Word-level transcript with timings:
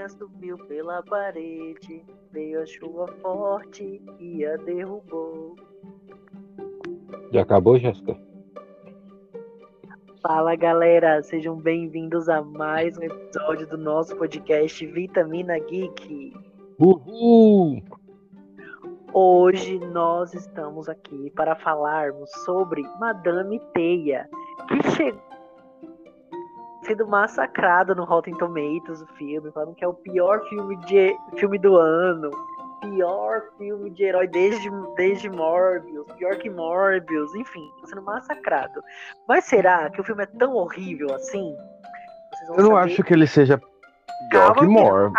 aranha 0.00 0.08
subiu 0.08 0.56
pela 0.66 1.02
parede, 1.02 2.02
veio 2.32 2.62
a 2.62 2.66
chuva 2.66 3.06
forte 3.20 4.00
e 4.18 4.44
a 4.46 4.56
derrubou. 4.56 5.56
Já 7.30 7.42
acabou, 7.42 7.78
Jéssica? 7.78 8.16
Fala 10.22 10.56
galera, 10.56 11.22
sejam 11.22 11.56
bem-vindos 11.56 12.28
a 12.28 12.42
mais 12.42 12.96
um 12.96 13.02
episódio 13.02 13.66
do 13.66 13.76
nosso 13.76 14.16
podcast 14.16 14.86
Vitamina 14.86 15.58
Geek. 15.58 16.32
Uhul! 16.78 17.82
Hoje 19.12 19.78
nós 19.78 20.32
estamos 20.34 20.88
aqui 20.88 21.30
para 21.30 21.56
falarmos 21.56 22.30
sobre 22.44 22.82
Madame 22.98 23.60
Teia, 23.74 24.28
que 24.68 24.90
chegou 24.92 25.29
sendo 26.90 27.06
massacrado 27.06 27.94
no 27.94 28.04
Rotten 28.04 28.36
Tomatoes 28.36 29.00
o 29.00 29.06
filme, 29.14 29.52
falando 29.52 29.74
que 29.76 29.84
é 29.84 29.88
o 29.88 29.94
pior 29.94 30.42
filme 30.48 30.76
de 30.86 31.16
filme 31.36 31.56
do 31.56 31.76
ano, 31.76 32.30
pior 32.80 33.42
filme 33.56 33.90
de 33.90 34.04
herói 34.04 34.26
desde, 34.26 34.68
desde 34.96 35.30
Morbius, 35.30 36.04
pior 36.18 36.36
que 36.36 36.50
Morbius, 36.50 37.32
enfim, 37.36 37.64
tá 37.80 37.86
sendo 37.86 38.02
massacrado. 38.02 38.82
Mas 39.28 39.44
será 39.44 39.88
que 39.90 40.00
o 40.00 40.04
filme 40.04 40.24
é 40.24 40.26
tão 40.26 40.54
horrível 40.56 41.14
assim? 41.14 41.56
Eu 42.56 42.64
não 42.64 42.76
acho 42.76 43.04
que 43.04 43.12
ele 43.12 43.26
seja 43.26 43.60
pior 44.30 44.54
que 44.56 44.66
Morbius. 44.66 45.12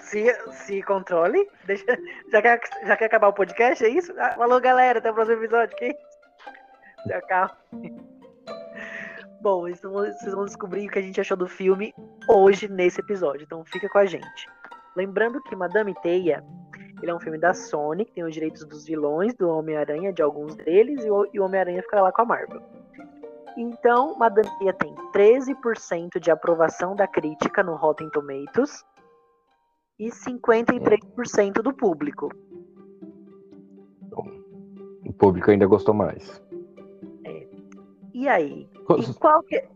Se, 0.00 0.34
se 0.52 0.82
controle. 0.82 1.46
Deixa, 1.66 1.84
já, 2.32 2.42
quer, 2.42 2.60
já 2.84 2.96
quer 2.96 3.04
acabar 3.04 3.28
o 3.28 3.32
podcast? 3.32 3.84
É 3.84 3.88
isso? 3.88 4.12
Ah, 4.18 4.34
falou, 4.36 4.60
galera. 4.60 4.98
Até 4.98 5.08
o 5.08 5.14
próximo 5.14 5.36
episódio. 5.36 5.76
Que 5.76 5.96
Já 7.06 7.20
calma. 7.22 7.56
Bom, 9.44 9.68
vocês 9.68 10.32
vão 10.32 10.46
descobrir 10.46 10.86
o 10.86 10.90
que 10.90 10.98
a 10.98 11.02
gente 11.02 11.20
achou 11.20 11.36
do 11.36 11.46
filme 11.46 11.92
hoje 12.26 12.66
nesse 12.66 13.02
episódio. 13.02 13.44
Então 13.44 13.62
fica 13.66 13.90
com 13.90 13.98
a 13.98 14.06
gente. 14.06 14.48
Lembrando 14.96 15.38
que 15.42 15.54
Madame 15.54 15.94
Teia 16.00 16.42
ele 17.02 17.10
é 17.10 17.14
um 17.14 17.20
filme 17.20 17.36
da 17.36 17.52
Sony, 17.52 18.06
que 18.06 18.12
tem 18.12 18.24
os 18.24 18.32
direitos 18.32 18.64
dos 18.64 18.86
vilões 18.86 19.34
do 19.34 19.50
Homem-Aranha, 19.50 20.14
de 20.14 20.22
alguns 20.22 20.56
deles, 20.56 21.04
e 21.04 21.10
o 21.10 21.44
Homem-Aranha 21.44 21.82
fica 21.82 22.00
lá 22.00 22.10
com 22.10 22.22
a 22.22 22.24
Marvel. 22.24 22.62
Então, 23.54 24.16
Madame 24.16 24.48
Teia 24.58 24.72
tem 24.72 24.94
13% 25.12 26.18
de 26.18 26.30
aprovação 26.30 26.96
da 26.96 27.06
crítica 27.06 27.62
no 27.62 27.76
Rotten 27.76 28.08
Tomatoes 28.08 28.82
e 29.98 30.08
53% 30.08 31.60
do 31.60 31.74
público. 31.74 32.30
O 35.04 35.12
público 35.12 35.50
ainda 35.50 35.66
gostou 35.66 35.92
mais. 35.92 36.42
É. 37.26 37.46
E 38.14 38.26
aí? 38.26 38.66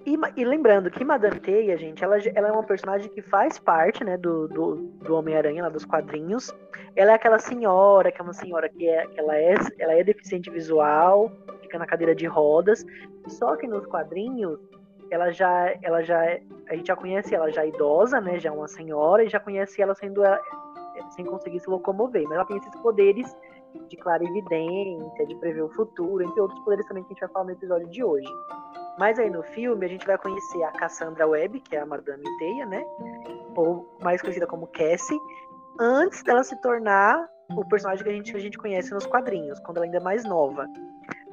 E, 0.05 0.12
e, 0.12 0.19
e, 0.37 0.45
lembrando 0.45 0.91
que 0.91 1.05
Madame 1.05 1.41
Teia, 1.41 1.77
gente, 1.78 2.05
ela, 2.05 2.19
ela 2.34 2.48
é 2.48 2.53
uma 2.53 2.62
personagem 2.62 3.11
que 3.11 3.23
faz 3.23 3.59
parte, 3.59 4.05
né, 4.05 4.17
do, 4.17 4.48
do, 4.48 4.77
do 4.77 5.14
Homem-Aranha, 5.14 5.62
lá 5.62 5.69
dos 5.69 5.84
quadrinhos. 5.84 6.55
Ela 6.95 7.12
é 7.12 7.14
aquela 7.14 7.39
senhora, 7.39 8.12
que 8.12 8.20
é 8.20 8.25
uma 8.25 8.34
senhora 8.34 8.69
que, 8.69 8.89
é, 8.89 9.06
que 9.06 9.19
ela, 9.19 9.36
é, 9.36 9.55
ela 9.79 9.95
é 9.95 10.05
deficiente 10.05 10.51
visual, 10.51 11.33
fica 11.62 11.79
na 11.79 11.86
cadeira 11.86 12.14
de 12.14 12.27
rodas. 12.27 12.84
Só 13.29 13.56
que 13.56 13.67
nos 13.67 13.86
quadrinhos, 13.86 14.59
ela 15.11 15.31
já, 15.31 15.75
ela 15.83 16.03
já, 16.03 16.20
a 16.69 16.75
gente 16.75 16.86
já 16.86 16.97
conhece 16.97 17.34
ela 17.34 17.51
já 17.51 17.64
idosa, 17.64 18.20
né, 18.20 18.39
já 18.39 18.53
uma 18.53 18.69
senhora, 18.69 19.25
e 19.25 19.29
já 19.29 19.41
conhece 19.41 19.81
ela 19.81 19.95
sendo 19.95 20.23
é, 20.25 20.39
sem 21.11 21.25
conseguir 21.25 21.61
se 21.61 21.70
locomover, 21.70 22.25
mas 22.25 22.33
ela 22.33 22.45
tem 22.45 22.59
esses 22.59 22.75
poderes 22.83 23.34
de 23.89 23.97
clarividência, 23.97 25.27
de 25.27 25.34
prever 25.36 25.62
o 25.62 25.69
futuro, 25.70 26.23
entre 26.25 26.41
outros 26.41 26.59
poderes 26.61 26.86
também 26.86 27.05
que 27.05 27.09
a 27.09 27.14
gente 27.14 27.20
vai 27.20 27.29
falar 27.31 27.45
no 27.47 27.53
episódio 27.53 27.89
de 27.89 28.03
hoje. 28.03 28.29
Mas 28.98 29.18
aí 29.18 29.30
no 29.30 29.42
filme 29.42 29.86
a 29.86 29.88
gente 29.88 30.06
vai 30.06 30.18
conhecer 30.18 30.62
a 30.64 30.72
Cassandra 30.72 31.27
Webb, 31.27 31.60
que 31.60 31.77
é 31.77 31.80
a 31.80 31.86
Madame 31.86 32.24
Teia, 32.38 32.66
né, 32.66 32.84
ou 33.56 33.96
mais 34.02 34.20
conhecida 34.20 34.46
como 34.46 34.66
Cassie, 34.66 35.18
antes 35.80 36.23
dela 36.24 36.42
se 36.42 36.61
tornar 36.61 37.28
o 37.56 37.64
personagem 37.67 38.05
que 38.05 38.11
a 38.11 38.12
gente, 38.12 38.36
a 38.36 38.40
gente 38.40 38.58
conhece 38.58 38.92
nos 38.92 39.06
quadrinhos, 39.06 39.58
quando 39.61 39.78
ela 39.78 39.86
ainda 39.86 39.98
é 39.98 40.00
mais 40.00 40.24
nova. 40.24 40.67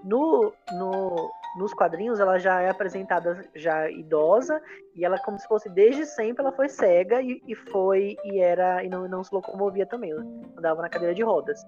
No, 0.03 0.53
no, 0.73 1.31
nos 1.57 1.73
quadrinhos 1.73 2.19
ela 2.19 2.38
já 2.38 2.62
é 2.62 2.69
apresentada 2.69 3.44
já 3.56 3.90
idosa 3.90 4.61
e 4.95 5.03
ela 5.03 5.17
como 5.17 5.40
se 5.40 5.47
fosse 5.47 5.67
desde 5.69 6.06
sempre 6.06 6.44
ela 6.44 6.51
foi 6.51 6.69
cega 6.69 7.19
e, 7.23 7.41
e 7.47 7.56
foi 7.56 8.16
e 8.23 8.40
era 8.40 8.84
e 8.84 8.90
não, 8.90 9.07
não 9.07 9.23
se 9.23 9.34
locomovia 9.34 9.88
também 9.88 10.13
andava 10.56 10.84
na 10.84 10.90
cadeira 10.90 11.16
de 11.16 11.23
rodas. 11.23 11.59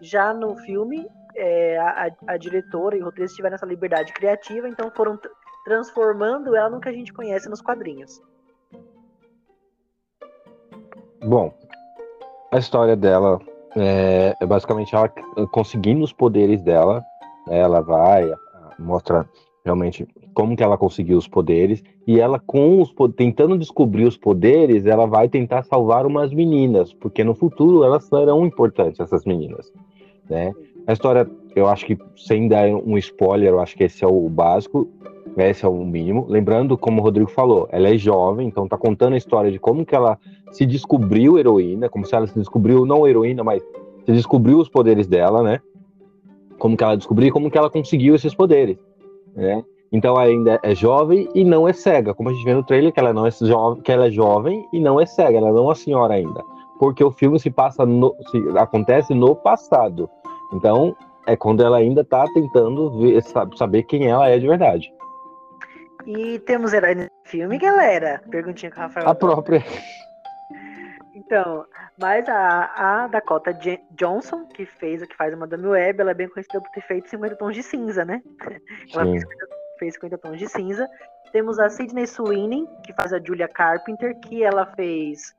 Já 0.00 0.32
no 0.32 0.56
filme 0.56 1.06
é, 1.36 1.78
a, 1.78 2.10
a, 2.26 2.36
diretora 2.36 2.96
e 2.96 3.00
o 3.00 3.04
roteirista 3.04 3.36
tiveram 3.36 3.54
essa 3.54 3.66
liberdade 3.66 4.12
criativa 4.12 4.68
então 4.68 4.90
foram 4.90 5.18
transformando 5.64 6.54
ela 6.54 6.70
no 6.70 6.80
que 6.80 6.88
a 6.88 6.92
gente 6.92 7.12
conhece 7.12 7.48
nos 7.48 7.60
quadrinhos 7.60 8.22
bom 11.22 11.52
a 12.52 12.58
história 12.58 12.96
dela 12.96 13.40
é, 13.76 14.36
é 14.40 14.46
basicamente 14.46 14.94
ela 14.94 15.08
conseguindo 15.50 16.04
os 16.04 16.12
poderes 16.12 16.62
dela 16.62 17.04
né, 17.46 17.58
ela 17.58 17.80
vai 17.80 18.32
mostra 18.78 19.28
realmente 19.64 20.06
como 20.34 20.56
que 20.56 20.62
ela 20.62 20.76
conseguiu 20.76 21.16
os 21.16 21.28
poderes 21.28 21.82
e 22.06 22.20
ela 22.20 22.38
com 22.38 22.82
os 22.82 22.92
tentando 23.16 23.56
descobrir 23.56 24.04
os 24.04 24.16
poderes, 24.16 24.84
ela 24.84 25.06
vai 25.06 25.28
tentar 25.28 25.62
salvar 25.62 26.04
umas 26.04 26.34
meninas, 26.34 26.92
porque 26.92 27.24
no 27.24 27.34
futuro 27.34 27.84
elas 27.84 28.04
serão 28.04 28.44
importantes 28.44 29.00
essas 29.00 29.24
meninas, 29.24 29.72
né? 30.28 30.52
A 30.86 30.92
história, 30.92 31.28
eu 31.54 31.66
acho 31.66 31.86
que 31.86 31.98
sem 32.16 32.48
dar 32.48 32.68
um 32.68 32.98
spoiler, 32.98 33.50
eu 33.50 33.60
acho 33.60 33.76
que 33.76 33.84
esse 33.84 34.04
é 34.04 34.08
o 34.08 34.28
básico, 34.28 34.88
esse 35.36 35.64
é 35.64 35.68
o 35.68 35.84
mínimo. 35.84 36.26
Lembrando, 36.28 36.76
como 36.76 37.00
o 37.00 37.04
Rodrigo 37.04 37.30
falou, 37.30 37.68
ela 37.70 37.88
é 37.88 37.96
jovem, 37.96 38.46
então 38.46 38.68
tá 38.68 38.76
contando 38.76 39.14
a 39.14 39.18
história 39.18 39.50
de 39.50 39.58
como 39.58 39.84
que 39.84 39.94
ela 39.94 40.18
se 40.52 40.66
descobriu 40.66 41.38
heroína, 41.38 41.88
como 41.88 42.04
se 42.04 42.14
ela 42.14 42.26
se 42.26 42.38
descobriu 42.38 42.84
não 42.84 43.06
heroína, 43.06 43.42
mas 43.42 43.62
se 44.04 44.12
descobriu 44.12 44.58
os 44.58 44.68
poderes 44.68 45.06
dela, 45.06 45.42
né? 45.42 45.60
como 46.58 46.76
que 46.76 46.84
ela 46.84 46.96
descobriu, 46.96 47.32
como 47.32 47.50
que 47.50 47.58
ela 47.58 47.70
conseguiu 47.70 48.14
esses 48.14 48.34
poderes, 48.34 48.78
né? 49.34 49.62
Então 49.92 50.16
ainda 50.16 50.58
é 50.62 50.74
jovem 50.74 51.28
e 51.34 51.44
não 51.44 51.68
é 51.68 51.72
cega, 51.72 52.14
como 52.14 52.28
a 52.28 52.32
gente 52.32 52.44
vê 52.44 52.54
no 52.54 52.64
trailer 52.64 52.92
que 52.92 52.98
ela 52.98 53.12
não 53.12 53.26
é 53.26 53.30
jovem, 53.30 53.82
que 53.82 53.92
ela 53.92 54.06
é 54.06 54.10
jovem 54.10 54.66
e 54.72 54.80
não 54.80 55.00
é 55.00 55.06
cega, 55.06 55.38
ela 55.38 55.50
não 55.50 55.58
é 55.58 55.60
uma 55.60 55.74
senhora 55.74 56.14
ainda, 56.14 56.42
porque 56.78 57.04
o 57.04 57.10
filme 57.10 57.38
se 57.38 57.50
passa 57.50 57.86
no, 57.86 58.14
se, 58.30 58.58
acontece 58.58 59.14
no 59.14 59.36
passado. 59.36 60.08
Então 60.54 60.96
é 61.26 61.36
quando 61.36 61.64
ela 61.64 61.78
ainda 61.78 62.02
está 62.02 62.24
tentando 62.32 62.98
ver, 62.98 63.22
saber 63.56 63.82
quem 63.82 64.06
ela 64.06 64.28
é 64.28 64.38
de 64.38 64.46
verdade. 64.46 64.92
E 66.06 66.38
temos 66.40 66.72
herói 66.72 66.94
no 66.94 67.08
filme, 67.24 67.58
galera? 67.58 68.22
Perguntinha 68.30 68.70
com 68.70 68.78
o 68.78 68.82
Rafael. 68.82 69.08
A 69.08 69.14
própria. 69.14 69.64
Então, 71.14 71.64
mas 71.98 72.28
a, 72.28 73.04
a 73.04 73.06
Dakota 73.06 73.52
J 73.54 73.80
Johnson, 73.92 74.44
que 74.46 74.66
fez 74.66 75.00
o 75.00 75.06
que 75.06 75.16
faz 75.16 75.32
a 75.32 75.36
Madame 75.36 75.66
Web, 75.66 76.00
ela 76.00 76.10
é 76.10 76.14
bem 76.14 76.28
conhecida 76.28 76.60
por 76.60 76.70
ter 76.70 76.82
feito 76.82 77.08
50 77.08 77.36
tons 77.36 77.54
de 77.54 77.62
cinza, 77.62 78.04
né? 78.04 78.20
Ela 78.92 79.04
fez 79.04 79.22
50, 79.22 79.46
fez 79.78 79.94
50 79.94 80.18
tons 80.18 80.38
de 80.38 80.48
cinza. 80.48 80.88
Temos 81.32 81.58
a 81.58 81.70
Sidney 81.70 82.06
Sweeney, 82.06 82.68
que 82.84 82.92
faz 82.92 83.12
a 83.12 83.18
Julia 83.18 83.48
Carpenter, 83.48 84.14
que 84.20 84.42
ela 84.42 84.66
fez 84.66 85.34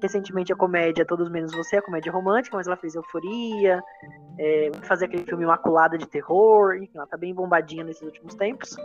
recentemente 0.00 0.52
a 0.52 0.56
comédia 0.56 1.04
Todos 1.04 1.28
Menos 1.28 1.52
Você, 1.52 1.76
a 1.76 1.82
comédia 1.82 2.12
romântica, 2.12 2.56
mas 2.56 2.66
ela 2.66 2.76
fez 2.76 2.94
Euforia, 2.94 3.82
é, 4.38 4.70
fazer 4.82 5.06
aquele 5.06 5.24
filme 5.24 5.44
Imaculada 5.44 5.98
de 5.98 6.06
Terror, 6.06 6.76
enfim, 6.76 6.96
ela 6.96 7.06
tá 7.06 7.16
bem 7.16 7.34
bombadinha 7.34 7.84
nesses 7.84 8.02
últimos 8.02 8.34
tempos. 8.34 8.76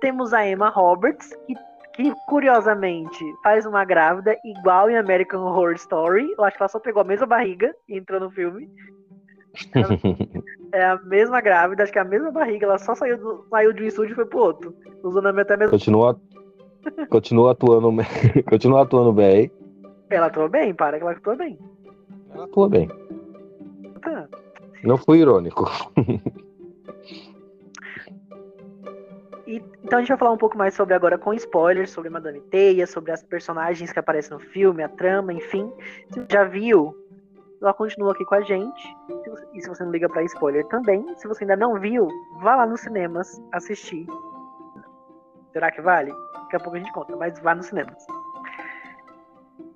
Temos 0.00 0.32
a 0.32 0.46
Emma 0.46 0.68
Roberts, 0.68 1.30
que 1.46 1.54
que 1.94 2.12
curiosamente 2.26 3.24
faz 3.42 3.64
uma 3.64 3.84
grávida 3.84 4.36
igual 4.44 4.90
em 4.90 4.96
American 4.96 5.42
Horror 5.42 5.74
Story. 5.74 6.34
Eu 6.36 6.44
acho 6.44 6.56
que 6.56 6.62
ela 6.62 6.68
só 6.68 6.80
pegou 6.80 7.00
a 7.02 7.04
mesma 7.04 7.26
barriga 7.26 7.72
e 7.88 7.96
entrou 7.96 8.20
no 8.20 8.30
filme. 8.30 8.68
é 10.72 10.84
a 10.84 10.96
mesma 11.04 11.40
grávida, 11.40 11.84
acho 11.84 11.92
que 11.92 11.98
é 11.98 12.02
a 12.02 12.04
mesma 12.04 12.32
barriga, 12.32 12.66
ela 12.66 12.78
só 12.78 12.96
saiu, 12.96 13.16
do, 13.16 13.46
saiu 13.48 13.72
de 13.72 13.84
um 13.84 13.86
estúdio 13.86 14.12
e 14.12 14.16
foi 14.16 14.26
pro 14.26 14.40
outro. 14.40 14.74
Usando 15.04 15.28
até 15.28 15.56
mesmo. 15.56 15.70
Continua, 15.70 16.20
continua 17.08 17.52
atuando, 17.52 17.92
continua 18.50 18.82
atuando 18.82 19.12
bem. 19.12 19.50
Ela 20.14 20.26
atua 20.26 20.48
bem, 20.48 20.74
para 20.74 20.96
que 20.96 21.02
ela 21.02 21.12
atua 21.12 21.36
bem. 21.36 21.58
Ela 22.32 22.44
atua 22.44 22.68
bem. 22.68 22.88
Tá. 24.00 24.28
Não 24.82 24.96
fui 24.96 25.18
irônico. 25.18 25.64
E, 29.46 29.62
então 29.84 29.98
a 29.98 30.00
gente 30.00 30.08
vai 30.08 30.16
falar 30.16 30.32
um 30.32 30.38
pouco 30.38 30.56
mais 30.56 30.72
sobre 30.74 30.94
agora 30.94 31.18
com 31.18 31.34
spoilers, 31.34 31.90
sobre 31.90 32.08
Madame 32.08 32.40
Teia, 32.40 32.86
sobre 32.86 33.12
as 33.12 33.22
personagens 33.22 33.92
que 33.92 33.98
aparecem 33.98 34.32
no 34.32 34.40
filme, 34.40 34.82
a 34.82 34.88
trama, 34.88 35.34
enfim. 35.34 35.70
Se 36.10 36.20
você 36.20 36.26
já 36.30 36.44
viu, 36.44 36.96
ela 37.60 37.74
continua 37.74 38.12
aqui 38.12 38.24
com 38.24 38.36
a 38.36 38.40
gente. 38.40 38.96
E 39.52 39.60
se 39.60 39.68
você 39.68 39.84
não 39.84 39.92
liga 39.92 40.08
para 40.08 40.22
spoiler 40.24 40.66
também, 40.68 41.04
se 41.16 41.28
você 41.28 41.44
ainda 41.44 41.56
não 41.56 41.78
viu, 41.78 42.08
vá 42.40 42.56
lá 42.56 42.66
nos 42.66 42.80
cinemas 42.80 43.40
assistir. 43.52 44.06
Será 45.52 45.70
que 45.70 45.82
vale? 45.82 46.12
Daqui 46.32 46.56
a 46.56 46.60
pouco 46.60 46.76
a 46.76 46.78
gente 46.78 46.92
conta, 46.92 47.14
mas 47.16 47.38
vá 47.40 47.54
nos 47.54 47.66
cinemas. 47.66 48.04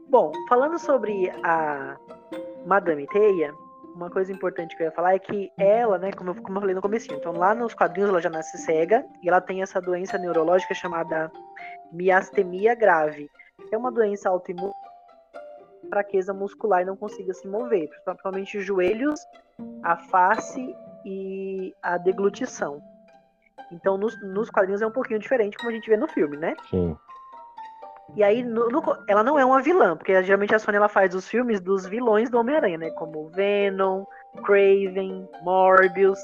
Bom, 0.09 0.33
falando 0.49 0.79
sobre 0.79 1.31
a 1.43 1.97
Madame 2.65 3.07
Teia, 3.09 3.55
uma 3.95 4.09
coisa 4.09 4.33
importante 4.33 4.77
que 4.77 4.83
eu 4.83 4.87
ia 4.87 4.93
falar 4.93 5.15
é 5.15 5.19
que 5.19 5.51
ela, 5.59 5.99
né, 5.99 6.13
como 6.13 6.31
eu, 6.31 6.35
como 6.37 6.57
eu 6.57 6.61
falei 6.61 6.75
no 6.75 6.81
começo, 6.81 7.13
então 7.13 7.33
lá 7.33 7.55
nos 7.55 7.75
quadrinhos 7.75 8.09
ela 8.09 8.21
já 8.21 8.31
nasce 8.31 8.57
cega 8.59 9.05
e 9.23 9.29
ela 9.29 9.41
tem 9.41 9.61
essa 9.61 9.81
doença 9.81 10.17
neurológica 10.17 10.75
chamada 10.75 11.31
miastemia 11.93 12.75
grave, 12.75 13.29
é 13.73 13.77
uma 13.77 13.91
doença 13.91 14.29
autoimune 14.29 14.73
fraqueza 15.89 16.33
muscular 16.33 16.83
e 16.83 16.85
não 16.85 16.97
consiga 16.97 17.33
se 17.35 17.49
mover, 17.49 17.89
principalmente 18.05 18.59
os 18.59 18.65
joelhos, 18.65 19.21
a 19.83 19.97
face 19.97 20.75
e 21.05 21.75
a 21.83 21.97
deglutição. 21.97 22.81
Então, 23.73 23.99
nos, 23.99 24.19
nos, 24.23 24.51
quadrinhos 24.51 24.83
é 24.83 24.87
um 24.87 24.93
pouquinho 24.93 25.19
diferente, 25.19 25.57
como 25.57 25.71
a 25.71 25.73
gente 25.73 25.89
vê 25.89 25.97
no 25.97 26.09
filme, 26.09 26.37
né? 26.37 26.55
Sim. 26.71 26.97
E 28.17 28.23
aí, 28.23 28.43
no, 28.43 28.69
no, 28.69 28.83
ela 29.07 29.23
não 29.23 29.39
é 29.39 29.45
uma 29.45 29.61
vilã, 29.61 29.97
porque 29.97 30.23
geralmente 30.23 30.55
a 30.55 30.59
Sony 30.59 30.77
ela 30.77 30.89
faz 30.89 31.15
os 31.15 31.29
filmes 31.29 31.61
dos 31.61 31.87
vilões 31.87 32.31
do 32.31 32.39
Homem-Aranha, 32.39 32.79
né? 32.79 32.91
Como 32.91 33.29
Venom, 33.29 34.05
Craven, 34.45 35.29
Morbius. 35.43 36.19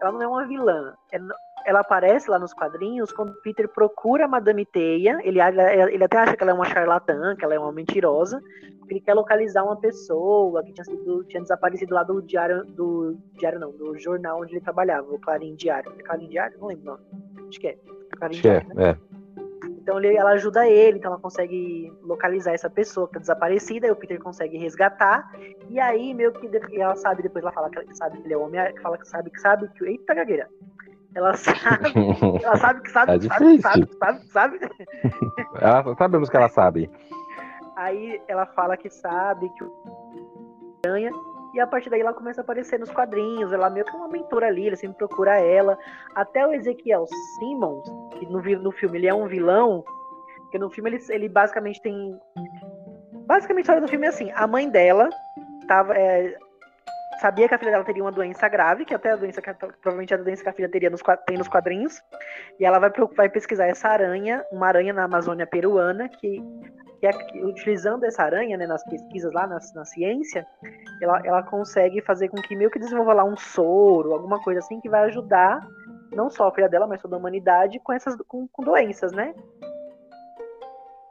Ela 0.00 0.12
não 0.12 0.22
é 0.22 0.28
uma 0.28 0.46
vilã. 0.46 0.94
É, 1.12 1.18
ela 1.64 1.80
aparece 1.80 2.30
lá 2.30 2.38
nos 2.38 2.52
quadrinhos 2.52 3.12
quando 3.12 3.34
Peter 3.42 3.68
procura 3.68 4.24
a 4.24 4.28
Madame 4.28 4.66
Teia. 4.66 5.18
Ele, 5.22 5.38
ele 5.40 6.04
até 6.04 6.18
acha 6.18 6.36
que 6.36 6.42
ela 6.42 6.52
é 6.52 6.54
uma 6.54 6.64
charlatã, 6.64 7.34
que 7.36 7.44
ela 7.44 7.54
é 7.54 7.58
uma 7.58 7.72
mentirosa. 7.72 8.40
Ele 8.88 9.00
quer 9.00 9.14
localizar 9.14 9.64
uma 9.64 9.76
pessoa 9.76 10.62
que 10.62 10.72
tinha, 10.72 10.84
sido, 10.84 11.24
tinha 11.24 11.40
desaparecido 11.40 11.94
lá 11.94 12.02
do 12.02 12.20
diário, 12.20 12.64
do 12.64 13.16
diário 13.38 13.58
não, 13.58 13.70
do 13.72 13.98
jornal 13.98 14.42
onde 14.42 14.52
ele 14.52 14.60
trabalhava, 14.60 15.08
o 15.08 15.18
Clarim 15.18 15.54
Diário. 15.54 15.92
É 15.98 16.02
Clarim 16.02 16.28
Diário? 16.28 16.58
Não 16.58 16.68
lembro, 16.68 16.84
não. 16.84 17.48
Acho 17.48 17.60
que 17.60 17.68
é. 17.68 17.78
Clarim 18.18 18.34
Acho 18.34 18.42
Diário, 18.42 18.70
é, 18.72 18.74
né? 18.74 18.90
é. 18.90 19.11
Então 19.82 19.98
ele, 19.98 20.16
ela 20.16 20.30
ajuda 20.30 20.66
ele, 20.66 20.98
então 20.98 21.10
ela 21.10 21.20
consegue 21.20 21.92
localizar 22.02 22.52
essa 22.52 22.70
pessoa 22.70 23.08
que 23.08 23.14
tá 23.14 23.20
desaparecida, 23.20 23.88
e 23.88 23.90
o 23.90 23.96
Peter 23.96 24.18
consegue 24.20 24.56
resgatar. 24.56 25.28
E 25.68 25.80
aí, 25.80 26.14
meio 26.14 26.32
que 26.32 26.48
ela 26.80 26.94
sabe, 26.94 27.22
depois 27.22 27.42
ela 27.42 27.52
fala 27.52 27.68
que 27.68 27.96
sabe 27.96 28.18
que 28.18 28.26
ele 28.28 28.34
é 28.34 28.38
homem, 28.38 28.60
fala 28.80 28.96
que 28.96 29.08
sabe 29.08 29.30
que 29.30 29.40
sabe 29.40 29.68
que. 29.76 29.84
Eita 29.84 30.14
gagueira! 30.14 30.48
Ela 31.14 31.34
sabe, 31.36 31.92
ela 32.42 32.56
sabe 32.56 32.80
que 32.82 32.90
sabe, 32.90 33.12
é 33.12 33.20
sabe, 33.20 33.60
sabe, 33.60 33.88
sabe, 33.98 34.26
sabe, 34.28 34.58
sabe. 34.58 34.58
Ela, 35.60 35.96
sabemos 35.96 36.30
que 36.30 36.36
ela 36.36 36.48
sabe. 36.48 36.90
Aí 37.76 38.22
ela 38.28 38.46
fala 38.46 38.76
que 38.76 38.88
sabe 38.88 39.50
que 39.50 39.64
o 39.64 39.72
aranha 40.86 41.10
e 41.54 41.60
a 41.60 41.66
partir 41.66 41.90
daí 41.90 42.00
ela 42.00 42.14
começa 42.14 42.40
a 42.40 42.44
aparecer 42.44 42.78
nos 42.78 42.90
quadrinhos, 42.90 43.52
ela 43.52 43.68
meio 43.68 43.84
que 43.84 43.92
é 43.92 43.94
uma 43.94 44.08
mentora 44.08 44.46
ali, 44.46 44.66
ele 44.66 44.76
sempre 44.76 44.96
procura 44.96 45.38
ela. 45.38 45.78
Até 46.14 46.46
o 46.46 46.52
Ezequiel 46.52 47.06
Simmons, 47.38 47.84
que 48.24 48.32
no, 48.32 48.62
no 48.62 48.72
filme 48.72 48.98
ele 48.98 49.08
é 49.08 49.14
um 49.14 49.26
vilão, 49.26 49.84
porque 50.42 50.58
no 50.58 50.70
filme 50.70 50.90
ele, 50.90 51.04
ele 51.08 51.28
basicamente 51.28 51.80
tem. 51.82 52.18
Basicamente 53.26 53.58
a 53.58 53.62
história 53.62 53.82
do 53.82 53.88
filme 53.88 54.06
é 54.06 54.08
assim, 54.08 54.30
a 54.34 54.46
mãe 54.46 54.68
dela 54.68 55.08
tava, 55.66 55.96
é, 55.96 56.36
sabia 57.20 57.48
que 57.48 57.54
a 57.54 57.58
filha 57.58 57.70
dela 57.70 57.84
teria 57.84 58.02
uma 58.02 58.12
doença 58.12 58.48
grave, 58.48 58.84
que 58.84 58.94
até 58.94 59.12
a 59.12 59.16
doença 59.16 59.40
que 59.40 59.52
provavelmente 59.54 60.12
a 60.12 60.16
doença 60.16 60.42
que 60.42 60.48
a 60.48 60.52
filha 60.52 60.68
teria 60.68 60.90
nos, 60.90 61.02
tem 61.26 61.38
nos 61.38 61.48
quadrinhos, 61.48 62.02
e 62.58 62.64
ela 62.64 62.78
vai, 62.78 62.90
vai 63.16 63.28
pesquisar 63.28 63.66
essa 63.66 63.88
aranha, 63.88 64.44
uma 64.52 64.66
aranha 64.66 64.92
na 64.92 65.04
Amazônia 65.04 65.46
peruana, 65.46 66.08
que, 66.08 66.42
que, 67.00 67.06
é, 67.06 67.10
utilizando 67.44 68.04
essa 68.04 68.22
aranha 68.22 68.56
né, 68.56 68.66
nas 68.66 68.84
pesquisas 68.84 69.32
lá 69.32 69.46
na, 69.46 69.58
na 69.74 69.84
ciência, 69.84 70.46
ela, 71.00 71.22
ela 71.24 71.42
consegue 71.42 72.02
fazer 72.02 72.28
com 72.28 72.36
que 72.42 72.54
meio 72.54 72.70
que 72.70 72.78
desenvolva 72.78 73.14
lá 73.14 73.24
um 73.24 73.36
soro, 73.36 74.12
alguma 74.12 74.42
coisa 74.42 74.60
assim, 74.60 74.80
que 74.80 74.88
vai 74.88 75.04
ajudar 75.04 75.66
não 76.14 76.30
só 76.30 76.48
a 76.48 76.52
filha 76.52 76.68
dela, 76.68 76.86
mas 76.86 77.00
toda 77.00 77.16
a 77.16 77.18
humanidade 77.18 77.78
com 77.80 77.92
essas 77.92 78.16
com, 78.28 78.46
com 78.48 78.62
doenças, 78.62 79.12
né? 79.12 79.34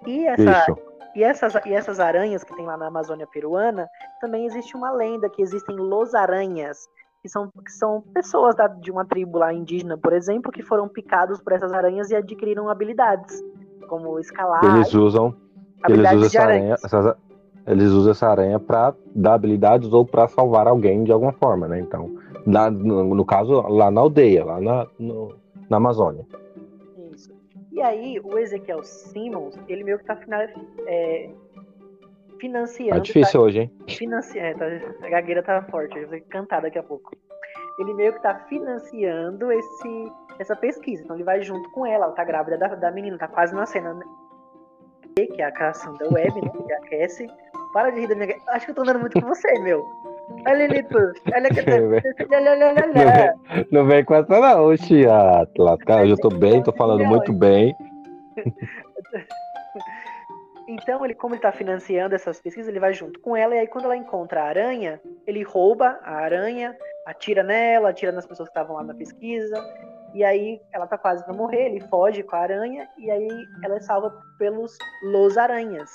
E 0.05 0.25
essa. 0.27 0.65
E 1.13 1.23
essas, 1.23 1.53
e 1.65 1.73
essas 1.73 1.99
aranhas 1.99 2.41
que 2.41 2.55
tem 2.55 2.65
lá 2.65 2.77
na 2.77 2.87
Amazônia 2.87 3.27
peruana, 3.27 3.85
também 4.21 4.45
existe 4.45 4.77
uma 4.77 4.91
lenda 4.93 5.29
que 5.29 5.41
existem 5.41 5.75
los-aranhas, 5.75 6.87
que 7.21 7.27
são, 7.27 7.49
que 7.49 7.71
são 7.71 8.01
pessoas 8.13 8.55
da, 8.55 8.67
de 8.67 8.89
uma 8.89 9.03
tribo 9.03 9.37
lá 9.37 9.53
indígena, 9.53 9.97
por 9.97 10.13
exemplo, 10.13 10.51
que 10.51 10.63
foram 10.63 10.87
picados 10.87 11.41
por 11.41 11.51
essas 11.51 11.73
aranhas 11.73 12.09
e 12.11 12.15
adquiriram 12.15 12.69
habilidades, 12.69 13.43
como 13.89 14.17
escalar. 14.19 14.63
Eles 14.63 14.93
usam, 14.93 15.35
eles 15.89 16.11
usam 16.13 16.25
essa 16.25 16.41
aranha, 16.41 16.73
essas, 16.75 17.15
eles 17.67 17.89
usam 17.89 18.11
essa 18.11 18.27
aranha 18.29 18.59
para 18.59 18.95
dar 19.13 19.33
habilidades 19.33 19.91
ou 19.91 20.05
para 20.05 20.29
salvar 20.29 20.65
alguém 20.65 21.03
de 21.03 21.11
alguma 21.11 21.33
forma, 21.33 21.67
né? 21.67 21.79
Então, 21.79 22.20
na, 22.45 22.69
no, 22.69 23.15
no, 23.15 23.25
caso, 23.25 23.61
lá 23.61 23.91
na 23.91 24.01
aldeia, 24.01 24.45
lá 24.45 24.59
na, 24.59 24.87
no, 24.99 25.35
na 25.69 25.77
Amazônia. 25.77 26.25
E 27.71 27.81
aí, 27.81 28.19
o 28.23 28.37
Ezequiel 28.37 28.83
Simmons, 28.83 29.57
ele 29.67 29.83
meio 29.83 29.97
que 29.97 30.05
tá 30.05 30.17
é, 30.85 31.29
financiando. 32.39 32.95
Tá 32.95 32.99
difícil 32.99 33.39
tá, 33.39 33.45
hoje, 33.45 33.59
hein? 33.61 33.71
Financi... 33.87 34.37
É, 34.37 34.53
tá, 34.53 34.65
a 35.01 35.09
gagueira 35.09 35.41
tá 35.41 35.61
forte, 35.63 35.97
eu 35.97 36.09
vou 36.09 36.19
cantar 36.29 36.61
daqui 36.61 36.77
a 36.77 36.83
pouco. 36.83 37.15
Ele 37.79 37.93
meio 37.93 38.13
que 38.13 38.21
tá 38.21 38.35
financiando 38.49 39.51
esse, 39.51 40.11
essa 40.39 40.55
pesquisa. 40.55 41.03
Então 41.03 41.15
ele 41.15 41.23
vai 41.23 41.41
junto 41.41 41.69
com 41.71 41.85
ela, 41.85 42.05
ela 42.05 42.13
tá 42.13 42.23
grávida 42.23 42.57
da, 42.57 42.67
da 42.75 42.91
menina, 42.91 43.17
tá 43.17 43.27
quase 43.27 43.55
nascendo. 43.55 43.93
Né? 43.93 44.05
Que 45.15 45.41
é 45.41 45.45
a 45.45 45.51
criação 45.51 45.93
da 45.95 46.07
web, 46.09 46.41
né? 46.41 46.51
Que 46.67 46.73
aquece. 46.73 47.27
Para 47.73 47.89
de 47.91 48.01
rir 48.01 48.07
da 48.07 48.15
minha. 48.15 48.35
Acho 48.49 48.65
que 48.65 48.71
eu 48.71 48.75
tô 48.75 48.81
andando 48.81 48.99
muito 48.99 49.19
com 49.19 49.27
você, 49.27 49.59
meu. 49.59 49.85
Olha, 50.47 50.67
Lilipo. 50.67 50.97
Olha 50.97 51.49
que 51.49 51.61
Não 53.71 53.85
vem 53.85 54.03
com 54.03 54.15
essa 54.15 54.39
não, 54.39 54.75
Chiatla. 54.77 55.77
Cara, 55.79 56.07
eu 56.07 56.17
tô 56.17 56.29
bem, 56.29 56.63
tô 56.63 56.71
falando 56.73 57.05
muito 57.05 57.33
bem. 57.33 57.75
Então, 60.67 61.03
ele, 61.03 61.13
como 61.13 61.33
ele 61.33 61.39
está 61.39 61.51
financiando 61.51 62.15
essas 62.15 62.39
pesquisas, 62.39 62.69
ele 62.69 62.79
vai 62.79 62.93
junto 62.93 63.19
com 63.19 63.35
ela, 63.35 63.53
e 63.53 63.59
aí 63.59 63.67
quando 63.67 63.85
ela 63.85 63.97
encontra 63.97 64.41
a 64.41 64.47
aranha, 64.47 65.01
ele 65.27 65.43
rouba 65.43 65.99
a 66.01 66.13
aranha, 66.13 66.73
atira 67.05 67.43
nela, 67.43 67.89
atira 67.89 68.13
nas 68.13 68.25
pessoas 68.25 68.47
que 68.47 68.57
estavam 68.57 68.77
lá 68.77 68.83
na 68.83 68.93
pesquisa, 68.93 69.55
e 70.13 70.23
aí 70.23 70.61
ela 70.71 70.87
tá 70.87 70.97
quase 70.97 71.25
para 71.25 71.33
morrer, 71.33 71.65
ele 71.65 71.81
foge 71.81 72.23
com 72.23 72.37
a 72.37 72.39
aranha, 72.39 72.87
e 72.97 73.11
aí 73.11 73.27
ela 73.63 73.75
é 73.75 73.79
salva 73.81 74.17
pelos 74.37 74.77
Los 75.03 75.37
Aranhas, 75.37 75.89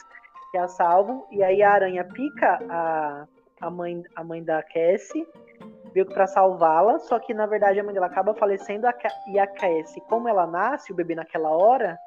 que 0.50 0.58
a 0.58 0.68
salvam, 0.68 1.26
e 1.30 1.42
aí 1.42 1.62
a 1.62 1.72
aranha 1.72 2.04
pica 2.04 2.58
a, 2.68 3.26
a 3.60 3.70
mãe, 3.70 4.02
a 4.14 4.22
mãe 4.22 4.42
da 4.42 4.62
Cassie, 4.62 5.26
veio 5.92 6.06
para 6.06 6.26
salvá-la, 6.26 6.98
só 6.98 7.18
que 7.18 7.32
na 7.32 7.46
verdade 7.46 7.80
a 7.80 7.84
mãe 7.84 7.94
dela 7.94 8.06
acaba 8.06 8.34
falecendo 8.34 8.86
e 9.28 9.38
a 9.38 9.46
Cassie, 9.46 10.02
como 10.08 10.28
ela 10.28 10.46
nasce, 10.46 10.92
o 10.92 10.94
bebê 10.94 11.14
naquela 11.14 11.50
hora, 11.50 11.98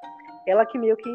ela 0.46 0.66
que 0.66 0.78
meio 0.78 0.96
que 0.96 1.10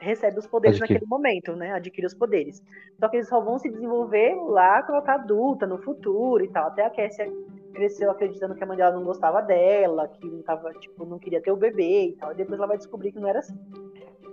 recebe 0.00 0.38
os 0.38 0.46
poderes 0.46 0.78
Adquire. 0.78 0.94
naquele 0.94 1.10
momento, 1.10 1.54
né? 1.54 1.72
Adquire 1.72 2.06
os 2.06 2.14
poderes. 2.14 2.62
Só 2.98 3.08
que 3.08 3.16
eles 3.16 3.28
só 3.28 3.40
vão 3.40 3.58
se 3.58 3.70
desenvolver 3.70 4.34
lá 4.48 4.82
quando 4.82 4.96
ela 4.96 5.04
tá 5.04 5.14
adulta, 5.14 5.66
no 5.66 5.78
futuro 5.78 6.42
e 6.42 6.48
tal. 6.48 6.68
Até 6.68 6.84
a 6.84 6.90
Cassie 6.90 7.30
cresceu 7.74 8.10
acreditando 8.10 8.54
que 8.54 8.64
a 8.64 8.66
mãe 8.66 8.76
dela 8.76 8.96
não 8.96 9.04
gostava 9.04 9.42
dela, 9.42 10.08
que 10.08 10.26
não 10.26 10.42
tava, 10.42 10.72
tipo, 10.74 11.04
não 11.04 11.18
queria 11.18 11.40
ter 11.40 11.52
o 11.52 11.56
bebê 11.56 12.08
e 12.08 12.12
tal. 12.12 12.32
E 12.32 12.34
depois 12.34 12.58
ela 12.58 12.66
vai 12.66 12.78
descobrir 12.78 13.12
que 13.12 13.20
não 13.20 13.28
era 13.28 13.40
assim. 13.40 13.56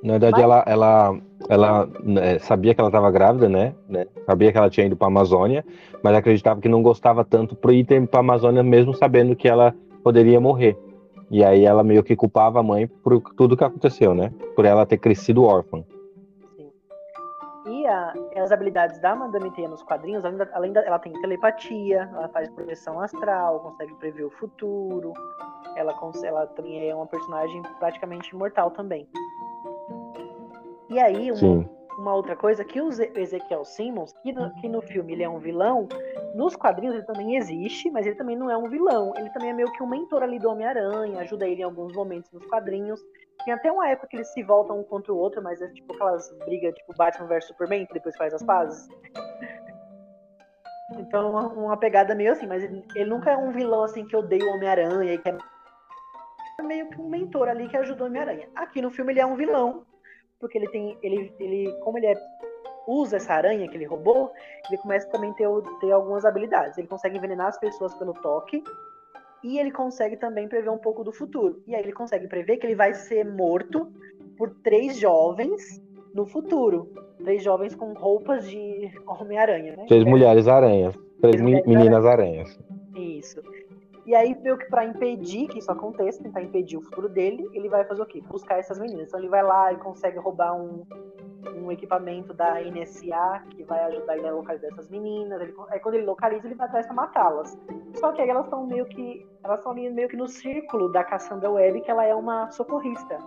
Na 0.04 0.14
verdade, 0.14 0.34
Mas... 0.34 0.44
ela, 0.44 0.64
ela, 0.68 1.20
ela 1.50 1.88
né, 2.04 2.40
sabia 2.40 2.74
que 2.74 2.82
ela 2.82 2.90
estava 2.90 3.10
grávida, 3.10 3.48
né? 3.48 3.74
né? 3.88 4.06
Sabia 4.26 4.52
que 4.52 4.58
ela 4.58 4.70
tinha 4.70 4.86
ido 4.86 4.96
para 4.96 5.08
a 5.08 5.12
Amazônia, 5.12 5.66
mas 6.04 6.16
acreditava 6.16 6.60
que 6.60 6.70
não 6.70 6.82
gostava 6.82 7.24
tanto 7.24 7.56
por 7.56 7.74
ir 7.74 7.86
para 8.08 8.20
a 8.20 8.22
Amazônia, 8.22 8.64
mesmo 8.64 8.94
sabendo 8.94 9.36
que 9.36 9.48
ela 9.48 9.74
poderia 10.04 10.40
morrer. 10.40 10.78
E 11.30 11.44
aí 11.44 11.66
ela 11.66 11.84
meio 11.84 12.04
que 12.04 12.16
culpava 12.16 12.60
a 12.60 12.64
mãe 12.64 12.88
por 12.88 13.22
tudo 13.36 13.58
que 13.58 13.64
aconteceu, 13.64 14.14
né? 14.14 14.32
Por 14.56 14.66
ela 14.66 14.86
ter 14.86 14.98
crescido 14.98 15.44
órfã. 15.44 15.84
Sim. 16.56 16.72
E 17.66 17.86
a, 17.86 18.14
as 18.38 18.52
habilidades 18.52 19.00
da 19.02 19.16
Madame 19.16 19.52
Teia 19.52 19.68
nos 19.68 19.84
quadrinhos, 19.84 20.24
além, 20.24 20.38
da, 20.38 20.48
além 20.54 20.72
da, 20.72 20.82
ela 20.82 21.00
tem 21.00 21.12
telepatia, 21.14 22.10
ela 22.14 22.30
faz 22.30 22.50
projeção 22.50 23.00
astral, 23.02 23.60
consegue 23.60 23.94
prever 23.96 24.24
o 24.24 24.30
futuro. 24.32 25.14
Ela, 25.76 25.94
ela 26.24 26.48
também 26.48 26.90
é 26.90 26.96
uma 26.96 27.06
personagem 27.06 27.62
praticamente 27.80 28.34
imortal 28.34 28.72
também. 28.72 29.08
E 30.90 31.00
aí, 31.00 31.32
uma, 31.32 31.70
uma 31.98 32.14
outra 32.14 32.36
coisa, 32.36 32.64
que 32.64 32.80
o 32.80 32.90
Ezequiel 32.90 33.66
Simmons, 33.66 34.14
que 34.22 34.32
no, 34.32 34.54
que 34.56 34.70
no 34.70 34.82
filme 34.82 35.14
ele 35.14 35.24
é 35.24 35.30
um 35.30 35.40
vilão, 35.40 35.88
nos 36.36 36.56
quadrinhos 36.56 36.96
ele 36.96 37.06
também 37.06 37.36
existe, 37.36 37.90
mas 37.90 38.06
ele 38.06 38.16
também 38.16 38.38
não 38.38 38.50
é 38.50 38.58
um 38.58 38.70
vilão. 38.70 39.14
Ele 39.18 39.30
também 39.32 39.50
é 39.50 39.54
meio 39.54 39.72
que 39.72 39.82
um 39.82 39.88
mentor 39.88 40.24
ali 40.24 40.40
do 40.40 40.50
Homem-Aranha, 40.50 41.20
ajuda 41.22 41.48
ele 41.48 41.62
em 41.62 41.66
alguns 41.66 41.94
momentos 41.94 42.32
nos 42.32 42.46
quadrinhos. 42.46 43.02
Tem 43.44 43.54
até 43.54 43.72
uma 43.72 43.88
época 43.90 44.08
que 44.08 44.18
eles 44.18 44.28
se 44.30 44.44
voltam 44.44 44.80
um 44.80 44.84
contra 44.84 45.12
o 45.12 45.18
outro, 45.18 45.42
mas 45.42 45.62
é 45.62 45.68
tipo 45.70 45.94
aquelas 45.94 46.30
brigas 46.46 46.74
tipo 46.76 46.94
Batman 46.96 47.28
vs 47.28 47.46
Superman, 47.46 47.86
que 47.86 47.94
depois 47.94 48.16
faz 48.16 48.34
as 48.34 48.44
pazes. 48.44 48.88
Então, 50.98 51.32
uma, 51.32 51.48
uma, 51.50 51.78
pegada 51.78 52.16
meio 52.16 52.32
assim, 52.32 52.48
mas 52.48 52.64
ele, 52.64 52.82
ele, 52.96 53.10
nunca 53.10 53.32
é 53.32 53.38
um 53.38 53.52
vilão 53.52 53.84
assim 53.84 54.06
que 54.06 54.16
odeia 54.16 54.46
o 54.46 54.56
Homem-Aranha 54.56 55.16
e 55.16 55.18
que 55.18 55.30
é 55.30 56.64
meio 56.64 56.90
que 56.90 57.02
um 57.02 57.10
mentor 57.10 57.50
ali 57.50 57.68
que 57.68 57.76
ajuda 57.76 58.04
o 58.04 58.08
Homem-Aranha. 58.08 58.48
Aqui 58.56 58.82
no 58.82 58.90
filme 58.90 59.12
ele 59.12 59.20
é 59.20 59.26
um 59.26 59.36
vilão, 59.36 59.86
porque 60.40 60.58
ele 60.58 60.68
tem, 60.70 60.98
ele, 61.02 61.34
ele 61.40 61.72
como 61.82 61.98
ele 61.98 62.08
é, 62.08 62.16
usa 62.88 63.18
essa 63.18 63.34
aranha 63.34 63.68
que 63.68 63.76
ele 63.76 63.86
roubou, 63.86 64.32
ele 64.70 64.78
começa 64.78 65.10
também 65.10 65.32
a 65.32 65.34
ter, 65.34 65.48
ter 65.80 65.92
algumas 65.92 66.26
habilidades. 66.26 66.78
Ele 66.78 66.88
consegue 66.88 67.18
envenenar 67.18 67.48
as 67.48 67.60
pessoas 67.60 67.94
pelo 67.96 68.14
toque 68.14 68.64
e 69.44 69.60
ele 69.60 69.72
consegue 69.72 70.18
também 70.18 70.48
prever 70.48 70.70
um 70.70 70.78
pouco 70.78 71.04
do 71.04 71.12
futuro. 71.12 71.62
E 71.68 71.76
aí 71.76 71.82
ele 71.82 71.94
consegue 71.94 72.28
prever 72.28 72.58
que 72.58 72.66
ele 72.66 72.76
vai 72.76 72.94
ser 72.94 73.26
morto 73.26 73.92
por 74.38 74.50
três 74.64 74.98
jovens 74.98 75.82
no 76.14 76.26
futuro. 76.26 76.92
Três 77.24 77.44
jovens 77.44 77.76
com 77.76 77.94
roupas 77.94 78.48
de 78.48 78.92
Homem-Aranha, 79.06 79.76
né? 79.76 79.86
Três 79.88 80.04
mulheres 80.04 80.48
aranhas. 80.48 80.96
Três, 81.20 81.36
três 81.36 81.66
meninas 81.66 82.06
aranhas. 82.06 82.60
Isso. 82.96 83.42
E 84.08 84.16
aí, 84.16 84.34
meio 84.42 84.58
que 84.58 84.66
pra 84.70 84.86
impedir 84.86 85.50
que 85.50 85.60
isso 85.60 85.70
aconteça, 85.70 86.24
tentar 86.24 86.42
impedir 86.42 86.78
o 86.78 86.82
futuro 86.82 87.10
dele, 87.10 87.46
ele 87.52 87.68
vai 87.68 87.84
fazer 87.84 88.02
o 88.02 88.06
quê? 88.06 88.22
Buscar 88.22 88.58
essas 88.58 88.80
meninas. 88.80 89.10
Então 89.10 89.20
ele 89.20 89.28
vai 89.28 89.44
lá 89.44 89.74
e 89.74 89.76
consegue 89.76 90.18
roubar 90.18 90.56
um, 90.56 90.86
um 91.58 91.70
equipamento 91.74 92.34
da 92.34 92.56
NSA 92.62 93.44
que 93.50 93.66
vai 93.66 93.84
ajudar 93.84 94.18
ele 94.18 94.30
a 94.30 94.32
localizar 94.32 94.68
essas 94.68 94.90
meninas. 94.90 95.42
Ele, 95.42 95.54
aí 95.70 95.82
quando 95.82 95.96
ele 95.96 96.06
localiza, 96.06 96.48
ele 96.48 96.56
vai 96.56 96.68
atrás 96.68 96.86
para 96.86 96.96
matá-las. 96.96 97.60
Só 97.96 98.14
que 98.14 98.22
aí 98.22 98.30
elas 98.30 98.46
estão 98.46 98.66
meio 98.66 98.86
que. 98.86 99.28
Elas 99.44 99.60
estão 99.60 99.74
meio 99.74 100.08
que 100.08 100.16
no 100.16 100.30
círculo 100.30 100.90
da 100.90 101.04
Cassandra 101.04 101.52
Webb, 101.52 101.82
que 101.82 101.92
ela 101.92 102.06
é 102.06 102.16
uma 102.16 102.50
socorrista. 102.52 103.20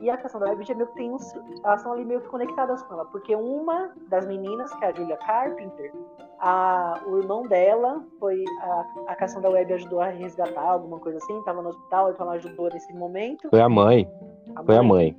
E 0.00 0.10
a 0.10 0.16
Cassandra 0.16 0.50
Webb 0.50 0.64
já 0.64 0.74
meio 0.74 0.88
que 0.88 0.94
tem 0.94 1.10
uns. 1.10 1.34
Elas 1.62 1.78
estão 1.78 1.92
ali 1.92 2.04
meio 2.04 2.20
que 2.20 2.28
conectadas 2.28 2.82
com 2.82 2.94
ela. 2.94 3.04
Porque 3.06 3.34
uma 3.34 3.90
das 4.08 4.26
meninas, 4.26 4.72
que 4.74 4.84
é 4.84 4.88
a 4.88 4.92
Julia 4.92 5.16
Carpenter, 5.18 5.92
a, 6.40 7.00
o 7.06 7.18
irmão 7.18 7.46
dela 7.46 8.04
foi. 8.18 8.44
A, 8.60 8.84
a 9.08 9.14
Cassandra 9.14 9.50
Webb 9.50 9.72
ajudou 9.74 10.00
a 10.00 10.08
resgatar, 10.08 10.62
alguma 10.62 10.98
coisa 10.98 11.18
assim, 11.18 11.38
estava 11.38 11.62
no 11.62 11.68
hospital, 11.68 12.10
então 12.10 12.26
ela 12.26 12.36
ajudou 12.36 12.68
nesse 12.70 12.92
momento. 12.92 13.48
Foi 13.50 13.60
a 13.60 13.68
mãe. 13.68 14.08
A 14.56 14.64
foi 14.64 14.74
mãe. 14.74 14.78
a 14.78 14.82
mãe. 14.82 15.16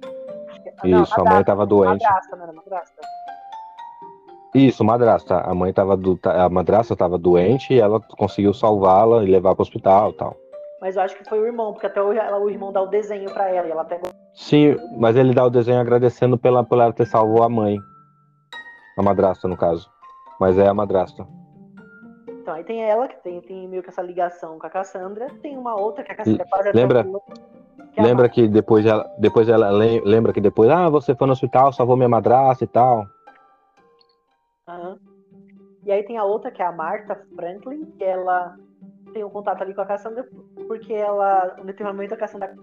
Isso, 0.84 1.13
não, 1.17 1.27
a, 1.27 1.29
mãe 1.32 1.41
estava 1.41 1.65
doente. 1.65 2.03
Madrasta, 2.03 2.36
não 2.36 2.44
era 2.44 2.53
madrasta? 2.53 3.01
Isso, 4.53 4.84
madrasta. 4.84 5.39
A 5.39 5.53
mãe 5.53 5.74
tava 5.74 5.98
do, 5.98 6.20
a 6.24 6.50
madrasta 6.50 6.94
estava 6.94 7.17
doente 7.17 7.74
e 7.74 7.79
ela 7.79 8.00
conseguiu 8.17 8.53
salvá-la 8.53 9.24
e 9.24 9.27
levar 9.29 9.53
para 9.53 9.62
o 9.62 9.63
hospital, 9.63 10.13
tal. 10.13 10.36
Mas 10.86 10.96
eu 10.96 11.01
acho 11.01 11.18
que 11.18 11.27
foi 11.27 11.39
o 11.39 11.48
irmão, 11.48 11.74
porque 11.74 11.88
até 11.88 12.00
o, 12.00 12.10
o 12.10 12.48
irmão 12.48 12.72
dá 12.72 12.80
o 12.80 12.86
desenho 12.86 13.34
para 13.34 13.50
ela 13.50 13.68
e 13.68 13.72
ela 13.72 13.84
pegou. 13.84 14.12
Sim, 14.36 14.77
mas 14.96 15.15
ele 15.15 15.34
dá 15.34 15.44
o 15.44 15.50
desenho 15.50 15.80
agradecendo 15.80 16.38
pela, 16.38 16.63
por 16.63 16.80
ela 16.80 16.94
ter 16.94 17.08
salvo 17.08 17.42
a 17.42 17.50
mãe. 17.50 17.80
A 18.96 19.01
madrasta, 19.01 19.48
no 19.48 19.58
caso. 19.58 19.89
Mas 20.39 20.60
é 20.60 20.68
a 20.68 20.75
madrasta. 20.75 21.25
Então, 22.27 22.54
aí 22.54 22.63
tem 22.63 22.84
ela, 22.84 23.08
que 23.08 23.15
tem, 23.24 23.42
tem 23.42 23.68
meio 23.68 23.82
que 23.82 23.89
essa 23.89 24.04
ligação 24.04 24.60
com 24.60 24.68
a 24.68 24.70
Cassandra. 24.70 25.27
Tem 25.42 25.58
uma 25.58 25.75
outra 25.75 26.04
que 26.04 26.12
a 26.12 26.15
Cassandra 26.18 26.46
quase 26.48 26.72
Lembra? 26.72 27.04
Que 27.92 28.01
lembra 28.04 28.30
que 28.30 28.48
depois 28.48 28.86
ela, 28.86 29.12
depois 29.18 29.50
ela 29.50 29.72
lembra 29.72 30.34
que 30.34 30.39
depois, 30.39 30.70
ah, 30.70 30.88
você 30.88 31.15
foi 31.15 31.25
no 31.25 31.34
hospital, 31.34 31.74
salvou 31.74 31.98
minha 31.98 32.08
madrasta 32.08 32.63
e 32.63 32.68
tal. 32.68 33.08
Uhum. 34.70 35.00
E 35.84 35.92
aí 35.92 36.04
tem 36.04 36.20
a 36.20 36.24
outra 36.24 36.51
que 36.51 36.62
é 36.62 36.65
a 36.68 36.72
Marta 36.72 37.20
Franklin, 37.36 37.86
que 37.98 38.04
ela 38.04 38.56
tem 39.16 39.24
um 39.24 39.30
contato 39.30 39.62
ali 39.62 39.74
com 39.74 39.80
a 39.80 39.86
Cassandra, 39.86 40.28
porque 40.68 40.94
ela, 40.94 41.56
no 41.58 41.64
determinado 41.64 41.96
momento, 41.96 42.14
a 42.14 42.18
Cassandra 42.18 42.54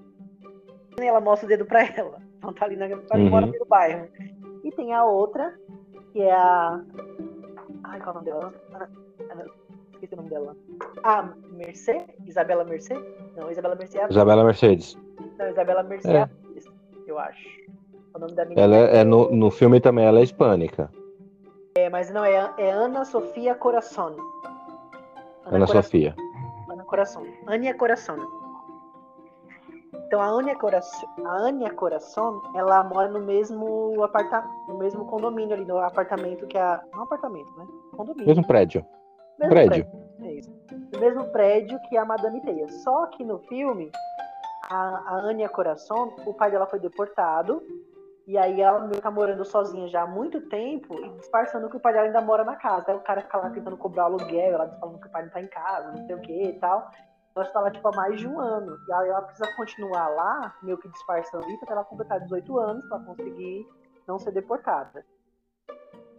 ela 1.00 1.18
mostra 1.18 1.46
o 1.46 1.48
dedo 1.48 1.64
pra 1.64 1.82
ela. 1.82 2.18
Então 2.36 2.52
tá 2.52 2.66
ali 2.66 2.76
na 2.76 2.84
uhum. 2.84 3.30
mora 3.30 3.46
no 3.46 3.64
bairro. 3.64 4.06
E 4.62 4.70
tem 4.70 4.92
a 4.92 5.02
outra, 5.02 5.58
que 6.12 6.20
é 6.20 6.30
a. 6.30 6.78
Ai, 7.84 8.00
qual 8.00 8.16
é 8.16 8.18
o 8.18 8.22
nome 8.22 8.26
dela? 8.26 8.52
Esqueci 9.94 10.12
o 10.12 10.16
nome 10.18 10.28
dela. 10.28 10.54
A 11.02 11.22
Mercê? 11.52 12.04
Isabela 12.26 12.64
Mercê? 12.64 12.94
Não, 13.34 13.50
Isabela 13.50 13.74
Mercê 13.74 13.98
é 13.98 14.04
a. 14.04 14.08
Isabela 14.08 14.44
Mercedes. 14.44 14.98
Não, 15.38 15.48
Isabela 15.48 15.82
Mercê 15.84 16.10
é, 16.10 16.16
é 16.16 16.30
eu 17.06 17.18
acho. 17.18 17.48
O 18.14 18.18
nome 18.18 18.34
da 18.34 18.42
Ela 18.54 18.76
é, 18.76 18.98
é 18.98 19.04
no, 19.04 19.30
no 19.30 19.50
filme 19.50 19.80
também, 19.80 20.04
ela 20.04 20.20
é 20.20 20.22
hispânica. 20.22 20.90
É, 21.76 21.88
mas 21.88 22.10
não, 22.10 22.22
é, 22.22 22.52
é 22.58 22.70
Ana 22.70 23.06
Sofia 23.06 23.54
Coração. 23.54 24.14
Ana, 25.46 25.56
Ana 25.56 25.66
Sofia. 25.66 26.14
Coração. 26.92 27.26
Ania 27.46 27.72
Coração. 27.72 28.16
Então 29.94 30.20
a 30.20 30.26
Ania 30.26 30.54
Coração, 30.54 31.08
a 31.24 31.48
Ania 31.48 31.72
Coração, 31.72 32.42
ela 32.54 32.84
mora 32.84 33.08
no 33.08 33.20
mesmo 33.20 34.04
apartamento, 34.04 34.52
no 34.68 34.76
mesmo 34.76 35.06
condomínio 35.06 35.54
ali, 35.54 35.64
no 35.64 35.78
apartamento 35.78 36.46
que 36.46 36.58
a, 36.58 36.82
não 36.92 37.04
apartamento, 37.04 37.50
né? 37.56 37.66
Condomínio. 37.96 38.26
Mesmo 38.26 38.46
prédio. 38.46 38.84
Mesmo 39.38 39.54
prédio. 39.54 39.86
prédio. 39.86 40.02
É 40.20 40.34
isso. 40.34 40.52
No 40.92 41.00
mesmo 41.00 41.24
prédio 41.32 41.80
que 41.88 41.96
a 41.96 42.04
Madame 42.04 42.42
Teia. 42.42 42.68
Só 42.68 43.06
que 43.06 43.24
no 43.24 43.38
filme 43.38 43.90
a, 44.68 44.76
a 44.76 45.30
Ania 45.30 45.48
Coração, 45.48 46.14
o 46.26 46.34
pai 46.34 46.50
dela 46.50 46.66
foi 46.66 46.78
deportado 46.78 47.62
e 48.32 48.38
aí 48.38 48.62
ela 48.62 48.78
meio 48.86 49.02
tá 49.02 49.10
morando 49.10 49.44
sozinha 49.44 49.86
já 49.88 50.04
há 50.04 50.06
muito 50.06 50.40
tempo 50.48 50.98
e 51.04 51.10
disfarçando 51.18 51.68
que 51.68 51.76
o 51.76 51.80
pai 51.80 51.92
dela 51.92 52.06
ainda 52.06 52.22
mora 52.22 52.42
na 52.42 52.56
casa. 52.56 52.90
Aí 52.90 52.96
o 52.96 53.00
cara 53.00 53.20
fica 53.20 53.36
lá 53.36 53.50
tentando 53.50 53.76
cobrar 53.76 54.04
aluguel, 54.04 54.54
ela 54.54 54.74
falando 54.80 54.98
que 54.98 55.06
o 55.06 55.10
pai 55.10 55.24
não 55.24 55.30
tá 55.30 55.42
em 55.42 55.48
casa, 55.48 55.92
não 55.92 56.06
sei 56.06 56.14
o 56.14 56.20
que 56.22 56.42
e 56.44 56.58
tal. 56.58 56.90
Ela 57.36 57.44
está 57.44 57.60
lá 57.60 57.70
tipo 57.70 57.86
há 57.86 57.92
mais 57.94 58.18
de 58.18 58.26
um 58.26 58.40
ano. 58.40 58.80
E 58.88 58.92
aí 58.94 59.10
ela 59.10 59.20
precisa 59.20 59.54
continuar 59.54 60.08
lá, 60.08 60.56
meio 60.62 60.78
que 60.78 60.88
disfarçando 60.88 61.46
isso, 61.50 61.62
até 61.62 61.74
ela 61.74 61.84
completar 61.84 62.20
18 62.20 62.58
anos 62.58 62.88
para 62.88 63.00
conseguir 63.00 63.68
não 64.08 64.18
ser 64.18 64.30
deportada. 64.30 65.04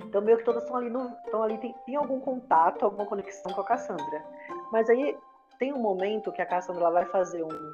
Então 0.01 0.21
meio 0.21 0.37
que 0.37 0.45
todas 0.45 0.61
estão 0.61 0.77
ali 0.77 0.91
no. 0.91 1.09
Estão 1.25 1.41
ali, 1.41 1.57
tem, 1.57 1.73
tem 1.83 1.95
algum 1.95 2.19
contato, 2.19 2.85
alguma 2.85 3.07
conexão 3.07 3.51
com 3.51 3.61
a 3.61 3.65
Cassandra. 3.65 4.23
Mas 4.71 4.87
aí 4.87 5.17
tem 5.57 5.73
um 5.73 5.79
momento 5.79 6.31
que 6.31 6.43
a 6.43 6.45
Cassandra 6.45 6.83
ela 6.83 6.91
vai 6.91 7.05
fazer 7.05 7.43
um, 7.43 7.73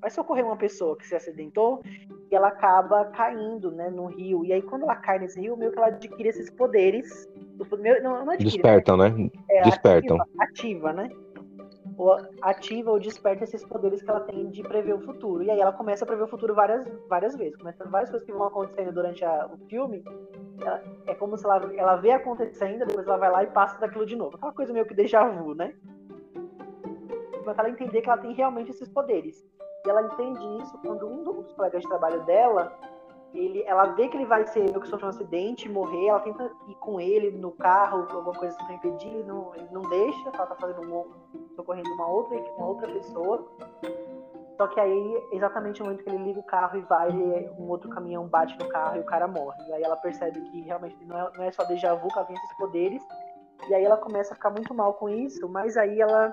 vai 0.00 0.10
socorrer 0.10 0.44
uma 0.44 0.56
pessoa 0.56 0.96
que 0.96 1.06
se 1.06 1.14
acidentou 1.14 1.82
e 2.30 2.34
ela 2.34 2.48
acaba 2.48 3.06
caindo, 3.06 3.70
né, 3.70 3.90
no 3.90 4.06
rio. 4.06 4.44
E 4.44 4.52
aí 4.52 4.62
quando 4.62 4.82
ela 4.82 4.96
cai 4.96 5.18
nesse 5.18 5.40
rio, 5.40 5.56
meio 5.56 5.72
que 5.72 5.78
ela 5.78 5.88
adquire 5.88 6.28
esses 6.28 6.50
poderes. 6.50 7.28
Não, 8.02 8.24
não 8.24 8.30
adquire, 8.30 8.50
Despertam, 8.50 8.96
né? 8.96 9.10
né? 9.10 9.30
É, 9.50 9.62
Despertam. 9.62 10.18
Ativa, 10.20 10.42
ativa, 10.42 10.92
né? 10.92 11.10
Ou 11.96 12.18
ativa 12.42 12.90
ou 12.90 12.98
desperta 12.98 13.44
esses 13.44 13.64
poderes 13.64 14.02
que 14.02 14.10
ela 14.10 14.20
tem 14.20 14.50
de 14.50 14.62
prever 14.64 14.94
o 14.94 15.00
futuro. 15.00 15.44
E 15.44 15.50
aí 15.50 15.60
ela 15.60 15.72
começa 15.72 16.04
a 16.04 16.06
prever 16.06 16.24
o 16.24 16.28
futuro 16.28 16.52
várias, 16.54 16.84
várias 17.08 17.36
vezes. 17.36 17.56
Começa 17.56 17.84
várias 17.84 18.10
coisas 18.10 18.26
que 18.26 18.32
vão 18.32 18.48
acontecendo 18.48 18.92
durante 18.92 19.24
a, 19.24 19.46
o 19.46 19.56
filme. 19.68 20.02
Ela, 20.60 20.82
é 21.06 21.14
como 21.14 21.36
se 21.38 21.44
ela, 21.44 21.72
ela 21.76 21.96
vê 21.96 22.10
acontecendo, 22.10 22.84
depois 22.84 23.06
ela 23.06 23.16
vai 23.16 23.30
lá 23.30 23.44
e 23.44 23.46
passa 23.46 23.78
daquilo 23.78 24.04
de 24.04 24.16
novo. 24.16 24.36
Aquela 24.36 24.52
coisa 24.52 24.72
meio 24.72 24.86
que 24.86 24.94
déjà 24.94 25.28
vu, 25.28 25.54
né? 25.54 25.72
para 27.52 27.64
ela 27.64 27.70
entender 27.70 28.00
que 28.00 28.08
ela 28.08 28.18
tem 28.18 28.32
realmente 28.32 28.70
esses 28.70 28.88
poderes. 28.88 29.44
E 29.84 29.90
ela 29.90 30.02
entende 30.02 30.62
isso 30.62 30.78
quando 30.78 31.06
um 31.06 31.24
dos 31.24 31.52
colegas 31.52 31.82
de 31.82 31.88
trabalho 31.88 32.22
dela, 32.24 32.72
ele, 33.34 33.62
ela 33.66 33.86
vê 33.86 34.08
que 34.08 34.16
ele 34.16 34.24
vai 34.26 34.46
ser 34.46 34.60
meio 34.60 34.80
que 34.80 34.88
sofrer 34.88 35.06
um 35.06 35.10
acidente, 35.10 35.68
morrer, 35.68 36.06
ela 36.06 36.20
tenta 36.20 36.50
ir 36.68 36.74
com 36.76 37.00
ele 37.00 37.32
no 37.32 37.50
carro, 37.52 38.06
alguma 38.10 38.32
coisa 38.32 38.56
assim 38.56 38.64
pra 38.64 38.74
impedir, 38.76 39.08
ele 39.08 39.24
não, 39.24 39.54
ele 39.54 39.68
não 39.72 39.82
deixa, 39.82 40.28
ela 40.28 40.46
tá 40.46 40.54
fazendo 40.54 40.80
um, 40.82 41.04
socorrendo 41.54 41.90
uma 41.94 42.06
outra, 42.06 42.38
uma 42.56 42.66
outra 42.66 42.90
pessoa. 42.92 43.46
Só 44.56 44.68
que 44.68 44.78
aí, 44.78 45.28
exatamente 45.32 45.80
no 45.80 45.86
momento 45.86 46.04
que 46.04 46.10
ele 46.10 46.22
liga 46.22 46.38
o 46.38 46.44
carro 46.44 46.78
e 46.78 46.82
vai, 46.82 47.10
um 47.58 47.68
outro 47.68 47.90
caminhão 47.90 48.28
bate 48.28 48.56
no 48.58 48.68
carro 48.68 48.96
e 48.96 49.00
o 49.00 49.04
cara 49.04 49.26
morre. 49.26 49.58
E 49.68 49.72
aí 49.72 49.82
ela 49.82 49.96
percebe 49.96 50.40
que 50.40 50.62
realmente 50.62 50.96
não 51.04 51.18
é, 51.18 51.30
não 51.36 51.44
é 51.44 51.50
só 51.50 51.64
déjà 51.64 51.92
vu 51.94 52.06
que 52.06 52.16
ela 52.16 52.26
tem 52.26 52.36
esses 52.36 52.56
poderes. 52.56 53.02
E 53.68 53.74
aí 53.74 53.84
ela 53.84 53.96
começa 53.96 54.32
a 54.32 54.36
ficar 54.36 54.50
muito 54.50 54.72
mal 54.72 54.94
com 54.94 55.08
isso, 55.08 55.48
mas 55.48 55.76
aí 55.76 56.00
ela 56.00 56.32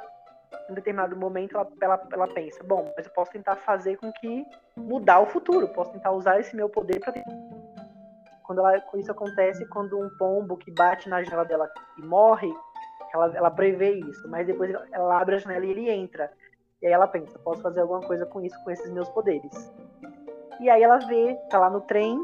em 0.69 0.73
determinado 0.73 1.15
momento 1.15 1.55
ela, 1.55 1.67
ela, 1.81 2.07
ela 2.11 2.27
pensa, 2.27 2.63
bom, 2.63 2.91
mas 2.95 3.05
eu 3.05 3.11
posso 3.13 3.31
tentar 3.31 3.55
fazer 3.57 3.97
com 3.97 4.11
que 4.11 4.45
mudar 4.75 5.19
o 5.19 5.25
futuro, 5.25 5.67
posso 5.69 5.91
tentar 5.91 6.11
usar 6.11 6.39
esse 6.39 6.55
meu 6.55 6.69
poder 6.69 6.99
para 6.99 7.13
quando 8.43 8.59
ela, 8.59 8.83
isso 8.95 9.11
acontece 9.11 9.65
quando 9.67 9.97
um 9.97 10.09
pombo 10.17 10.57
que 10.57 10.69
bate 10.71 11.07
na 11.07 11.23
janela 11.23 11.45
dela 11.45 11.71
e 11.97 12.01
morre, 12.01 12.53
ela, 13.13 13.31
ela 13.33 13.51
prevê 13.51 13.93
isso, 13.93 14.27
mas 14.27 14.45
depois 14.45 14.73
ela 14.91 15.21
abre 15.21 15.35
a 15.35 15.37
janela 15.37 15.65
e 15.65 15.71
ele 15.71 15.89
entra. 15.89 16.29
E 16.81 16.87
aí 16.87 16.91
ela 16.91 17.07
pensa, 17.07 17.39
posso 17.39 17.61
fazer 17.61 17.79
alguma 17.79 18.01
coisa 18.01 18.25
com 18.25 18.41
isso, 18.41 18.61
com 18.63 18.71
esses 18.71 18.91
meus 18.91 19.07
poderes. 19.09 19.71
E 20.59 20.69
aí 20.69 20.83
ela 20.83 20.97
vê, 20.97 21.35
tá 21.49 21.59
lá 21.59 21.69
no 21.69 21.79
trem, 21.81 22.19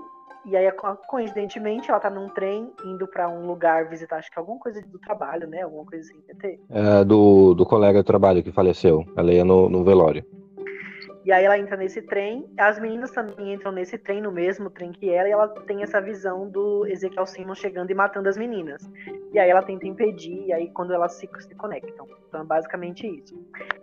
e 0.48 0.56
aí, 0.56 0.72
coincidentemente, 1.08 1.89
ela 1.89 2.00
tá 2.00 2.10
num 2.10 2.30
trem 2.30 2.72
indo 2.86 3.06
para 3.06 3.27
um 3.27 3.46
lugar 3.46 3.89
visitar, 3.89 4.18
acho 4.18 4.32
que 4.32 4.39
alguma 4.39 4.58
coisa 4.58 4.82
do 4.82 4.98
trabalho, 4.98 5.46
né? 5.46 5.62
Alguma 5.62 5.86
coisa 5.86 6.10
assim, 6.10 6.22
ter. 6.39 6.60
É, 6.70 7.04
do, 7.04 7.54
do 7.54 7.66
colega 7.66 8.00
de 8.00 8.06
trabalho 8.06 8.42
que 8.42 8.51
faleceu. 8.51 9.06
Ela 9.18 9.34
ia 9.34 9.44
no, 9.44 9.68
no 9.68 9.84
velório. 9.84 10.24
E 11.27 11.32
aí 11.34 11.44
ela 11.44 11.60
entra 11.60 11.75
nesse 11.75 12.01
trem, 12.01 12.50
as 12.58 12.80
meninas 12.80 13.12
também 13.12 13.54
entram 13.54 13.74
nesse 13.74 13.98
trem, 13.98 14.22
no 14.22 14.32
mesmo 14.32 14.70
trem 14.70 14.94
que 14.94 15.10
ela, 15.10 15.27
e 15.27 15.32
ela 15.34 15.50
tem 15.50 15.84
essa 15.84 16.00
visão 16.00 16.50
do 16.50 16.88
Ezequiel 16.88 17.25
Simon 17.25 17.54
chegando 17.54 17.92
e 17.92 17.94
matando 17.94 18.30
as 18.30 18.38
meninas. 18.38 18.89
E 19.34 19.38
aí 19.38 19.50
ela 19.50 19.62
tenta 19.62 19.86
impedir, 19.86 20.46
e 20.46 20.54
aí 20.54 20.72
quando 20.72 20.94
elas 20.94 21.16
se, 21.16 21.30
se 21.39 21.54
conectam. 21.56 22.08
Então 22.30 22.39
é 22.39 22.46
basicamente 22.46 23.06
isso. 23.06 23.38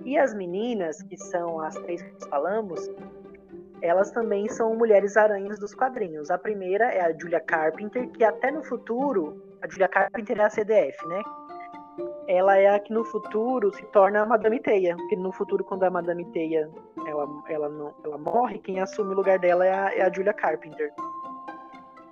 E 0.06 0.16
as 0.16 0.34
meninas, 0.34 1.02
que 1.02 1.18
são 1.18 1.60
as 1.60 1.74
três 1.74 2.00
que 2.00 2.28
falamos, 2.30 2.88
elas 3.84 4.10
também 4.10 4.48
são 4.48 4.74
mulheres 4.74 5.14
aranhas 5.14 5.58
dos 5.58 5.74
quadrinhos. 5.74 6.30
A 6.30 6.38
primeira 6.38 6.86
é 6.86 7.02
a 7.02 7.12
Julia 7.12 7.38
Carpenter, 7.38 8.08
que 8.08 8.24
até 8.24 8.50
no 8.50 8.64
futuro, 8.64 9.42
a 9.60 9.68
Julia 9.68 9.88
Carpenter 9.88 10.40
é 10.40 10.44
a 10.44 10.48
CDF, 10.48 11.06
né? 11.06 11.22
Ela 12.26 12.56
é 12.56 12.74
a 12.74 12.80
que 12.80 12.94
no 12.94 13.04
futuro 13.04 13.72
se 13.74 13.84
torna 13.92 14.22
a 14.22 14.26
Madame 14.26 14.58
Teia, 14.58 14.96
porque 14.96 15.16
no 15.16 15.30
futuro 15.32 15.62
quando 15.62 15.84
a 15.84 15.90
Madame 15.90 16.24
Teia 16.32 16.70
ela, 17.06 17.28
ela, 17.46 17.68
não, 17.68 17.94
ela 18.02 18.16
morre, 18.16 18.58
quem 18.58 18.80
assume 18.80 19.12
o 19.12 19.16
lugar 19.16 19.38
dela 19.38 19.66
é 19.66 19.74
a, 19.74 19.94
é 19.94 20.02
a 20.02 20.10
Julia 20.10 20.32
Carpenter. 20.32 20.90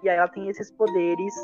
E 0.02 0.10
aí 0.10 0.18
ela 0.18 0.28
tem 0.28 0.50
esses 0.50 0.70
poderes 0.70 1.34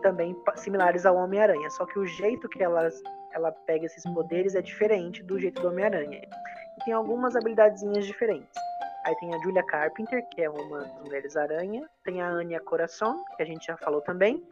também 0.00 0.36
similares 0.54 1.04
ao 1.04 1.16
Homem-Aranha, 1.16 1.68
só 1.70 1.84
que 1.86 1.98
o 1.98 2.06
jeito 2.06 2.48
que 2.48 2.62
ela, 2.62 2.88
ela 3.32 3.50
pega 3.50 3.86
esses 3.86 4.04
poderes 4.14 4.54
é 4.54 4.62
diferente 4.62 5.24
do 5.24 5.40
jeito 5.40 5.60
do 5.60 5.68
Homem-Aranha. 5.68 6.20
E 6.20 6.84
tem 6.84 6.94
algumas 6.94 7.34
habilidadezinhas 7.34 8.06
diferentes. 8.06 8.65
Aí 9.06 9.14
tem 9.14 9.32
a 9.32 9.38
Julia 9.38 9.62
Carpenter, 9.62 10.28
que 10.30 10.42
é 10.42 10.50
uma 10.50 10.80
das 10.80 11.00
mulheres 11.00 11.36
aranha. 11.36 11.88
Tem 12.02 12.20
a 12.20 12.28
Anya 12.28 12.58
Coração, 12.58 13.24
que 13.36 13.42
a 13.44 13.46
gente 13.46 13.64
já 13.64 13.76
falou 13.76 14.00
também. 14.00 14.42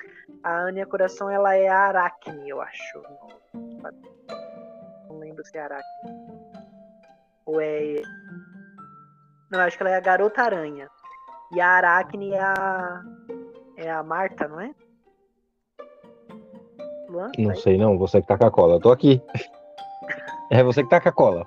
A 0.45 0.61
Anya 0.61 0.87
Coração, 0.87 1.29
ela 1.29 1.57
é 1.57 1.67
a 1.67 1.89
Aracne, 1.89 2.49
eu 2.49 2.61
acho. 2.61 3.03
Não 5.09 5.19
lembro 5.19 5.45
se 5.45 5.59
é 5.59 5.61
Aracne. 5.61 5.85
Ou 7.45 7.61
é. 7.61 8.01
Não, 9.51 9.59
acho 9.59 9.77
que 9.77 9.83
ela 9.83 9.91
é 9.91 9.97
a 9.97 10.01
Garota 10.01 10.43
Aranha. 10.43 10.89
E 11.51 11.61
a 11.61 11.71
Aracne 11.71 12.33
é 12.33 12.41
a. 12.41 13.03
É 13.77 13.91
a 13.91 14.05
Marta, 14.05 14.47
não 14.47 14.61
é? 14.61 14.73
Luan, 17.09 17.33
não 17.37 17.49
tá 17.49 17.57
sei 17.57 17.77
não, 17.77 17.99
você 17.99 18.23
que 18.23 18.29
tá 18.29 18.39
com 18.39 18.47
a 18.47 18.53
cola. 18.53 18.75
Eu 18.75 18.81
tô 18.81 18.93
aqui. 18.93 19.21
É 20.51 20.63
você 20.63 20.85
que 20.85 20.91
tá 20.91 21.01
com 21.01 21.09
a 21.09 21.13
cola. 21.13 21.47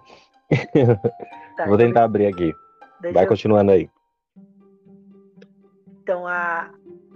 Tá, 1.56 1.66
Vou 1.68 1.78
tentar 1.78 2.04
abrir 2.04 2.26
aqui. 2.26 2.52
Vai 3.02 3.24
eu... 3.24 3.28
continuando 3.28 3.72
aí. 3.72 3.90
Então 6.02 6.26
a, 6.26 6.72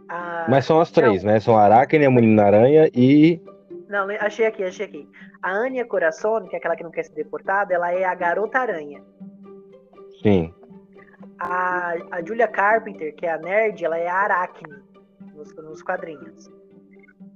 a. 0.10 0.46
Mas 0.50 0.66
são 0.66 0.80
as 0.82 0.92
três, 0.92 1.24
não. 1.24 1.32
né? 1.32 1.40
São 1.40 1.58
a 1.58 1.64
Aracne, 1.64 2.06
a 2.06 2.12
Menina 2.12 2.44
Aranha 2.44 2.90
e. 2.94 3.42
Não, 3.88 4.08
achei 4.20 4.46
aqui, 4.46 4.64
achei 4.64 4.86
aqui. 4.86 5.10
A 5.42 5.52
Anya 5.52 5.86
Coração, 5.86 6.48
que 6.48 6.56
é 6.56 6.60
aquela 6.60 6.76
que 6.76 6.84
não 6.84 6.92
quer 6.92 7.04
ser 7.04 7.14
deportada, 7.14 7.74
ela 7.74 7.92
é 7.92 8.06
a 8.06 8.16
Garota 8.16 8.60
Aranha. 8.60 9.04
Sim. 10.22 10.54
A, 11.40 11.96
a 12.12 12.24
Julia 12.24 12.48
Carpenter, 12.48 13.16
que 13.16 13.26
é 13.26 13.34
a 13.34 13.38
nerd, 13.38 13.84
ela 13.84 13.98
é 13.98 14.08
a 14.08 14.16
Aracne 14.16 14.82
nos, 15.34 15.54
nos 15.56 15.82
quadrinhos. 15.82 16.50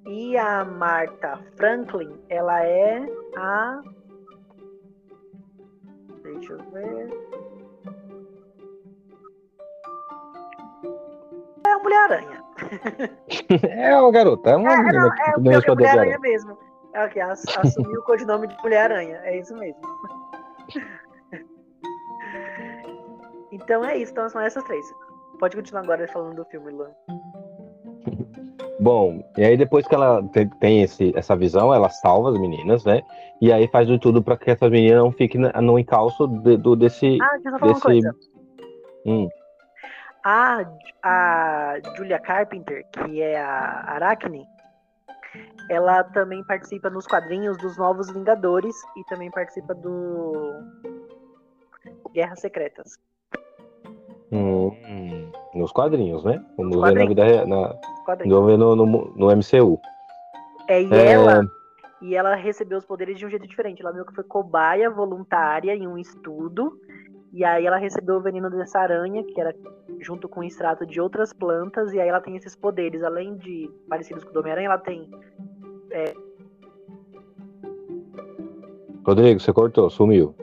E 0.07 0.37
a 0.37 0.63
Marta 0.63 1.39
Franklin, 1.55 2.19
ela 2.29 2.63
é 2.63 3.01
a. 3.35 3.81
Deixa 6.23 6.53
eu 6.53 6.59
ver. 6.71 7.09
A 11.75 11.79
Mulher-Aranha. 11.79 12.43
é 13.69 13.99
uma 13.99 14.11
garota, 14.11 14.49
é 14.51 14.55
uma 14.55 14.73
é, 14.73 14.77
menina 14.77 15.01
não, 15.01 15.09
que 15.11 15.21
é, 15.21 15.25
tem 15.33 15.53
é, 15.53 15.55
é 15.55 15.75
Mulher-Aranha 15.75 16.19
mesmo. 16.19 16.57
É 16.93 17.05
o 17.05 17.09
que? 17.09 17.19
Assumiu 17.59 17.99
o 17.99 18.03
codinome 18.03 18.47
de 18.47 18.55
Mulher-Aranha. 18.63 19.19
É 19.23 19.39
isso 19.39 19.55
mesmo. 19.57 19.81
então 23.51 23.83
é 23.83 23.97
isso, 23.97 24.11
então 24.11 24.29
são 24.29 24.41
essas 24.41 24.63
três. 24.63 24.85
Pode 25.39 25.55
continuar 25.55 25.83
agora 25.83 26.07
falando 26.07 26.35
do 26.35 26.45
filme, 26.45 26.71
Luan. 26.71 26.91
Bom, 28.79 29.23
e 29.37 29.43
aí 29.43 29.57
depois 29.57 29.87
que 29.87 29.95
ela 29.95 30.21
tem 30.59 30.83
esse, 30.83 31.11
essa 31.15 31.35
visão, 31.35 31.73
ela 31.73 31.89
salva 31.89 32.29
as 32.29 32.39
meninas, 32.39 32.85
né? 32.85 33.01
E 33.41 33.51
aí 33.51 33.67
faz 33.67 33.87
de 33.87 33.97
tudo 33.99 34.21
para 34.21 34.37
que 34.37 34.51
essas 34.51 34.69
meninas 34.69 34.99
não 34.99 35.11
fiquem 35.11 35.41
no 35.61 35.79
encalço 35.79 36.27
de, 36.27 36.57
do, 36.57 36.75
desse. 36.75 37.17
Ah, 37.21 37.31
deixa 37.33 37.49
eu 37.49 37.59
falar 37.59 37.73
desse... 37.73 37.73
uma 37.73 37.79
coisa. 37.81 38.15
Hum. 39.05 39.29
A, 40.25 40.65
a 41.03 41.75
Julia 41.95 42.17
Carpenter, 42.17 42.83
que 42.91 43.21
é 43.21 43.39
a 43.39 43.93
Aracne, 43.93 44.43
ela 45.69 46.03
também 46.03 46.43
participa 46.43 46.89
nos 46.89 47.05
quadrinhos 47.05 47.55
dos 47.59 47.77
Novos 47.77 48.11
Vingadores 48.11 48.75
e 48.97 49.03
também 49.03 49.29
participa 49.29 49.75
do 49.75 50.51
Guerras 52.11 52.39
Secretas. 52.39 52.97
Hum, 54.31 55.31
nos 55.53 55.71
quadrinhos, 55.71 56.23
né? 56.23 56.43
Vamos 56.57 56.75
ver 56.75 56.95
na 56.95 57.05
vida 57.05 57.45
na, 57.45 57.75
Vamos 58.27 58.57
no, 58.57 58.75
no, 58.75 58.85
no, 59.15 59.35
MCU. 59.35 59.79
É, 60.67 60.81
e 60.81 60.91
é... 60.91 61.11
ela 61.11 61.45
e 62.01 62.15
ela 62.15 62.35
recebeu 62.35 62.79
os 62.79 62.85
poderes 62.85 63.19
de 63.19 63.27
um 63.27 63.29
jeito 63.29 63.47
diferente. 63.47 63.81
Ela 63.81 63.93
meio 63.93 64.05
que 64.05 64.15
foi 64.15 64.23
cobaia 64.23 64.89
voluntária 64.89 65.75
em 65.75 65.87
um 65.87 65.99
estudo. 65.99 66.79
E 67.31 67.43
aí 67.43 67.65
ela 67.65 67.77
recebeu 67.77 68.15
o 68.15 68.21
veneno 68.21 68.49
dessa 68.49 68.79
aranha, 68.79 69.23
que 69.23 69.39
era 69.39 69.53
junto 70.05 70.29
com 70.29 70.41
o 70.41 70.43
extrato 70.43 70.85
de 70.85 71.01
outras 71.01 71.33
plantas. 71.33 71.91
E 71.93 71.99
aí 71.99 72.07
ela 72.07 72.21
tem 72.21 72.35
esses 72.35 72.55
poderes. 72.55 73.03
Além 73.03 73.35
de 73.37 73.69
parecidos 73.89 74.23
com 74.23 74.35
o 74.35 74.39
Homem-Aranha, 74.39 74.67
ela 74.67 74.77
tem. 74.77 75.09
É... 75.91 76.13
Rodrigo, 79.05 79.39
você 79.39 79.53
cortou, 79.53 79.89
sumiu. 79.89 80.35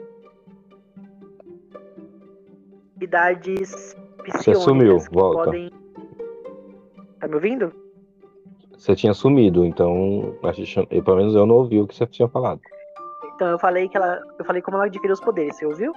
Habilidades 2.95 3.95
Você 4.25 4.55
sumiu, 4.55 4.97
volta. 5.11 5.45
Podem 5.45 5.69
Tá 7.19 7.27
me 7.27 7.35
ouvindo? 7.35 7.73
Você 8.77 8.95
tinha 8.95 9.13
sumido, 9.13 9.63
então 9.63 10.35
eu, 10.91 11.03
pelo 11.03 11.17
menos 11.17 11.35
eu 11.35 11.45
não 11.45 11.55
ouvi 11.55 11.79
o 11.79 11.87
que 11.87 11.95
você 11.95 12.05
tinha 12.05 12.27
falado. 12.27 12.59
Então 13.33 13.47
eu 13.47 13.57
falei 13.57 13.87
que 13.87 13.95
ela. 13.95 14.21
Eu 14.37 14.43
falei 14.43 14.61
como 14.61 14.75
ela 14.75 14.87
adquiriu 14.87 15.13
os 15.13 15.21
poderes, 15.21 15.55
você 15.55 15.65
ouviu? 15.65 15.93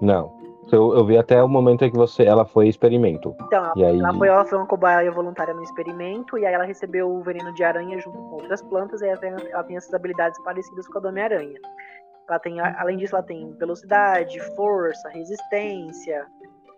Não. 0.00 0.45
Eu, 0.72 0.94
eu 0.94 1.04
vi 1.04 1.16
até 1.16 1.42
o 1.42 1.48
momento 1.48 1.84
em 1.84 1.90
que 1.90 1.96
você, 1.96 2.24
ela 2.24 2.44
foi 2.44 2.68
experimento. 2.68 3.34
Então, 3.42 3.72
ela, 3.76 3.88
aí... 3.88 3.98
ela, 4.00 4.14
foi, 4.14 4.28
ela 4.28 4.44
foi 4.44 4.58
uma 4.58 4.66
cobaia 4.66 5.10
voluntária 5.10 5.54
no 5.54 5.62
experimento, 5.62 6.36
e 6.36 6.44
aí 6.44 6.52
ela 6.52 6.64
recebeu 6.64 7.08
o 7.08 7.22
veneno 7.22 7.54
de 7.54 7.62
aranha 7.62 7.98
junto 8.00 8.18
com 8.18 8.36
outras 8.36 8.62
plantas, 8.62 9.00
e 9.00 9.06
ela 9.06 9.16
tem, 9.16 9.30
ela 9.30 9.64
tem 9.64 9.76
essas 9.76 9.94
habilidades 9.94 10.42
parecidas 10.42 10.88
com 10.88 10.98
a 10.98 11.00
do 11.00 11.08
Homem-Aranha. 11.08 11.58
Ela 12.28 12.38
tem, 12.40 12.60
além 12.60 12.96
disso, 12.96 13.14
ela 13.14 13.24
tem 13.24 13.52
velocidade, 13.52 14.40
força, 14.56 15.08
resistência, 15.10 16.26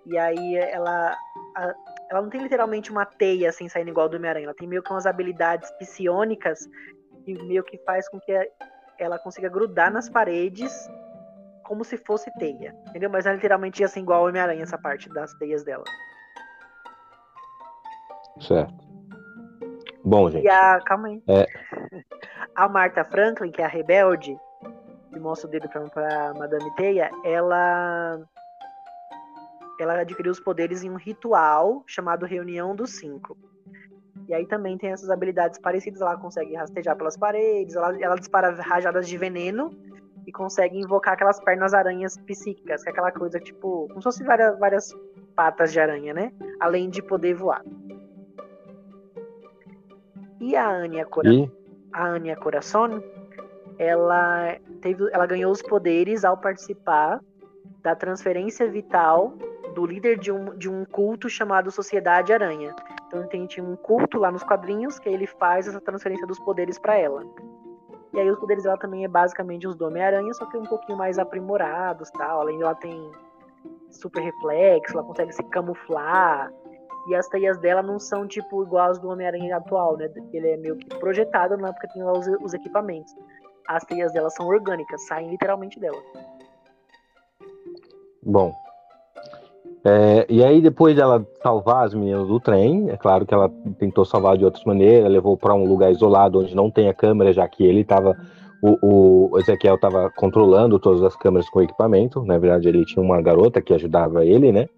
e 0.09 0.16
aí 0.16 0.57
ela. 0.57 1.16
A, 1.57 1.74
ela 2.11 2.22
não 2.22 2.31
tem 2.31 2.42
literalmente 2.42 2.90
uma 2.90 3.05
teia 3.05 3.51
assim 3.51 3.68
saindo 3.68 3.90
igual 3.90 4.09
do 4.09 4.16
Homem-Aranha. 4.16 4.46
Ela 4.46 4.55
tem 4.55 4.66
meio 4.66 4.83
que 4.83 4.90
umas 4.90 5.07
habilidades 5.07 5.70
psionicas 5.79 6.66
que 7.24 7.35
meio 7.44 7.62
que 7.62 7.77
faz 7.79 8.09
com 8.09 8.18
que 8.18 8.33
ela 8.98 9.18
consiga 9.18 9.48
grudar 9.48 9.92
nas 9.92 10.09
paredes 10.09 10.88
como 11.68 11.85
se 11.85 11.98
fosse 11.98 12.33
teia. 12.38 12.74
Entendeu? 12.88 13.11
Mas 13.11 13.26
é 13.26 13.35
literalmente 13.35 13.85
assim 13.85 14.00
igual 14.00 14.20
ao 14.20 14.28
Homem-Aranha 14.28 14.62
essa 14.62 14.78
parte 14.78 15.09
das 15.11 15.35
teias 15.35 15.62
dela. 15.62 15.85
Certo. 18.40 18.88
Bom, 20.02 20.31
gente. 20.31 20.44
E 20.44 20.48
a. 20.48 20.81
Calma 20.81 21.09
aí. 21.09 21.22
É... 21.28 21.46
A 22.54 22.68
Marta 22.68 23.04
Franklin, 23.04 23.52
que 23.52 23.62
é 23.62 23.64
a 23.64 23.68
rebelde, 23.68 24.37
que 25.12 25.20
mostra 25.20 25.46
o 25.46 25.50
dedo 25.50 25.68
pra, 25.68 25.81
pra 25.83 26.35
Madame 26.35 26.74
Teia, 26.74 27.09
ela 27.22 28.20
ela 29.78 30.00
adquiriu 30.00 30.33
os 30.33 30.40
poderes 30.40 30.83
em 30.83 30.90
um 30.90 30.96
ritual 30.96 31.85
chamado 31.87 32.26
Reunião 32.26 32.74
dos 32.74 32.98
Cinco. 32.98 33.38
E 34.26 34.35
aí 34.35 34.44
também 34.44 34.76
tem 34.76 34.90
essas 34.90 35.09
habilidades 35.09 35.61
parecidas, 35.61 36.00
ela 36.00 36.16
consegue 36.16 36.57
rastejar 36.57 36.96
pelas 36.96 37.16
paredes, 37.16 37.76
ela, 37.76 37.96
ela 38.02 38.16
dispara 38.16 38.50
rajadas 38.61 39.09
de 39.09 39.16
veneno 39.16 39.70
e 40.29 40.33
consegue 40.33 40.79
invocar 40.79 41.14
aquelas 41.14 41.41
pernas 41.41 41.73
aranhas 41.73 42.19
psíquicas, 42.19 42.83
que 42.83 42.91
é 42.91 42.93
aquela 42.93 43.11
coisa 43.11 43.41
tipo, 43.41 43.88
como 43.88 44.03
se 44.03 44.05
fosse 44.05 44.25
várias, 44.25 44.59
várias 44.59 44.95
patas 45.35 45.73
de 45.73 45.81
aranha, 45.81 46.12
né? 46.12 46.33
Além 46.61 46.91
de 46.91 47.01
poder 47.03 47.35
voar. 47.35 47.64
E 50.38 50.55
a 50.55 50.69
Anya, 50.69 51.07
Cora... 51.07 51.33
e? 51.33 51.51
a 51.95 52.09
Anya 52.09 52.37
Coração, 52.37 53.03
ela 53.79 54.59
teve, 54.83 55.09
ela 55.12 55.25
ganhou 55.25 55.51
os 55.51 55.62
poderes 55.62 56.27
ao 56.27 56.37
participar 56.37 57.21
da 57.83 57.97
transferência 57.97 58.69
vital 58.71 59.33
do 59.75 59.87
líder 59.87 60.19
de 60.19 60.31
um, 60.31 60.55
de 60.59 60.69
um 60.69 60.85
culto 60.85 61.31
chamado 61.31 61.71
Sociedade 61.71 62.35
Aranha. 62.35 62.77
Então 63.07 63.27
tem 63.29 63.49
um 63.61 63.77
culto 63.77 64.19
lá 64.19 64.31
nos 64.31 64.43
quadrinhos 64.43 64.99
que 64.99 65.09
ele 65.09 65.27
faz 65.27 65.67
essa 65.67 65.81
transferência 65.81 66.27
dos 66.27 66.38
poderes 66.38 66.79
para 66.79 66.99
ela. 66.99 67.25
E 68.12 68.21
aí 68.21 68.31
os 68.31 68.38
poderes 68.38 68.64
dela 68.64 68.79
também 68.79 69.05
é 69.05 69.09
basicamente 69.09 69.66
os 69.66 69.77
do 69.77 69.87
Homem-Aranha, 69.87 70.33
só 70.35 70.47
que 70.47 70.57
um 70.57 70.64
pouquinho 70.64 70.97
mais 70.97 71.18
aprimorados, 71.18 72.11
tal. 72.12 72.40
Além 72.40 72.59
dela 72.59 72.75
tem 72.75 73.11
super 73.90 74.23
reflexo, 74.23 74.94
ela 74.94 75.07
consegue 75.07 75.33
se 75.33 75.42
camuflar. 75.44 76.51
E 77.09 77.14
as 77.14 77.29
teias 77.29 77.59
dela 77.59 77.83
não 77.83 77.99
são 77.99 78.27
tipo 78.27 78.62
igual 78.62 78.90
as 78.90 78.99
do 78.99 79.09
Homem-Aranha 79.09 79.57
atual, 79.57 79.97
né? 79.97 80.11
Ele 80.33 80.51
é 80.51 80.57
meio 80.57 80.77
que 80.77 80.88
projetado 80.99 81.57
na 81.57 81.68
época 81.68 81.88
tem 81.92 82.03
lá 82.03 82.12
os, 82.12 82.27
os 82.42 82.55
equipamentos. 82.55 83.14
As 83.66 83.85
teias 83.85 84.12
dela 84.12 84.31
são 84.31 84.47
orgânicas, 84.47 85.07
saem 85.07 85.31
literalmente 85.31 85.79
dela. 85.79 85.99
Bom, 88.23 88.55
é, 89.85 90.27
e 90.29 90.45
aí, 90.45 90.61
depois 90.61 90.97
dela 90.97 91.27
salvar 91.43 91.87
as 91.87 91.95
meninas 91.95 92.27
do 92.27 92.41
trem, 92.41 92.91
é 92.91 92.97
claro 92.97 93.25
que 93.25 93.33
ela 93.33 93.49
tentou 93.79 94.05
salvar 94.05 94.37
de 94.37 94.45
outras 94.45 94.64
maneiras, 94.64 95.11
levou 95.11 95.37
para 95.37 95.55
um 95.55 95.64
lugar 95.64 95.91
isolado 95.91 96.41
onde 96.41 96.55
não 96.55 96.71
tem 96.71 96.88
a 96.88 96.95
câmera, 96.95 97.33
já 97.33 97.47
que 97.49 97.64
ele 97.64 97.81
estava. 97.81 98.17
O, 98.61 99.31
o, 99.33 99.38
Ezequiel 99.38 99.77
estava 99.77 100.11
controlando 100.17 100.81
todas 100.81 101.01
as 101.05 101.14
câmeras 101.14 101.49
com 101.49 101.62
equipamento. 101.62 102.25
Na 102.25 102.38
verdade, 102.38 102.69
ele 102.69 102.85
tinha 102.85 103.03
uma 103.03 103.23
garota 103.23 103.62
que 103.62 103.73
ajudava 103.73 104.25
ele, 104.25 104.51
né? 104.51 104.69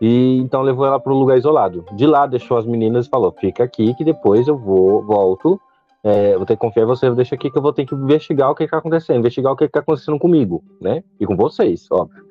E 0.00 0.38
então 0.38 0.62
levou 0.62 0.86
ela 0.86 0.98
para 0.98 1.12
um 1.12 1.18
lugar 1.18 1.36
isolado. 1.36 1.84
De 1.92 2.06
lá, 2.06 2.26
deixou 2.26 2.56
as 2.56 2.64
meninas 2.64 3.06
e 3.06 3.10
falou: 3.10 3.34
Fica 3.38 3.64
aqui, 3.64 3.92
que 3.94 4.02
depois 4.02 4.48
eu 4.48 4.56
vou, 4.56 5.04
volto. 5.04 5.60
É, 6.02 6.34
vou 6.34 6.46
ter 6.46 6.54
que 6.54 6.60
confiar 6.60 6.84
em 6.84 6.86
você, 6.86 7.10
deixa 7.10 7.34
aqui 7.34 7.50
que 7.50 7.58
eu 7.58 7.62
vou 7.62 7.74
ter 7.74 7.84
que 7.84 7.94
investigar 7.94 8.50
o 8.50 8.54
que 8.54 8.64
está 8.64 8.78
acontecendo, 8.78 9.18
investigar 9.18 9.52
o 9.52 9.56
que 9.56 9.64
está 9.64 9.80
acontecendo 9.80 10.18
comigo, 10.18 10.64
né? 10.80 11.04
E 11.20 11.26
com 11.26 11.36
vocês, 11.36 11.86
óbvio. 11.90 12.29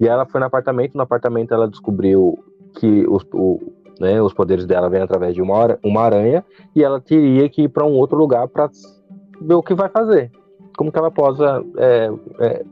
E 0.00 0.06
ela 0.06 0.26
foi 0.26 0.40
no 0.40 0.46
apartamento, 0.46 0.94
no 0.94 1.02
apartamento 1.02 1.52
ela 1.52 1.68
descobriu 1.68 2.38
que 2.74 3.06
os, 3.08 3.24
o, 3.32 3.72
né, 3.98 4.22
os 4.22 4.32
poderes 4.32 4.66
dela 4.66 4.88
vêm 4.88 5.02
através 5.02 5.34
de 5.34 5.42
uma, 5.42 5.78
uma 5.82 6.02
aranha 6.02 6.44
e 6.74 6.84
ela 6.84 7.00
teria 7.00 7.48
que 7.48 7.62
ir 7.62 7.68
para 7.68 7.84
um 7.84 7.94
outro 7.94 8.16
lugar 8.16 8.46
para 8.48 8.70
ver 9.40 9.54
o 9.54 9.62
que 9.62 9.74
vai 9.74 9.88
fazer. 9.88 10.30
Como 10.76 10.92
que 10.92 10.98
ela 10.98 11.10
possa. 11.10 11.64
É, 11.76 12.10
é, 12.38 12.64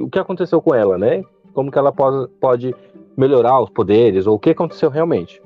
o 0.00 0.08
que 0.08 0.18
aconteceu 0.18 0.60
com 0.60 0.74
ela, 0.74 0.98
né? 0.98 1.22
Como 1.54 1.70
que 1.70 1.78
ela 1.78 1.92
pode, 1.92 2.28
pode 2.40 2.74
melhorar 3.16 3.60
os 3.60 3.70
poderes, 3.70 4.26
ou 4.26 4.34
o 4.34 4.38
que 4.38 4.50
aconteceu 4.50 4.90
realmente. 4.90 5.40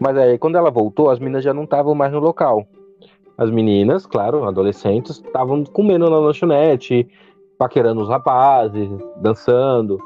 Mas 0.00 0.16
aí, 0.16 0.38
quando 0.38 0.56
ela 0.56 0.70
voltou, 0.70 1.10
as 1.10 1.18
meninas 1.18 1.44
já 1.44 1.52
não 1.52 1.64
estavam 1.64 1.94
mais 1.94 2.12
no 2.12 2.20
local. 2.20 2.66
As 3.36 3.50
meninas, 3.50 4.06
claro, 4.06 4.44
adolescentes, 4.44 5.16
estavam 5.16 5.64
comendo 5.64 6.08
na 6.08 6.18
lanchonete, 6.18 7.08
paquerando 7.58 8.00
os 8.00 8.08
rapazes, 8.08 8.88
dançando. 9.16 9.98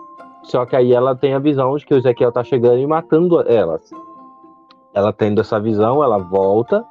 Só 0.42 0.66
que 0.66 0.74
aí 0.74 0.92
ela 0.92 1.14
tem 1.14 1.34
a 1.34 1.38
visão 1.38 1.76
de 1.76 1.86
que 1.86 1.94
o 1.94 1.96
Ezequiel 1.96 2.32
tá 2.32 2.42
chegando 2.42 2.78
e 2.78 2.86
matando 2.86 3.40
elas. 3.48 3.90
Ela 4.92 5.12
tendo 5.12 5.40
essa 5.40 5.58
visão, 5.58 6.02
ela 6.02 6.18
volta, 6.18 6.84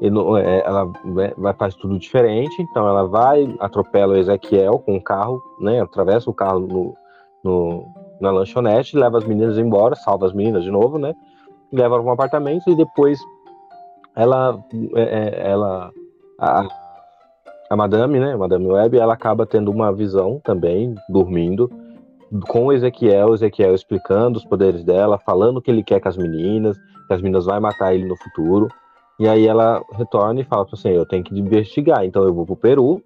é, 0.00 0.62
ela 0.66 0.90
vai, 1.36 1.54
faz 1.54 1.74
tudo 1.74 1.98
diferente, 1.98 2.62
então 2.62 2.86
ela 2.88 3.06
vai, 3.06 3.54
atropela 3.60 4.14
o 4.14 4.16
Ezequiel 4.16 4.78
com 4.78 4.96
o 4.96 5.02
carro, 5.02 5.42
né? 5.60 5.80
Atravessa 5.80 6.30
o 6.30 6.34
carro 6.34 6.60
no, 6.60 6.94
no, 7.42 7.86
na 8.20 8.30
lanchonete, 8.30 8.96
leva 8.96 9.18
as 9.18 9.24
meninas 9.24 9.58
embora, 9.58 9.94
salva 9.94 10.26
as 10.26 10.32
meninas 10.32 10.64
de 10.64 10.70
novo, 10.70 10.98
né? 10.98 11.14
Leva 11.72 11.96
para 11.96 12.08
um 12.08 12.12
apartamento 12.12 12.70
e 12.70 12.76
depois 12.76 13.18
ela, 14.16 14.58
é, 14.94 15.02
é, 15.02 15.50
ela 15.50 15.90
a, 16.38 16.66
a 17.70 17.76
madame, 17.76 18.18
né? 18.18 18.36
Madame 18.36 18.66
Web, 18.66 18.98
ela 18.98 19.14
acaba 19.14 19.44
tendo 19.44 19.70
uma 19.70 19.92
visão 19.92 20.40
também, 20.42 20.94
dormindo, 21.08 21.70
com 22.48 22.66
o 22.66 22.72
Ezequiel, 22.72 23.34
Ezequiel 23.34 23.74
explicando 23.74 24.38
os 24.38 24.44
poderes 24.44 24.84
dela, 24.84 25.18
falando 25.18 25.58
o 25.58 25.62
que 25.62 25.70
ele 25.70 25.82
quer 25.82 26.00
com 26.00 26.08
as 26.08 26.16
meninas, 26.16 26.76
que 27.06 27.14
as 27.14 27.20
meninas 27.20 27.46
vai 27.46 27.60
matar 27.60 27.94
ele 27.94 28.06
no 28.06 28.16
futuro. 28.16 28.68
E 29.18 29.28
aí 29.28 29.46
ela 29.46 29.82
retorna 29.92 30.40
e 30.40 30.44
fala 30.44 30.66
assim, 30.72 30.90
eu 30.90 31.06
tenho 31.06 31.22
que 31.22 31.38
investigar, 31.38 32.04
então 32.04 32.24
eu 32.24 32.34
vou 32.34 32.44
pro 32.44 32.56
Peru, 32.56 33.02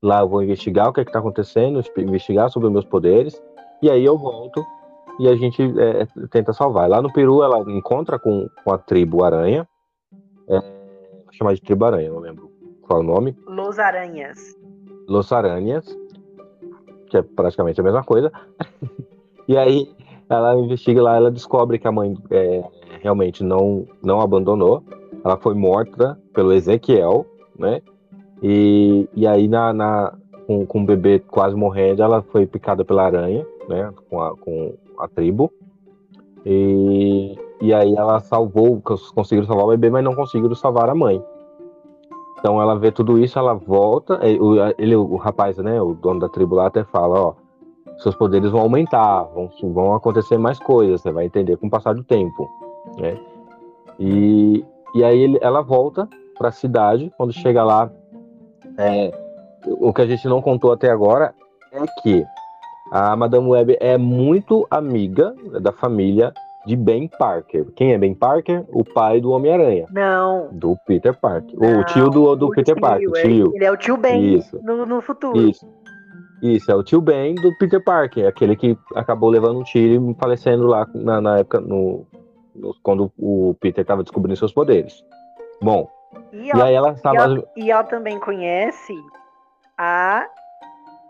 lá 0.00 0.20
eu 0.20 0.28
vou 0.28 0.42
investigar 0.42 0.88
o 0.88 0.92
que 0.92 1.00
é 1.00 1.02
está 1.02 1.18
acontecendo, 1.18 1.82
investigar 1.98 2.48
sobre 2.50 2.68
os 2.68 2.72
meus 2.72 2.84
poderes, 2.84 3.42
e 3.82 3.90
aí 3.90 4.04
eu 4.04 4.16
volto 4.16 4.64
e 5.18 5.28
a 5.28 5.34
gente 5.34 5.62
é, 5.62 6.06
tenta 6.30 6.52
salvar. 6.52 6.88
Lá 6.88 7.02
no 7.02 7.12
Peru 7.12 7.42
ela 7.42 7.58
encontra 7.72 8.18
com, 8.18 8.48
com 8.62 8.72
a 8.72 8.78
tribo 8.78 9.24
Aranha, 9.24 9.66
é, 10.48 10.60
vou 10.60 11.32
chamar 11.32 11.54
de 11.54 11.62
tribo 11.62 11.84
Aranha, 11.84 12.10
não 12.10 12.20
lembro 12.20 12.52
qual 12.82 13.00
é 13.00 13.02
o 13.02 13.06
nome. 13.06 13.36
Los 13.46 13.80
Aranhas. 13.80 14.38
Los 15.08 15.32
Aranhas, 15.32 15.86
que 17.08 17.16
é 17.16 17.22
praticamente 17.22 17.80
a 17.80 17.84
mesma 17.84 18.04
coisa. 18.04 18.32
e 19.48 19.56
aí 19.56 19.88
ela 20.28 20.54
investiga 20.56 21.02
lá, 21.02 21.16
ela 21.16 21.30
descobre 21.30 21.78
que 21.78 21.86
a 21.86 21.92
mãe 21.92 22.16
é, 22.30 22.64
realmente 23.00 23.44
não, 23.44 23.86
não 24.02 24.20
abandonou. 24.20 24.82
Ela 25.24 25.36
foi 25.36 25.54
morta 25.54 26.18
pelo 26.34 26.52
Ezequiel, 26.52 27.26
né? 27.58 27.80
E, 28.42 29.08
e 29.14 29.26
aí 29.26 29.48
na, 29.48 29.72
na 29.72 30.12
com, 30.46 30.64
com 30.66 30.82
o 30.82 30.84
bebê 30.84 31.18
quase 31.18 31.56
morrendo, 31.56 32.02
ela 32.02 32.22
foi 32.22 32.46
picada 32.46 32.84
pela 32.84 33.04
aranha, 33.04 33.46
né? 33.68 33.92
Com 34.08 34.20
a, 34.20 34.36
com 34.36 34.74
a 34.98 35.08
tribo. 35.08 35.52
E, 36.44 37.36
e 37.60 37.74
aí 37.74 37.94
ela 37.94 38.20
salvou, 38.20 38.80
conseguiram 39.14 39.46
salvar 39.46 39.66
o 39.66 39.70
bebê, 39.70 39.90
mas 39.90 40.04
não 40.04 40.14
conseguiram 40.14 40.54
salvar 40.54 40.88
a 40.88 40.94
mãe. 40.94 41.22
Então 42.38 42.60
ela 42.60 42.78
vê 42.78 42.92
tudo 42.92 43.18
isso, 43.18 43.38
ela 43.38 43.54
volta. 43.54 44.20
Ele, 44.22 44.94
o 44.94 45.16
rapaz, 45.16 45.56
né, 45.58 45.80
o 45.80 45.94
dono 45.94 46.20
da 46.20 46.28
tribo 46.28 46.54
lá 46.54 46.66
até 46.66 46.84
fala, 46.84 47.20
ó, 47.20 47.34
seus 47.98 48.14
poderes 48.14 48.50
vão 48.50 48.60
aumentar, 48.60 49.24
vão, 49.24 49.50
vão 49.72 49.94
acontecer 49.94 50.36
mais 50.36 50.58
coisas, 50.58 51.00
você 51.00 51.10
vai 51.10 51.24
entender 51.24 51.56
com 51.56 51.66
o 51.66 51.70
passar 51.70 51.94
do 51.94 52.04
tempo, 52.04 52.48
né? 52.98 53.18
E, 53.98 54.64
e 54.94 55.02
aí 55.02 55.18
ele, 55.18 55.38
ela 55.40 55.62
volta 55.62 56.08
para 56.36 56.48
a 56.48 56.52
cidade. 56.52 57.10
Quando 57.16 57.32
chega 57.32 57.64
lá, 57.64 57.90
é, 58.76 59.10
o 59.66 59.92
que 59.92 60.02
a 60.02 60.06
gente 60.06 60.28
não 60.28 60.42
contou 60.42 60.72
até 60.72 60.90
agora 60.90 61.34
é 61.72 61.84
que 62.02 62.24
a 62.92 63.16
Madame 63.16 63.48
Web 63.48 63.76
é 63.80 63.96
muito 63.96 64.66
amiga 64.70 65.34
da 65.60 65.72
família 65.72 66.32
de 66.66 66.76
Ben 66.76 67.08
Parker. 67.08 67.66
Quem 67.76 67.92
é 67.92 67.98
Ben 67.98 68.14
Parker? 68.14 68.64
O 68.68 68.84
pai 68.84 69.20
do 69.20 69.30
Homem-Aranha. 69.30 69.86
Não. 69.90 70.48
Do 70.52 70.76
Peter 70.86 71.16
Parker. 71.16 71.58
Não, 71.58 71.80
o 71.80 71.84
tio 71.84 72.10
do, 72.10 72.34
do 72.34 72.50
Peter 72.50 72.74
tio, 72.74 72.80
Parker. 72.80 73.08
É, 73.16 73.22
tio. 73.22 73.52
Ele 73.54 73.64
é 73.64 73.70
o 73.70 73.76
tio 73.76 73.96
Ben 73.96 74.34
Isso. 74.34 74.60
No, 74.62 74.84
no 74.84 75.00
futuro. 75.00 75.38
Isso. 75.38 75.66
Isso, 76.42 76.70
é 76.70 76.74
o 76.74 76.82
tio 76.82 77.00
Ben 77.00 77.34
do 77.34 77.56
Peter 77.56 77.82
Parker, 77.82 78.28
aquele 78.28 78.54
que 78.56 78.76
acabou 78.94 79.30
levando 79.30 79.58
um 79.58 79.62
tiro 79.62 80.10
e 80.10 80.14
falecendo 80.14 80.66
lá 80.66 80.86
na, 80.94 81.18
na 81.18 81.38
época, 81.38 81.60
no, 81.60 82.06
no, 82.54 82.74
quando 82.82 83.10
o 83.18 83.56
Peter 83.58 83.80
estava 83.80 84.02
descobrindo 84.02 84.36
seus 84.36 84.52
poderes. 84.52 85.02
Bom, 85.62 85.88
e, 86.32 86.50
ela, 86.50 86.58
e 86.58 86.62
aí 86.62 86.74
ela. 86.74 86.94
E 86.94 87.16
ela, 87.16 87.44
e 87.56 87.70
ela 87.70 87.84
também 87.84 88.20
conhece 88.20 88.92
a 89.78 90.26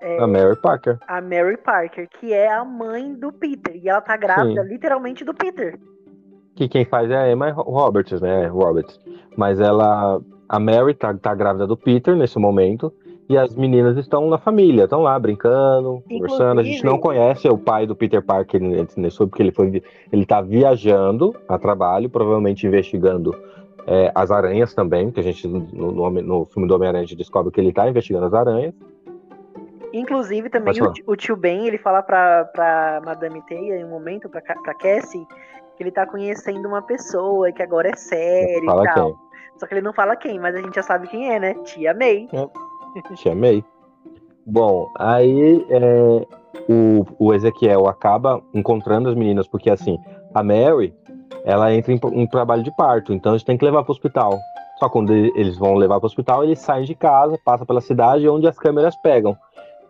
é, 0.00 0.18
a 0.18 0.26
Mary 0.26 0.56
Parker. 0.56 0.98
A 1.06 1.20
Mary 1.20 1.56
Parker, 1.56 2.08
que 2.20 2.32
é 2.32 2.52
a 2.52 2.64
mãe 2.64 3.14
do 3.14 3.32
Peter. 3.32 3.76
E 3.76 3.88
ela 3.88 4.00
tá 4.00 4.16
grávida, 4.16 4.62
Sim. 4.62 4.68
literalmente, 4.68 5.24
do 5.24 5.34
Peter. 5.34 5.78
Que 6.54 6.68
quem 6.68 6.84
faz 6.84 7.10
é 7.10 7.16
a 7.16 7.30
Emma 7.30 7.50
Roberts, 7.50 8.20
né? 8.20 8.46
Roberts. 8.46 8.98
Mas 9.36 9.60
ela. 9.60 10.20
A 10.48 10.60
Mary 10.60 10.94
tá, 10.94 11.12
tá 11.12 11.34
grávida 11.34 11.66
do 11.66 11.76
Peter 11.76 12.14
nesse 12.14 12.38
momento. 12.38 12.92
E 13.28 13.36
as 13.36 13.56
meninas 13.56 13.96
estão 13.96 14.28
na 14.28 14.38
família, 14.38 14.84
estão 14.84 15.02
lá 15.02 15.18
brincando, 15.18 15.96
Inclusive, 16.04 16.20
conversando. 16.20 16.60
A 16.60 16.62
gente 16.62 16.84
não 16.84 16.96
conhece 16.96 17.48
o 17.48 17.58
pai 17.58 17.84
do 17.84 17.96
Peter 17.96 18.22
Parker 18.22 18.60
nesse 18.62 19.18
porque 19.18 19.42
ele 19.42 19.50
foi 19.50 19.82
ele 20.12 20.24
tá 20.24 20.40
viajando 20.40 21.34
a 21.48 21.58
trabalho, 21.58 22.08
provavelmente 22.08 22.64
investigando 22.64 23.34
é, 23.84 24.12
as 24.14 24.30
aranhas 24.30 24.72
também, 24.74 25.10
que 25.10 25.18
a 25.18 25.22
gente 25.24 25.48
no, 25.48 25.90
no, 25.90 26.10
no 26.10 26.44
filme 26.46 26.68
do 26.68 26.74
Homem-Aranha 26.76 27.06
descobre 27.16 27.50
que 27.52 27.60
ele 27.60 27.70
está 27.70 27.88
investigando 27.88 28.26
as 28.26 28.34
aranhas. 28.34 28.72
Inclusive, 29.98 30.50
também 30.50 30.74
o, 30.82 30.92
o, 31.06 31.16
tio 31.16 31.36
Ben, 31.36 31.66
ele 31.66 31.78
fala 31.78 32.02
pra, 32.02 32.44
pra 32.46 33.00
Madame 33.04 33.40
Teia, 33.42 33.76
em 33.76 33.84
um 33.84 33.88
momento, 33.88 34.28
pra, 34.28 34.40
pra 34.40 34.74
Cassie, 34.74 35.26
que 35.76 35.82
ele 35.82 35.90
tá 35.90 36.06
conhecendo 36.06 36.66
uma 36.66 36.82
pessoa, 36.82 37.50
que 37.52 37.62
agora 37.62 37.88
é 37.88 37.96
sério 37.96 38.64
e 38.64 38.84
tal. 38.84 39.14
Quem. 39.14 39.16
Só 39.58 39.66
que 39.66 39.74
ele 39.74 39.82
não 39.82 39.92
fala 39.92 40.16
quem, 40.16 40.38
mas 40.38 40.54
a 40.54 40.60
gente 40.60 40.74
já 40.74 40.82
sabe 40.82 41.08
quem 41.08 41.32
é, 41.32 41.40
né? 41.40 41.54
Tia 41.64 41.94
May. 41.94 42.28
É. 42.32 43.14
Tia 43.14 43.34
May. 43.34 43.64
Bom, 44.44 44.92
aí 44.98 45.66
é, 45.70 46.26
o, 46.68 47.04
o 47.18 47.34
Ezequiel 47.34 47.88
acaba 47.88 48.42
encontrando 48.54 49.08
as 49.08 49.14
meninas, 49.14 49.48
porque 49.48 49.70
assim, 49.70 49.98
a 50.34 50.42
Mary, 50.42 50.94
ela 51.44 51.72
entra 51.72 51.92
em, 51.92 52.00
em 52.12 52.26
trabalho 52.26 52.62
de 52.62 52.74
parto, 52.76 53.12
então 53.12 53.32
a 53.32 53.38
gente 53.38 53.46
tem 53.46 53.56
que 53.56 53.64
levar 53.64 53.82
para 53.82 53.90
o 53.90 53.94
hospital. 53.94 54.38
Só 54.78 54.90
quando 54.90 55.12
eles 55.12 55.56
vão 55.56 55.74
levar 55.74 55.98
para 55.98 56.04
o 56.04 56.06
hospital, 56.06 56.44
eles 56.44 56.58
saem 56.58 56.84
de 56.84 56.94
casa, 56.94 57.38
passam 57.44 57.66
pela 57.66 57.80
cidade 57.80 58.28
onde 58.28 58.46
as 58.46 58.58
câmeras 58.58 58.94
pegam. 58.96 59.36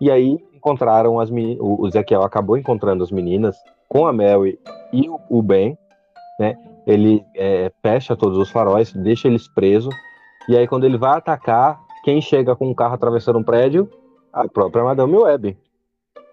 E 0.00 0.10
aí 0.10 0.38
encontraram 0.54 1.18
as 1.20 1.30
meninas, 1.30 1.58
o 1.60 1.86
Ezequiel 1.86 2.22
acabou 2.22 2.56
encontrando 2.56 3.02
as 3.02 3.10
meninas 3.10 3.56
com 3.88 4.06
a 4.06 4.12
Mary 4.12 4.58
e 4.92 5.08
o 5.30 5.42
Ben, 5.42 5.78
né? 6.38 6.56
Ele 6.86 7.24
é, 7.34 7.70
fecha 7.82 8.16
todos 8.16 8.38
os 8.38 8.50
faróis, 8.50 8.92
deixa 8.92 9.28
eles 9.28 9.48
presos. 9.48 9.94
E 10.48 10.56
aí 10.56 10.66
quando 10.66 10.84
ele 10.84 10.96
vai 10.96 11.16
atacar, 11.16 11.80
quem 12.04 12.20
chega 12.20 12.54
com 12.54 12.68
um 12.68 12.74
carro 12.74 12.94
atravessando 12.94 13.38
um 13.38 13.42
prédio? 13.42 13.88
A 14.32 14.46
própria 14.46 14.84
Madame 14.84 15.16
Web. 15.16 15.56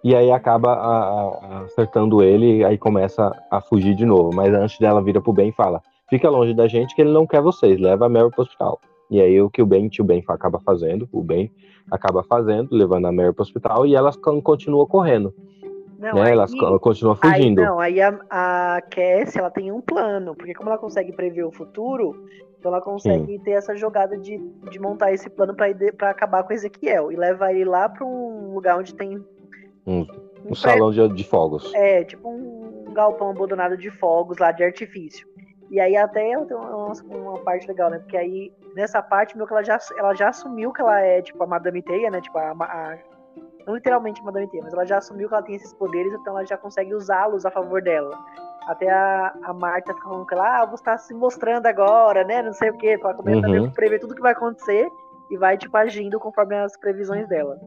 E 0.04 0.16
aí 0.16 0.32
acaba 0.32 0.74
a, 0.74 0.98
a, 1.00 1.60
acertando 1.62 2.22
ele, 2.22 2.58
e 2.58 2.66
aí 2.66 2.78
começa 2.78 3.32
a 3.50 3.62
fugir 3.62 3.96
de 3.96 4.06
novo. 4.06 4.36
Mas 4.36 4.54
antes 4.54 4.78
dela 4.78 5.02
vira 5.02 5.22
pro 5.22 5.32
Ben 5.32 5.50
e 5.50 5.54
fala: 5.54 5.82
fica 6.10 6.30
longe 6.30 6.54
da 6.54 6.68
gente 6.68 6.94
que 6.94 7.02
ele 7.02 7.12
não 7.12 7.26
quer 7.26 7.42
vocês, 7.42 7.80
leva 7.80 8.06
a 8.06 8.10
Mary 8.10 8.30
pro 8.30 8.42
hospital. 8.42 8.80
E 9.14 9.22
aí 9.22 9.40
o 9.40 9.48
que 9.48 9.62
o 9.62 9.66
Ben, 9.66 9.88
tio 9.90 10.04
Ben 10.04 10.24
acaba 10.28 10.60
fazendo, 10.60 11.08
o 11.12 11.22
Ben 11.22 11.52
acaba 11.92 12.24
fazendo, 12.24 12.70
levando 12.72 13.06
a 13.06 13.12
Mary 13.12 13.32
para 13.32 13.42
o 13.42 13.44
hospital 13.44 13.86
e 13.86 13.94
elas 13.94 14.16
continuam 14.16 14.88
correndo. 14.88 15.32
Não, 16.00 16.16
né? 16.16 16.24
aí, 16.24 16.32
elas 16.32 16.52
continuam 16.82 17.16
fugindo. 17.16 17.60
Aí, 17.60 17.66
não, 17.66 17.80
aí 17.80 18.02
a, 18.02 18.20
a 18.28 18.82
Cassie, 18.82 19.40
ela 19.40 19.52
tem 19.52 19.72
um 19.72 19.82
plano, 19.82 20.36
porque 20.36 20.56
como 20.56 20.68
ela 20.68 20.80
consegue 20.80 21.14
prever 21.14 21.44
o 21.44 21.52
futuro, 21.52 22.26
então 22.58 22.72
ela 22.74 22.82
consegue 22.82 23.38
Sim. 23.38 23.44
ter 23.44 23.52
essa 23.52 23.76
jogada 23.76 24.18
de, 24.18 24.36
de 24.72 24.80
montar 24.80 25.14
esse 25.14 25.30
plano 25.30 25.56
para 25.56 26.10
acabar 26.10 26.44
com 26.44 26.52
Ezequiel 26.52 27.12
e 27.12 27.16
levar 27.16 27.54
ele 27.54 27.66
lá 27.66 27.88
para 27.88 28.04
um 28.04 28.56
lugar 28.56 28.80
onde 28.80 28.96
tem 28.96 29.20
um, 29.20 29.26
um, 29.86 30.08
um 30.50 30.56
salão 30.56 30.92
de, 30.92 31.08
de 31.10 31.24
fogos. 31.24 31.72
É, 31.76 32.04
tipo 32.04 32.28
um 32.28 32.92
galpão 32.92 33.30
abandonado 33.30 33.78
de 33.78 33.92
fogos 33.92 34.40
lá 34.40 34.52
de 34.52 34.64
artifício. 34.64 35.28
E 35.74 35.80
aí 35.80 35.98
até 35.98 36.22
tem 36.46 36.56
uma, 36.56 36.94
uma, 37.10 37.40
parte 37.40 37.68
legal, 37.68 37.90
né? 37.90 37.98
Porque 37.98 38.16
aí, 38.16 38.54
nessa 38.76 39.02
parte, 39.02 39.36
meu 39.36 39.48
que 39.48 39.54
ela 39.54 39.64
já, 39.64 39.80
ela 39.98 40.14
já 40.14 40.30
assumiu 40.30 40.72
que 40.72 40.80
ela 40.80 41.02
é, 41.02 41.20
tipo, 41.20 41.44
a 41.44 41.48
Madame 41.48 41.82
Teia, 41.82 42.12
né? 42.12 42.22
Tipo, 42.22 42.38
a, 42.38 42.52
a 42.52 42.98
não 43.66 43.74
literalmente 43.74 44.22
a 44.22 44.24
Madame 44.24 44.48
Teia, 44.52 44.62
mas 44.62 44.72
ela 44.72 44.86
já 44.86 45.00
assumiu 45.00 45.28
que 45.28 45.34
ela 45.34 45.42
tem 45.42 45.56
esses 45.56 45.74
poderes, 45.74 46.14
então 46.14 46.38
ela 46.38 46.46
já 46.46 46.58
consegue 46.58 46.94
usá-los 46.94 47.44
a 47.44 47.50
favor 47.50 47.82
dela. 47.82 48.16
Até 48.68 48.88
a, 48.88 49.34
a 49.46 49.52
Marta 49.52 49.96
fica 49.96 50.08
falando 50.08 50.28
que 50.28 50.36
ela, 50.36 50.62
ah, 50.62 50.66
você 50.68 50.76
está 50.76 50.96
se 50.96 51.12
mostrando 51.12 51.66
agora, 51.66 52.24
né? 52.24 52.44
Não 52.44 52.54
sei 52.54 52.70
o 52.70 52.78
quê. 52.78 53.00
Ela 53.02 53.16
começa 53.16 53.48
uhum. 53.48 53.66
a 53.66 53.72
prever 53.72 53.98
tudo 53.98 54.14
que 54.14 54.22
vai 54.22 54.34
acontecer 54.34 54.88
e 55.32 55.38
vai, 55.38 55.58
tipo, 55.58 55.76
agindo 55.76 56.20
conforme 56.20 56.56
as 56.56 56.78
previsões 56.78 57.28
dela. 57.28 57.60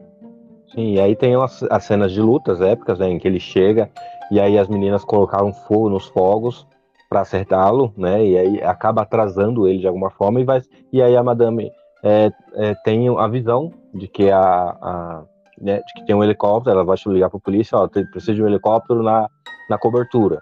Sim, 0.73 0.93
e 0.93 1.01
aí 1.01 1.13
tem 1.13 1.35
as, 1.35 1.61
as 1.63 1.83
cenas 1.83 2.13
de 2.13 2.21
lutas 2.21 2.61
épicas, 2.61 2.99
né? 2.99 3.09
Em 3.09 3.19
que 3.19 3.27
ele 3.27 3.41
chega 3.41 3.89
e 4.31 4.39
aí 4.39 4.57
as 4.57 4.69
meninas 4.69 5.03
colocaram 5.03 5.51
fogo 5.51 5.89
nos 5.89 6.07
fogos 6.07 6.65
para 7.09 7.21
acertá-lo, 7.21 7.93
né? 7.95 8.25
E 8.25 8.37
aí 8.37 8.61
acaba 8.61 9.01
atrasando 9.01 9.67
ele 9.67 9.79
de 9.79 9.87
alguma 9.87 10.09
forma 10.09 10.41
e 10.41 10.43
vai 10.43 10.61
e 10.91 11.01
aí 11.01 11.15
a 11.15 11.23
Madame 11.23 11.71
é, 12.03 12.31
é, 12.55 12.75
tem 12.83 13.07
a 13.09 13.27
visão 13.27 13.71
de 13.93 14.07
que 14.07 14.29
a, 14.29 14.41
a 14.41 15.23
né, 15.59 15.77
de 15.79 15.93
que 15.93 16.05
tem 16.05 16.15
um 16.15 16.23
helicóptero, 16.23 16.75
ela 16.75 16.85
vai 16.85 16.97
ligar 17.07 17.29
para 17.29 17.37
a 17.37 17.41
polícia, 17.41 17.77
ó, 17.77 17.87
precisa 17.87 18.33
de 18.33 18.43
um 18.43 18.47
helicóptero 18.47 19.01
na, 19.01 19.27
na 19.69 19.77
cobertura. 19.77 20.41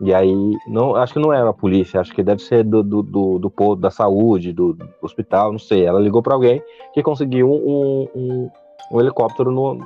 E 0.00 0.12
aí, 0.12 0.34
não, 0.66 0.94
acho 0.94 1.14
que 1.14 1.18
não 1.18 1.32
é 1.32 1.40
a 1.40 1.52
polícia, 1.52 2.00
acho 2.00 2.12
que 2.12 2.22
deve 2.22 2.42
ser 2.42 2.64
do, 2.64 2.82
do, 2.82 3.02
do, 3.02 3.38
do 3.38 3.50
posto 3.50 3.80
da 3.80 3.90
saúde, 3.90 4.52
do, 4.52 4.74
do, 4.74 4.88
hospital, 5.00 5.52
não 5.52 5.58
sei. 5.58 5.86
Ela 5.86 6.00
ligou 6.00 6.22
para 6.22 6.34
alguém 6.34 6.62
que 6.92 7.02
conseguiu 7.02 7.50
um, 7.50 8.08
um, 8.14 8.50
um 8.92 9.00
helicóptero 9.00 9.50
no, 9.50 9.78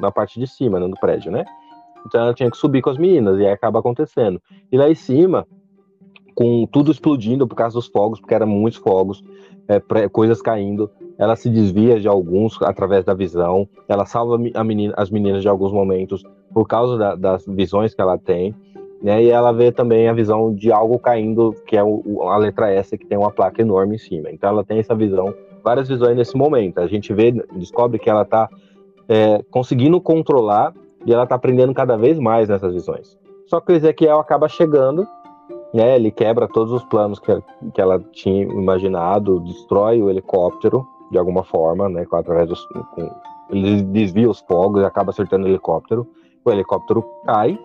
na 0.00 0.10
parte 0.10 0.40
de 0.40 0.46
cima, 0.48 0.80
né, 0.80 0.88
do 0.88 0.98
prédio, 0.98 1.30
né? 1.30 1.44
Então 2.04 2.20
ela 2.20 2.34
tinha 2.34 2.50
que 2.50 2.56
subir 2.56 2.82
com 2.82 2.90
as 2.90 2.98
meninas, 2.98 3.38
e 3.38 3.46
aí 3.46 3.52
acaba 3.52 3.78
acontecendo. 3.78 4.42
E 4.72 4.76
lá 4.76 4.90
em 4.90 4.94
cima, 4.96 5.46
com 6.34 6.66
tudo 6.66 6.90
explodindo 6.90 7.46
por 7.46 7.54
causa 7.54 7.74
dos 7.74 7.86
fogos, 7.86 8.20
porque 8.20 8.34
eram 8.34 8.46
muitos 8.46 8.78
fogos, 8.78 9.22
é, 9.68 9.80
coisas 10.08 10.42
caindo, 10.42 10.90
ela 11.18 11.36
se 11.36 11.48
desvia 11.48 12.00
de 12.00 12.08
alguns 12.08 12.60
através 12.62 13.04
da 13.04 13.14
visão, 13.14 13.68
ela 13.88 14.04
salva 14.04 14.38
menina, 14.38 14.94
as 14.96 15.10
meninas 15.10 15.42
de 15.42 15.48
alguns 15.48 15.72
momentos 15.72 16.24
por 16.52 16.66
causa 16.66 16.96
da, 16.96 17.14
das 17.14 17.46
visões 17.46 17.94
que 17.94 18.00
ela 18.00 18.18
tem, 18.18 18.54
né? 19.02 19.22
E 19.22 19.30
ela 19.30 19.52
vê 19.52 19.72
também 19.72 20.08
a 20.08 20.12
visão 20.12 20.54
de 20.54 20.70
algo 20.70 20.98
caindo, 20.98 21.54
que 21.66 21.76
é 21.76 21.82
o, 21.82 22.22
a 22.22 22.36
letra 22.36 22.70
S, 22.70 22.96
que 22.96 23.06
tem 23.06 23.18
uma 23.18 23.32
placa 23.32 23.60
enorme 23.60 23.96
em 23.96 23.98
cima. 23.98 24.30
Então 24.30 24.50
ela 24.50 24.64
tem 24.64 24.78
essa 24.78 24.94
visão, 24.94 25.34
várias 25.62 25.88
visões 25.88 26.16
nesse 26.16 26.36
momento. 26.36 26.78
A 26.78 26.86
gente 26.86 27.12
vê, 27.12 27.32
descobre 27.56 27.98
que 27.98 28.08
ela 28.08 28.22
está 28.22 28.48
é, 29.08 29.42
conseguindo 29.50 30.00
controlar 30.00 30.72
e 31.04 31.12
ela 31.12 31.24
está 31.24 31.34
aprendendo 31.34 31.74
cada 31.74 31.96
vez 31.96 32.18
mais 32.18 32.48
nessas 32.48 32.72
visões. 32.72 33.18
Só 33.46 33.60
que 33.60 33.72
o 33.72 33.74
Ezequiel 33.74 34.18
acaba 34.18 34.48
chegando, 34.48 35.06
né? 35.72 35.96
Ele 35.96 36.10
quebra 36.10 36.48
todos 36.48 36.72
os 36.72 36.84
planos 36.84 37.18
que, 37.18 37.32
que 37.74 37.80
ela 37.80 37.98
tinha 38.12 38.42
imaginado, 38.42 39.40
destrói 39.40 40.02
o 40.02 40.10
helicóptero 40.10 40.86
de 41.10 41.18
alguma 41.18 41.44
forma, 41.44 41.88
né? 41.88 42.06
Através 42.12 42.48
dos, 42.48 42.64
com, 42.94 43.10
ele 43.50 43.82
desvia 43.82 44.30
os 44.30 44.40
fogos 44.40 44.82
e 44.82 44.84
acaba 44.84 45.10
acertando 45.10 45.46
o 45.46 45.48
helicóptero. 45.48 46.06
O 46.44 46.50
helicóptero 46.50 47.04
cai 47.24 47.58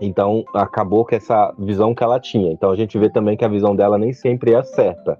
então, 0.00 0.44
acabou 0.54 1.04
com 1.04 1.14
essa 1.14 1.52
visão 1.58 1.94
que 1.94 2.02
ela 2.02 2.18
tinha. 2.18 2.50
Então, 2.52 2.70
a 2.70 2.76
gente 2.76 2.98
vê 2.98 3.08
também 3.08 3.36
que 3.36 3.44
a 3.44 3.48
visão 3.48 3.74
dela 3.74 3.96
nem 3.96 4.12
sempre 4.12 4.52
é 4.52 4.62
certa. 4.62 5.18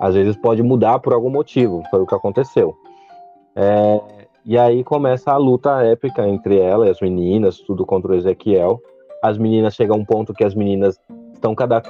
Às 0.00 0.14
vezes 0.14 0.36
pode 0.36 0.62
mudar 0.62 0.98
por 1.00 1.12
algum 1.12 1.30
motivo, 1.30 1.82
foi 1.90 2.00
o 2.00 2.06
que 2.06 2.14
aconteceu. 2.14 2.74
É, 3.54 4.00
e 4.44 4.58
aí 4.58 4.84
começa 4.84 5.32
a 5.32 5.36
luta 5.36 5.82
épica 5.82 6.28
entre 6.28 6.58
ela 6.58 6.86
e 6.86 6.90
as 6.90 7.00
meninas, 7.00 7.58
tudo 7.60 7.84
contra 7.84 8.12
o 8.12 8.14
Ezequiel. 8.14 8.80
As 9.22 9.38
meninas 9.38 9.74
chegam 9.74 9.96
a 9.96 9.98
um 9.98 10.04
ponto 10.04 10.34
que 10.34 10.44
as 10.44 10.54
meninas 10.54 11.00
estão 11.34 11.54
cada 11.54 11.80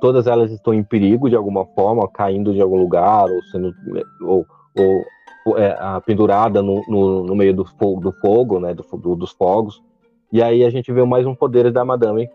todas 0.00 0.26
elas 0.26 0.50
estão 0.50 0.74
em 0.74 0.82
perigo 0.82 1.28
de 1.28 1.36
alguma 1.36 1.64
forma, 1.66 2.08
caindo 2.08 2.52
de 2.52 2.60
algum 2.60 2.76
lugar 2.76 3.24
ou 3.24 3.42
sendo 3.44 3.74
ou, 4.22 4.46
ou 4.76 5.58
é, 5.58 5.76
pendurada 6.06 6.62
no, 6.62 6.82
no, 6.88 7.24
no, 7.24 7.36
meio 7.36 7.54
do 7.54 7.64
fogo, 7.64 8.00
do 8.00 8.12
fogo 8.12 8.58
né, 8.58 8.74
do, 8.74 8.82
do, 8.96 9.14
dos 9.14 9.32
fogos. 9.32 9.82
E 10.32 10.42
aí 10.42 10.64
a 10.64 10.70
gente 10.70 10.90
vê 10.92 11.04
mais 11.04 11.26
um 11.26 11.34
poder 11.34 11.70
da 11.70 11.84
Madame 11.84 12.28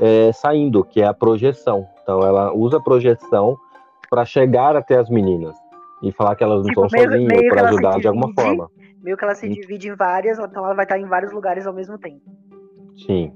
é, 0.00 0.32
saindo, 0.32 0.82
que 0.84 1.00
é 1.00 1.06
a 1.06 1.14
projeção. 1.14 1.86
Então 2.02 2.20
ela 2.20 2.52
usa 2.54 2.78
a 2.78 2.82
projeção 2.82 3.56
para 4.08 4.24
chegar 4.24 4.76
até 4.76 4.98
as 4.98 5.08
meninas 5.08 5.54
e 6.02 6.10
falar 6.12 6.34
que 6.36 6.44
elas 6.44 6.62
não 6.62 6.68
tipo, 6.68 6.86
estão 6.86 7.02
sozinhas 7.02 7.48
para 7.48 7.68
ajudar 7.68 7.98
de 8.00 8.08
alguma 8.08 8.32
forma. 8.34 8.70
Meio 9.02 9.16
que 9.16 9.24
ela 9.24 9.34
se 9.34 9.48
divide 9.48 9.88
em 9.88 9.94
várias, 9.94 10.38
então 10.38 10.64
ela 10.64 10.74
vai 10.74 10.84
estar 10.84 10.98
em 10.98 11.06
vários 11.06 11.32
lugares 11.32 11.66
ao 11.66 11.74
mesmo 11.74 11.98
tempo. 11.98 12.22
Sim. 13.06 13.32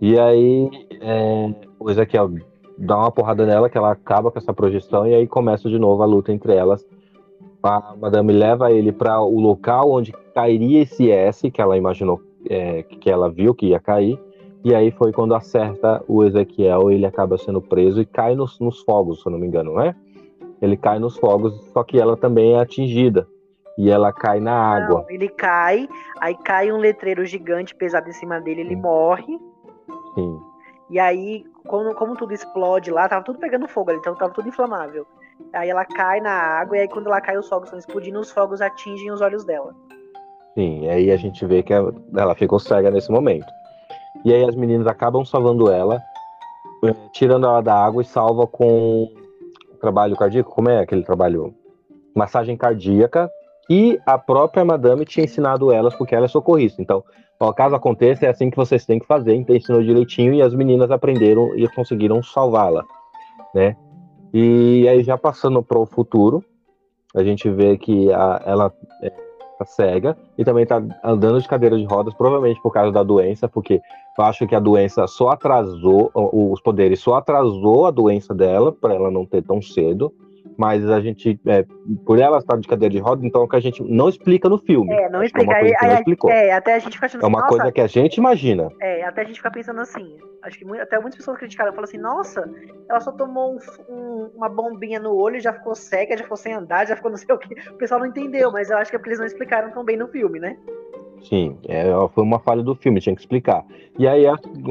E 0.00 0.18
aí 0.18 0.70
é, 1.00 1.54
o 1.78 1.90
Ezequiel 1.90 2.30
dá 2.76 2.96
uma 2.96 3.10
porrada 3.10 3.44
nela, 3.44 3.68
que 3.68 3.76
ela 3.76 3.90
acaba 3.90 4.30
com 4.30 4.38
essa 4.38 4.52
projeção, 4.52 5.06
e 5.06 5.14
aí 5.14 5.26
começa 5.26 5.68
de 5.68 5.78
novo 5.78 6.02
a 6.02 6.06
luta 6.06 6.32
entre 6.32 6.54
elas. 6.54 6.86
A 7.62 7.94
Madame 8.00 8.32
leva 8.32 8.70
ele 8.70 8.92
para 8.92 9.20
o 9.20 9.40
local 9.40 9.90
onde 9.90 10.12
cairia 10.34 10.82
esse 10.82 11.10
S 11.10 11.50
que 11.50 11.60
ela 11.60 11.76
imaginou 11.76 12.20
é, 12.48 12.84
que 12.84 13.10
ela 13.10 13.28
viu 13.28 13.54
que 13.54 13.66
ia 13.66 13.80
cair, 13.80 14.18
e 14.64 14.74
aí 14.74 14.90
foi 14.90 15.12
quando 15.12 15.34
acerta 15.34 16.02
o 16.06 16.24
Ezequiel, 16.24 16.90
ele 16.90 17.06
acaba 17.06 17.38
sendo 17.38 17.60
preso 17.60 18.00
e 18.00 18.06
cai 18.06 18.34
nos, 18.34 18.58
nos 18.60 18.80
fogos, 18.82 19.22
se 19.22 19.28
eu 19.28 19.32
não 19.32 19.38
me 19.38 19.46
engano, 19.46 19.74
não 19.74 19.80
é? 19.80 19.94
Ele 20.60 20.76
cai 20.76 20.98
nos 20.98 21.16
fogos, 21.16 21.54
só 21.72 21.84
que 21.84 22.00
ela 22.00 22.16
também 22.16 22.54
é 22.54 22.60
atingida. 22.60 23.26
E 23.76 23.90
ela 23.90 24.12
cai 24.12 24.40
na 24.40 24.52
água. 24.52 25.02
Não, 25.02 25.10
ele 25.10 25.28
cai, 25.28 25.88
aí 26.20 26.34
cai 26.34 26.72
um 26.72 26.78
letreiro 26.78 27.24
gigante 27.24 27.76
pesado 27.76 28.08
em 28.08 28.12
cima 28.12 28.40
dele, 28.40 28.62
ele 28.62 28.74
Sim. 28.74 28.82
morre. 28.82 29.38
Sim. 30.18 30.40
E 30.90 30.98
aí, 30.98 31.44
como, 31.66 31.94
como 31.94 32.16
tudo 32.16 32.32
explode 32.32 32.90
lá, 32.90 33.08
tava 33.08 33.24
tudo 33.24 33.38
pegando 33.38 33.68
fogo 33.68 33.90
ali, 33.90 34.00
então 34.00 34.16
tava 34.16 34.32
tudo 34.32 34.48
inflamável. 34.48 35.06
Aí 35.52 35.70
ela 35.70 35.84
cai 35.84 36.20
na 36.20 36.32
água, 36.32 36.76
e 36.76 36.80
aí 36.80 36.88
quando 36.88 37.06
ela 37.06 37.20
cai, 37.20 37.36
os 37.36 37.48
fogos 37.48 37.66
estão 37.66 37.78
explodindo, 37.78 38.18
os 38.18 38.30
fogos 38.30 38.60
atingem 38.60 39.12
os 39.12 39.20
olhos 39.20 39.44
dela. 39.44 39.74
Sim, 40.54 40.84
e 40.84 40.88
aí 40.88 41.10
a 41.12 41.16
gente 41.16 41.44
vê 41.46 41.62
que 41.62 41.72
ela 41.72 42.34
ficou 42.34 42.58
cega 42.58 42.90
nesse 42.90 43.12
momento. 43.12 43.46
E 44.24 44.34
aí 44.34 44.42
as 44.42 44.56
meninas 44.56 44.88
acabam 44.88 45.24
salvando 45.24 45.70
ela, 45.70 46.02
eh, 46.84 46.94
tirando 47.12 47.46
ela 47.46 47.60
da 47.60 47.74
água 47.74 48.02
e 48.02 48.04
salva 48.04 48.46
com 48.46 49.08
trabalho 49.80 50.16
cardíaco, 50.16 50.52
como 50.52 50.68
é 50.68 50.80
aquele 50.80 51.04
trabalho? 51.04 51.54
Massagem 52.16 52.56
cardíaca, 52.56 53.30
que 53.68 54.00
a 54.06 54.16
própria 54.18 54.64
madame 54.64 55.04
tinha 55.04 55.24
ensinado 55.24 55.70
elas, 55.70 55.94
porque 55.94 56.14
ela 56.14 56.24
é 56.24 56.28
socorrista. 56.28 56.80
Então, 56.80 57.04
ó, 57.38 57.52
caso 57.52 57.74
aconteça, 57.74 58.24
é 58.24 58.30
assim 58.30 58.48
que 58.48 58.56
vocês 58.56 58.86
têm 58.86 58.98
que 58.98 59.06
fazer, 59.06 59.34
então 59.34 59.54
ensinou 59.54 59.82
direitinho 59.82 60.32
e 60.32 60.40
as 60.40 60.54
meninas 60.54 60.90
aprenderam 60.90 61.54
e 61.54 61.68
conseguiram 61.68 62.22
salvá-la, 62.22 62.82
né? 63.54 63.76
E 64.32 64.88
aí 64.88 65.02
já 65.02 65.18
passando 65.18 65.62
para 65.62 65.78
o 65.78 65.86
futuro, 65.86 66.42
a 67.14 67.22
gente 67.22 67.48
vê 67.50 67.76
que 67.76 68.10
a, 68.10 68.42
ela 68.46 68.72
é, 69.02 69.10
tá 69.58 69.64
cega 69.66 70.16
e 70.36 70.44
também 70.44 70.64
tá 70.64 70.82
andando 71.04 71.40
de 71.40 71.46
cadeira 71.48 71.76
de 71.76 71.84
rodas, 71.84 72.14
provavelmente 72.14 72.60
por 72.62 72.72
causa 72.72 72.90
da 72.90 73.02
doença, 73.02 73.48
porque 73.48 73.80
eu 74.18 74.24
acho 74.24 74.46
que 74.46 74.54
a 74.54 74.60
doença 74.60 75.06
só 75.06 75.28
atrasou, 75.28 76.10
os 76.14 76.60
poderes 76.60 77.00
só 77.00 77.14
atrasou 77.14 77.86
a 77.86 77.90
doença 77.90 78.34
dela, 78.34 78.72
para 78.72 78.94
ela 78.94 79.10
não 79.10 79.26
ter 79.26 79.42
tão 79.42 79.60
cedo 79.60 80.12
mas 80.56 80.88
a 80.88 81.00
gente, 81.00 81.38
é, 81.46 81.64
por 82.04 82.18
ela 82.18 82.38
estar 82.38 82.56
de 82.56 82.66
cadeira 82.66 82.92
de 82.92 82.98
roda, 82.98 83.26
então 83.26 83.42
é 83.42 83.44
o 83.44 83.48
que 83.48 83.56
a 83.56 83.60
gente 83.60 83.82
não 83.82 84.08
explica 84.08 84.48
no 84.48 84.58
filme. 84.58 84.92
É, 84.92 85.08
não 85.08 85.22
explica. 85.22 85.52
É, 85.52 85.74
aí, 85.80 85.88
não 85.88 85.94
explicou. 85.94 86.30
É, 86.30 86.52
até 86.52 86.74
a 86.74 86.78
gente 86.78 86.94
fica 86.94 87.06
achando 87.06 87.24
É 87.24 87.26
uma 87.26 87.40
assim, 87.40 87.48
coisa 87.48 87.72
que 87.72 87.80
a 87.80 87.86
gente 87.86 88.16
imagina. 88.16 88.70
É, 88.80 89.04
até 89.04 89.22
a 89.22 89.24
gente 89.24 89.36
fica 89.36 89.50
pensando 89.50 89.80
assim. 89.80 90.16
Acho 90.42 90.58
que 90.58 90.78
até 90.78 90.98
muitas 90.98 91.16
pessoas 91.16 91.38
criticaram, 91.38 91.72
falam 91.72 91.84
assim, 91.84 91.98
nossa, 91.98 92.48
ela 92.88 93.00
só 93.00 93.12
tomou 93.12 93.54
um, 93.54 93.58
um, 93.92 94.30
uma 94.34 94.48
bombinha 94.48 95.00
no 95.00 95.14
olho, 95.14 95.40
já 95.40 95.52
ficou 95.52 95.74
cega, 95.74 96.16
já 96.16 96.22
ficou 96.22 96.36
sem 96.36 96.52
andar, 96.52 96.86
já 96.86 96.96
ficou 96.96 97.10
não 97.10 97.18
sei 97.18 97.34
o 97.34 97.38
que. 97.38 97.54
O 97.70 97.74
pessoal 97.74 98.00
não 98.00 98.06
entendeu, 98.06 98.50
mas 98.52 98.70
eu 98.70 98.78
acho 98.78 98.90
que 98.90 98.96
é 98.96 98.98
porque 98.98 99.10
eles 99.10 99.18
não 99.18 99.26
explicaram 99.26 99.70
tão 99.70 99.84
bem 99.84 99.96
no 99.96 100.08
filme, 100.08 100.38
né? 100.38 100.56
Sim, 101.22 101.56
é, 101.66 101.84
foi 102.14 102.24
uma 102.24 102.38
falha 102.38 102.62
do 102.62 102.74
filme, 102.74 103.00
tinha 103.00 103.14
que 103.14 103.20
explicar. 103.20 103.64
E 103.98 104.06
aí, 104.06 104.24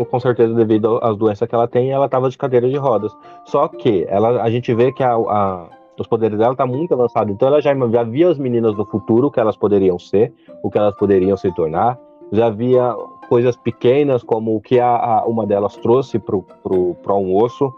com 0.09 0.19
certeza, 0.19 0.53
devido 0.53 0.99
às 1.03 1.17
doenças 1.17 1.47
que 1.47 1.53
ela 1.53 1.67
tem, 1.67 1.91
ela 1.91 2.05
estava 2.05 2.29
de 2.29 2.37
cadeira 2.37 2.69
de 2.69 2.77
rodas. 2.77 3.15
Só 3.45 3.67
que 3.67 4.05
ela, 4.09 4.41
a 4.41 4.49
gente 4.49 4.73
vê 4.73 4.91
que 4.91 5.03
a, 5.03 5.13
a 5.13 5.69
os 5.99 6.07
poderes 6.07 6.37
dela 6.37 6.55
tá 6.55 6.65
muito 6.65 6.93
avançado. 6.93 7.31
Então 7.31 7.47
ela 7.47 7.61
já, 7.61 7.73
já 7.89 8.03
via 8.03 8.29
as 8.29 8.37
meninas 8.37 8.75
do 8.75 8.85
futuro, 8.85 9.27
o 9.27 9.31
que 9.31 9.39
elas 9.39 9.57
poderiam 9.57 9.97
ser, 9.97 10.31
o 10.63 10.69
que 10.69 10.77
elas 10.77 10.95
poderiam 10.95 11.35
se 11.35 11.51
tornar. 11.53 11.99
Já 12.31 12.49
via 12.49 12.95
coisas 13.29 13.55
pequenas, 13.55 14.21
como 14.23 14.55
o 14.55 14.61
que 14.61 14.79
a, 14.79 14.89
a 14.89 15.25
uma 15.25 15.45
delas 15.45 15.75
trouxe 15.77 16.19
para 16.19 16.37
pro, 16.63 16.95
pro 16.95 17.13
almoço, 17.13 17.73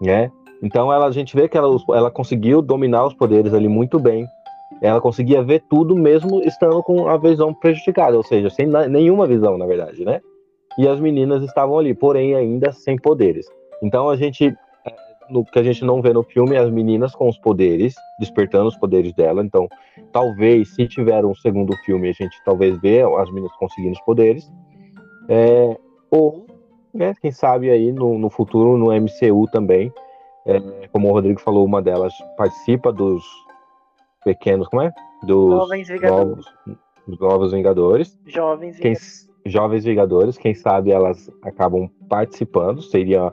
né? 0.00 0.32
Então 0.62 0.92
ela, 0.92 1.06
a 1.06 1.10
gente 1.10 1.34
vê 1.34 1.48
que 1.48 1.56
ela, 1.56 1.74
ela 1.90 2.10
conseguiu 2.10 2.60
dominar 2.60 3.06
os 3.06 3.14
poderes 3.14 3.54
ali 3.54 3.68
muito 3.68 3.98
bem. 3.98 4.26
Ela 4.80 5.00
conseguia 5.00 5.42
ver 5.42 5.62
tudo 5.68 5.96
mesmo 5.96 6.40
estando 6.42 6.82
com 6.82 7.08
a 7.08 7.16
visão 7.16 7.52
prejudicada, 7.52 8.16
ou 8.16 8.22
seja, 8.22 8.48
sem 8.50 8.66
nenhuma 8.66 9.26
visão, 9.26 9.58
na 9.58 9.66
verdade, 9.66 10.04
né? 10.04 10.20
E 10.78 10.86
as 10.86 11.00
meninas 11.00 11.42
estavam 11.42 11.78
ali, 11.78 11.94
porém 11.94 12.34
ainda 12.34 12.72
sem 12.72 12.96
poderes. 12.96 13.46
Então 13.82 14.08
a 14.08 14.16
gente 14.16 14.56
no 15.30 15.44
que 15.44 15.58
a 15.58 15.62
gente 15.62 15.84
não 15.84 16.02
vê 16.02 16.12
no 16.12 16.22
filme, 16.22 16.56
as 16.56 16.68
meninas 16.70 17.14
com 17.14 17.28
os 17.28 17.38
poderes, 17.38 17.94
despertando 18.18 18.68
os 18.68 18.76
poderes 18.76 19.14
dela. 19.14 19.42
Então, 19.42 19.68
talvez, 20.12 20.74
se 20.74 20.86
tiver 20.88 21.24
um 21.24 21.34
segundo 21.34 21.74
filme, 21.84 22.08
a 22.08 22.12
gente 22.12 22.36
talvez 22.44 22.78
vê 22.80 23.02
as 23.02 23.30
meninas 23.30 23.56
conseguindo 23.56 23.92
os 23.92 24.00
poderes. 24.00 24.50
É, 25.28 25.76
ou, 26.10 26.46
né, 26.92 27.14
quem 27.22 27.30
sabe 27.30 27.70
aí 27.70 27.92
no, 27.92 28.18
no 28.18 28.28
futuro, 28.28 28.76
no 28.76 28.86
MCU 28.92 29.46
também, 29.52 29.92
é, 30.44 30.88
como 30.92 31.08
o 31.08 31.12
Rodrigo 31.12 31.40
falou, 31.40 31.64
uma 31.64 31.80
delas 31.80 32.12
participa 32.36 32.92
dos 32.92 33.22
pequenos, 34.24 34.68
como 34.68 34.82
é? 34.82 34.92
Dos 35.22 35.50
Jovens 35.50 35.88
Vingadores. 35.88 36.28
Novos, 36.28 36.46
dos 37.06 37.20
novos 37.20 37.52
Vingadores. 37.52 38.18
Jovens 38.26 38.76
Vingadores. 38.76 39.28
Quem, 39.42 39.52
Jovens 39.52 39.84
Vingadores, 39.84 40.38
quem 40.38 40.54
sabe 40.54 40.90
elas 40.90 41.30
acabam 41.42 41.88
participando, 42.08 42.82
seria 42.82 43.32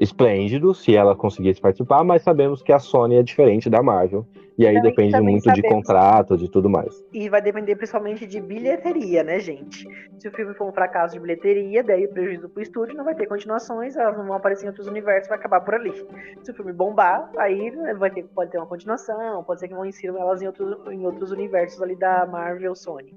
esplêndido 0.00 0.74
se 0.74 0.96
ela 0.96 1.14
conseguisse 1.14 1.60
participar, 1.60 2.02
mas 2.04 2.22
sabemos 2.22 2.62
que 2.62 2.72
a 2.72 2.78
Sony 2.78 3.16
é 3.16 3.22
diferente 3.22 3.68
da 3.68 3.82
Marvel. 3.82 4.26
E 4.60 4.66
aí 4.66 4.74
também, 4.74 4.90
depende 4.90 5.12
também 5.12 5.32
muito 5.32 5.44
sabemos. 5.44 5.62
de 5.62 5.74
contrato, 5.74 6.36
de 6.36 6.50
tudo 6.50 6.68
mais. 6.68 7.02
E 7.14 7.30
vai 7.30 7.40
depender 7.40 7.76
principalmente 7.76 8.26
de 8.26 8.42
bilheteria, 8.42 9.24
né, 9.24 9.38
gente? 9.38 9.88
Se 10.18 10.28
o 10.28 10.30
filme 10.32 10.52
for 10.52 10.68
um 10.68 10.72
fracasso 10.72 11.14
de 11.14 11.20
bilheteria, 11.20 11.82
daí 11.82 12.06
prejuízo 12.06 12.46
pro 12.50 12.62
estúdio, 12.62 12.94
não 12.94 13.02
vai 13.02 13.14
ter 13.14 13.26
continuações, 13.26 13.96
elas 13.96 14.18
não 14.18 14.26
vão 14.26 14.36
aparecer 14.36 14.66
em 14.66 14.68
outros 14.68 14.86
universos, 14.86 15.30
vai 15.30 15.38
acabar 15.38 15.62
por 15.62 15.76
ali. 15.76 15.94
Se 16.42 16.50
o 16.50 16.54
filme 16.54 16.74
bombar, 16.74 17.30
aí 17.38 17.72
vai 17.96 18.10
ter, 18.10 18.24
pode 18.24 18.50
ter 18.50 18.58
uma 18.58 18.66
continuação, 18.66 19.42
pode 19.44 19.60
ser 19.60 19.68
que 19.68 19.74
vão 19.74 19.86
insiram 19.86 20.18
elas 20.18 20.42
em 20.42 20.46
outros, 20.46 20.76
em 20.92 21.06
outros 21.06 21.30
universos 21.30 21.80
ali 21.80 21.96
da 21.96 22.26
Marvel 22.26 22.74
Sony. 22.74 23.14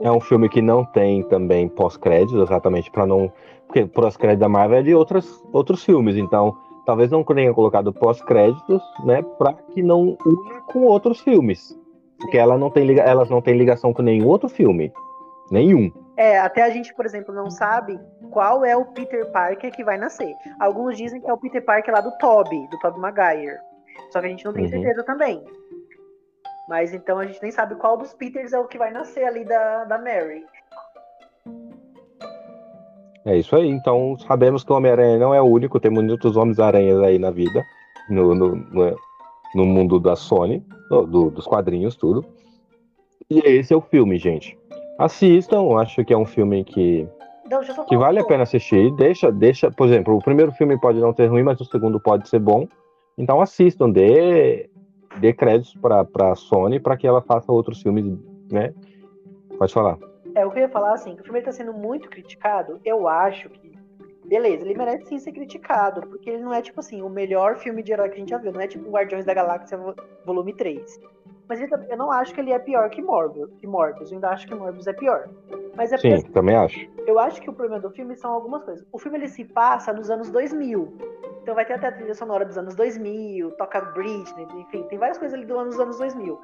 É 0.00 0.10
um 0.12 0.20
filme 0.20 0.48
que 0.48 0.62
não 0.62 0.84
tem 0.84 1.24
também 1.24 1.68
pós-créditos, 1.68 2.40
exatamente 2.40 2.92
para 2.92 3.04
não 3.04 3.32
porque 3.66 3.86
pós-crédito 3.86 4.40
da 4.40 4.48
Marvel 4.48 4.78
é 4.78 4.82
de 4.82 4.94
outras, 4.94 5.44
outros 5.52 5.84
filmes, 5.84 6.16
então 6.16 6.56
talvez 6.84 7.10
não 7.10 7.22
tenha 7.24 7.52
colocado 7.52 7.92
pós-créditos, 7.92 8.82
né, 9.04 9.22
para 9.38 9.52
que 9.52 9.82
não 9.82 10.16
una 10.24 10.60
com 10.62 10.80
outros 10.80 11.20
filmes. 11.20 11.78
Porque 12.18 12.36
ela 12.36 12.58
não 12.58 12.70
tem, 12.70 12.98
elas 12.98 13.30
não 13.30 13.40
têm 13.40 13.56
ligação 13.56 13.92
com 13.92 14.02
nenhum 14.02 14.26
outro 14.26 14.48
filme. 14.48 14.92
Nenhum. 15.50 15.90
É, 16.16 16.38
até 16.38 16.62
a 16.62 16.70
gente, 16.70 16.94
por 16.94 17.06
exemplo, 17.06 17.34
não 17.34 17.50
sabe 17.50 17.98
qual 18.30 18.64
é 18.64 18.76
o 18.76 18.84
Peter 18.84 19.30
Parker 19.32 19.72
que 19.72 19.82
vai 19.82 19.96
nascer. 19.96 20.34
Alguns 20.60 20.96
dizem 20.96 21.20
que 21.20 21.30
é 21.30 21.32
o 21.32 21.38
Peter 21.38 21.64
Parker 21.64 21.94
lá 21.94 22.00
do 22.00 22.16
Toby, 22.18 22.68
do 22.68 22.78
Toby 22.78 23.00
Maguire. 23.00 23.58
Só 24.10 24.20
que 24.20 24.26
a 24.26 24.28
gente 24.28 24.44
não 24.44 24.52
tem 24.52 24.64
uhum. 24.64 24.70
certeza 24.70 25.02
também. 25.02 25.42
Mas 26.68 26.92
então 26.92 27.18
a 27.18 27.26
gente 27.26 27.42
nem 27.42 27.50
sabe 27.50 27.74
qual 27.74 27.96
dos 27.96 28.14
Peters 28.14 28.52
é 28.52 28.58
o 28.58 28.68
que 28.68 28.78
vai 28.78 28.92
nascer 28.92 29.24
ali 29.24 29.44
da, 29.44 29.84
da 29.84 29.98
Mary. 29.98 30.44
É 33.24 33.36
isso 33.36 33.54
aí. 33.54 33.68
Então 33.68 34.16
sabemos 34.18 34.64
que 34.64 34.72
o 34.72 34.76
Homem-Aranha 34.76 35.18
não 35.18 35.34
é 35.34 35.40
o 35.40 35.46
único, 35.46 35.80
tem 35.80 35.90
muitos 35.90 36.36
Homens-Aranhas 36.36 37.00
aí 37.00 37.18
na 37.18 37.30
vida, 37.30 37.64
no, 38.08 38.34
no, 38.34 38.56
no, 38.56 38.96
no 39.54 39.64
mundo 39.64 39.98
da 39.98 40.16
Sony, 40.16 40.64
do, 40.88 41.30
dos 41.30 41.46
quadrinhos, 41.46 41.96
tudo. 41.96 42.24
E 43.28 43.38
esse 43.38 43.72
é 43.72 43.76
o 43.76 43.80
filme, 43.80 44.18
gente. 44.18 44.58
Assistam, 44.98 45.78
acho 45.78 46.04
que 46.04 46.12
é 46.12 46.16
um 46.16 46.26
filme 46.26 46.64
que, 46.64 47.06
não, 47.50 47.60
que 47.86 47.96
vale 47.96 48.18
a 48.18 48.24
pena 48.24 48.42
assistir. 48.42 48.90
Deixa, 48.96 49.30
deixa, 49.30 49.70
por 49.70 49.86
exemplo, 49.86 50.16
o 50.16 50.22
primeiro 50.22 50.52
filme 50.52 50.78
pode 50.78 50.98
não 51.00 51.14
ser 51.14 51.26
ruim, 51.26 51.42
mas 51.42 51.60
o 51.60 51.64
segundo 51.64 52.00
pode 52.00 52.28
ser 52.28 52.38
bom. 52.38 52.66
Então 53.16 53.40
assistam, 53.40 53.90
dê, 53.90 54.68
dê 55.20 55.32
créditos 55.32 55.74
para 55.74 56.32
a 56.32 56.34
Sony 56.34 56.80
para 56.80 56.96
que 56.96 57.06
ela 57.06 57.20
faça 57.20 57.52
outros 57.52 57.82
filmes, 57.82 58.18
né? 58.50 58.72
Pode 59.58 59.72
falar. 59.72 59.98
É, 60.34 60.46
o 60.46 60.50
que 60.50 60.58
eu 60.58 60.62
ia 60.62 60.68
falar 60.68 60.94
assim, 60.94 61.14
que 61.14 61.22
o 61.22 61.24
filme 61.24 61.40
está 61.40 61.52
sendo 61.52 61.72
muito 61.72 62.08
criticado, 62.08 62.80
eu 62.84 63.08
acho 63.08 63.48
que 63.48 63.70
beleza, 64.30 64.64
ele 64.64 64.78
merece 64.78 65.06
sim 65.06 65.18
ser 65.18 65.32
criticado, 65.32 66.02
porque 66.02 66.30
ele 66.30 66.42
não 66.42 66.54
é, 66.54 66.62
tipo 66.62 66.78
assim, 66.78 67.02
o 67.02 67.08
melhor 67.08 67.56
filme 67.56 67.82
de 67.82 67.92
herói 67.92 68.08
que 68.08 68.14
a 68.14 68.18
gente 68.18 68.30
já 68.30 68.38
viu, 68.38 68.52
não 68.52 68.60
é 68.60 68.68
tipo 68.68 68.88
Guardiões 68.88 69.24
da 69.24 69.34
Galáxia 69.34 69.76
volume 70.24 70.52
3. 70.54 71.00
Mas 71.48 71.60
ele, 71.60 71.72
eu 71.88 71.96
não 71.96 72.12
acho 72.12 72.32
que 72.32 72.40
ele 72.40 72.52
é 72.52 72.58
pior 72.60 72.88
que 72.90 73.02
Morbius, 73.02 73.50
que 73.56 73.66
Morbius, 73.66 74.12
eu 74.12 74.18
ainda 74.18 74.28
acho 74.28 74.46
que 74.46 74.54
Morbius 74.54 74.86
é 74.86 74.92
pior. 74.92 75.28
Mas 75.76 75.92
é 75.92 75.98
sim, 75.98 76.14
porque, 76.14 76.30
também 76.30 76.54
acho. 76.54 76.78
Eu 77.04 77.18
acho 77.18 77.42
que 77.42 77.50
o 77.50 77.52
problema 77.52 77.80
do 77.80 77.90
filme 77.90 78.14
são 78.14 78.32
algumas 78.32 78.62
coisas. 78.62 78.86
O 78.92 79.00
filme 79.00 79.18
ele 79.18 79.28
se 79.28 79.44
passa 79.44 79.92
nos 79.92 80.10
anos 80.10 80.30
2000, 80.30 80.96
então 81.42 81.54
vai 81.54 81.64
ter 81.64 81.74
até 81.74 81.88
a 81.88 81.92
trilha 81.92 82.14
sonora 82.14 82.44
dos 82.44 82.58
anos 82.58 82.74
2000, 82.74 83.52
toca 83.52 83.80
Britney, 83.80 84.46
enfim, 84.54 84.82
tem 84.84 84.98
várias 84.98 85.18
coisas 85.18 85.36
ali 85.36 85.46
do 85.46 85.58
anos, 85.58 85.74
dos 85.74 85.80
anos 85.84 85.98
2000. 85.98 86.40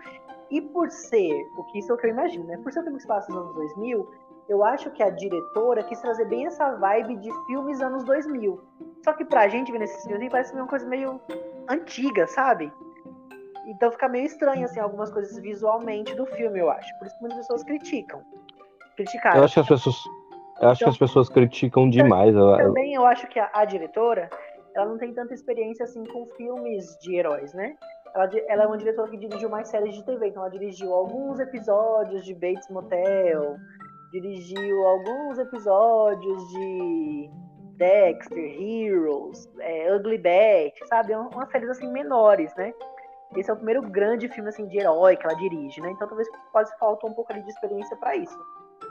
E 0.50 0.60
por 0.60 0.90
ser, 0.90 1.32
o 1.58 1.64
que 1.64 1.78
isso 1.78 1.90
é 1.90 1.94
o 1.94 1.98
que 1.98 2.06
eu 2.06 2.10
imagino, 2.10 2.44
né? 2.44 2.58
Por 2.62 2.72
ser 2.72 2.80
um 2.80 2.84
filme 2.84 2.96
que 2.96 3.02
se 3.02 3.08
passa 3.08 3.32
nos 3.32 3.42
anos 3.42 3.54
2000, 3.54 4.08
eu 4.48 4.62
acho 4.62 4.90
que 4.90 5.02
a 5.02 5.10
diretora 5.10 5.82
quis 5.82 6.00
trazer 6.00 6.24
bem 6.26 6.46
essa 6.46 6.76
vibe 6.76 7.16
de 7.16 7.30
filmes 7.46 7.80
anos 7.80 8.04
2000. 8.04 8.60
Só 9.04 9.12
que 9.12 9.24
pra 9.24 9.48
gente 9.48 9.72
ver 9.72 9.78
nesses 9.78 10.04
filmes 10.04 10.30
parece 10.30 10.54
uma 10.54 10.66
coisa 10.66 10.86
meio 10.86 11.20
antiga, 11.68 12.26
sabe? 12.28 12.72
Então 13.66 13.90
fica 13.90 14.08
meio 14.08 14.26
estranho, 14.26 14.64
assim, 14.64 14.78
algumas 14.78 15.10
coisas 15.10 15.36
visualmente 15.40 16.14
do 16.14 16.24
filme, 16.26 16.60
eu 16.60 16.70
acho. 16.70 16.96
Por 16.98 17.06
isso 17.06 17.16
que 17.16 17.22
muitas 17.22 17.38
pessoas 17.40 17.64
criticam. 17.64 18.22
Criticaram. 18.94 19.38
Eu 19.38 19.44
acho 19.44 19.54
que 19.54 19.60
as 19.60 19.68
pessoas, 19.68 19.96
eu 20.60 20.68
acho 20.68 20.82
então, 20.82 20.92
que 20.92 20.94
as 20.94 20.98
pessoas 20.98 21.28
criticam 21.28 21.90
demais. 21.90 22.32
Também 22.34 22.94
eu 22.94 23.04
acho 23.04 23.26
que 23.26 23.40
a, 23.40 23.50
a, 23.52 23.64
diretora, 23.64 24.30
ela 24.76 24.86
não 24.86 24.98
tem 24.98 25.12
tanta 25.12 25.32
experiência, 25.32 25.84
assim, 25.84 26.04
com 26.04 26.26
filmes 26.36 26.98
de 26.98 27.16
heróis, 27.16 27.54
né? 27.54 27.76
Ela, 28.14 28.30
ela 28.48 28.62
é 28.64 28.66
uma 28.66 28.76
diretora 28.76 29.10
que 29.10 29.16
dirigiu 29.16 29.48
mais 29.48 29.68
séries 29.68 29.94
de 29.94 30.04
TV, 30.04 30.28
então 30.28 30.42
ela 30.42 30.50
dirigiu 30.50 30.92
alguns 30.92 31.40
episódios 31.40 32.24
de 32.24 32.34
Bates 32.34 32.68
Motel, 32.68 33.56
dirigiu 34.12 34.86
alguns 34.86 35.38
episódios 35.38 36.48
de 36.48 37.30
Dexter, 37.76 38.38
Heroes, 38.38 39.50
é, 39.60 39.94
Ugly 39.94 40.18
Betty, 40.18 40.86
sabe? 40.88 41.12
É 41.12 41.18
umas 41.18 41.50
séries 41.50 41.70
assim 41.70 41.90
menores, 41.90 42.54
né? 42.54 42.72
Esse 43.34 43.50
é 43.50 43.52
o 43.52 43.56
primeiro 43.56 43.82
grande 43.82 44.28
filme 44.28 44.48
assim 44.48 44.66
de 44.66 44.78
herói 44.78 45.16
que 45.16 45.26
ela 45.26 45.36
dirige, 45.36 45.80
né? 45.80 45.90
Então 45.90 46.06
talvez 46.06 46.28
quase 46.52 46.76
falta 46.78 47.06
um 47.06 47.12
pouco 47.12 47.32
ali 47.32 47.42
de 47.42 47.50
experiência 47.50 47.96
para 47.96 48.16
isso. 48.16 48.38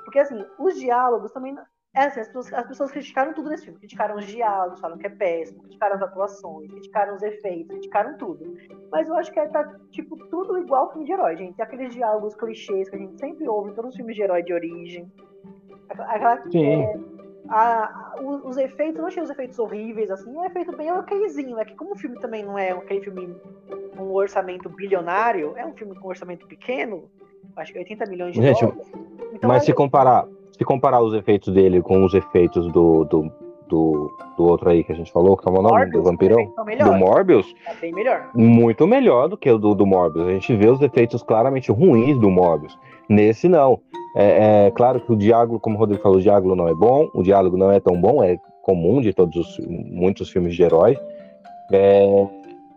Porque 0.03 0.19
assim, 0.19 0.45
os 0.59 0.75
diálogos 0.75 1.31
também 1.31 1.55
é 1.95 2.07
assim, 2.07 2.19
as 2.19 2.27
pessoas, 2.27 2.53
as 2.53 2.67
pessoas 2.67 2.91
criticaram 2.91 3.33
tudo 3.33 3.49
nesse 3.49 3.63
filme. 3.63 3.79
Criticaram 3.79 4.17
os 4.17 4.25
diálogos, 4.25 4.81
falam 4.81 4.97
que 4.97 5.07
é 5.07 5.09
péssimo, 5.09 5.61
criticaram 5.61 5.95
as 5.95 6.01
atuações, 6.01 6.69
criticaram 6.69 7.15
os 7.15 7.23
efeitos, 7.23 7.69
criticaram 7.69 8.17
tudo. 8.17 8.57
Mas 8.91 9.07
eu 9.07 9.15
acho 9.15 9.31
que 9.31 9.39
é, 9.39 9.47
tá, 9.47 9.63
tipo, 9.91 10.17
tudo 10.27 10.57
igual 10.57 10.91
filme 10.91 11.05
de 11.05 11.13
herói, 11.13 11.37
gente. 11.37 11.61
Aqueles 11.61 11.93
diálogos 11.93 12.35
clichês 12.35 12.89
que 12.89 12.97
a 12.97 12.99
gente 12.99 13.17
sempre 13.17 13.47
ouve 13.47 13.71
em 13.71 13.73
todos 13.73 13.91
os 13.91 13.95
filmes 13.95 14.13
de 14.13 14.21
herói 14.21 14.43
de 14.43 14.53
origem. 14.53 15.09
Aquela, 15.89 16.41
Sim. 16.43 16.83
É, 16.83 16.99
a, 17.47 17.85
a, 17.85 18.21
os 18.21 18.57
efeitos, 18.57 18.99
não 18.99 19.07
achei 19.07 19.23
os 19.23 19.29
efeitos 19.29 19.57
horríveis, 19.57 20.11
assim, 20.11 20.37
é 20.43 20.49
feito 20.49 20.75
bem 20.75 20.91
okzinho. 20.91 21.57
É 21.59 21.63
que 21.63 21.75
como 21.75 21.93
o 21.93 21.97
filme 21.97 22.19
também 22.19 22.43
não 22.43 22.59
é 22.59 22.71
aquele 22.71 23.01
filme 23.01 23.33
com 23.95 24.03
um 24.03 24.13
orçamento 24.13 24.67
bilionário, 24.67 25.53
é 25.55 25.65
um 25.65 25.73
filme 25.73 25.95
com 25.95 26.07
um 26.07 26.09
orçamento 26.09 26.45
pequeno, 26.45 27.09
acho 27.55 27.71
que 27.71 27.79
80 27.79 28.05
milhões 28.07 28.33
de 28.33 28.41
gente, 28.41 28.59
dólares. 28.65 28.91
Então, 29.31 29.47
mas 29.47 29.63
se 29.63 29.73
comparar 29.73 30.27
se 30.57 30.63
comparar 30.63 31.01
os 31.01 31.13
efeitos 31.13 31.53
dele 31.53 31.81
com 31.81 32.03
os 32.03 32.13
efeitos 32.13 32.71
do, 32.71 33.03
do, 33.05 33.31
do, 33.67 34.11
do 34.37 34.43
outro 34.45 34.69
aí 34.69 34.83
que 34.83 34.91
a 34.91 34.95
gente 34.95 35.11
falou, 35.11 35.35
que 35.35 35.47
é 35.47 35.51
o 35.51 35.61
nome 35.61 35.91
do 35.91 36.01
vampirão? 36.01 36.53
Do 36.83 36.93
Morbius? 36.93 37.53
É 37.67 37.75
bem 37.75 37.93
melhor. 37.93 38.29
Muito 38.33 38.87
melhor 38.87 39.27
do 39.27 39.37
que 39.37 39.51
o 39.51 39.57
do, 39.57 39.75
do 39.75 39.85
Morbius. 39.85 40.27
A 40.27 40.31
gente 40.31 40.55
vê 40.55 40.69
os 40.69 40.81
efeitos 40.81 41.21
claramente 41.21 41.71
ruins 41.71 42.17
do 42.17 42.29
Morbius. 42.29 42.77
Nesse 43.09 43.49
não. 43.49 43.79
É, 44.15 44.67
é 44.67 44.71
claro 44.71 45.01
que 45.01 45.11
o 45.11 45.15
diálogo, 45.15 45.59
como 45.59 45.75
o 45.75 45.79
Rodrigo 45.79 46.01
falou, 46.01 46.17
o 46.17 46.21
diálogo 46.21 46.55
não 46.55 46.69
é 46.69 46.73
bom, 46.73 47.09
o 47.13 47.21
diálogo 47.21 47.57
não 47.57 47.69
é 47.69 47.81
tão 47.81 47.99
bom, 47.99 48.23
é 48.23 48.37
comum 48.61 49.01
de 49.01 49.13
todos 49.13 49.35
os 49.35 49.67
muitos 49.67 50.29
filmes 50.29 50.55
de 50.55 50.63
heróis. 50.63 50.97
É, 51.73 52.27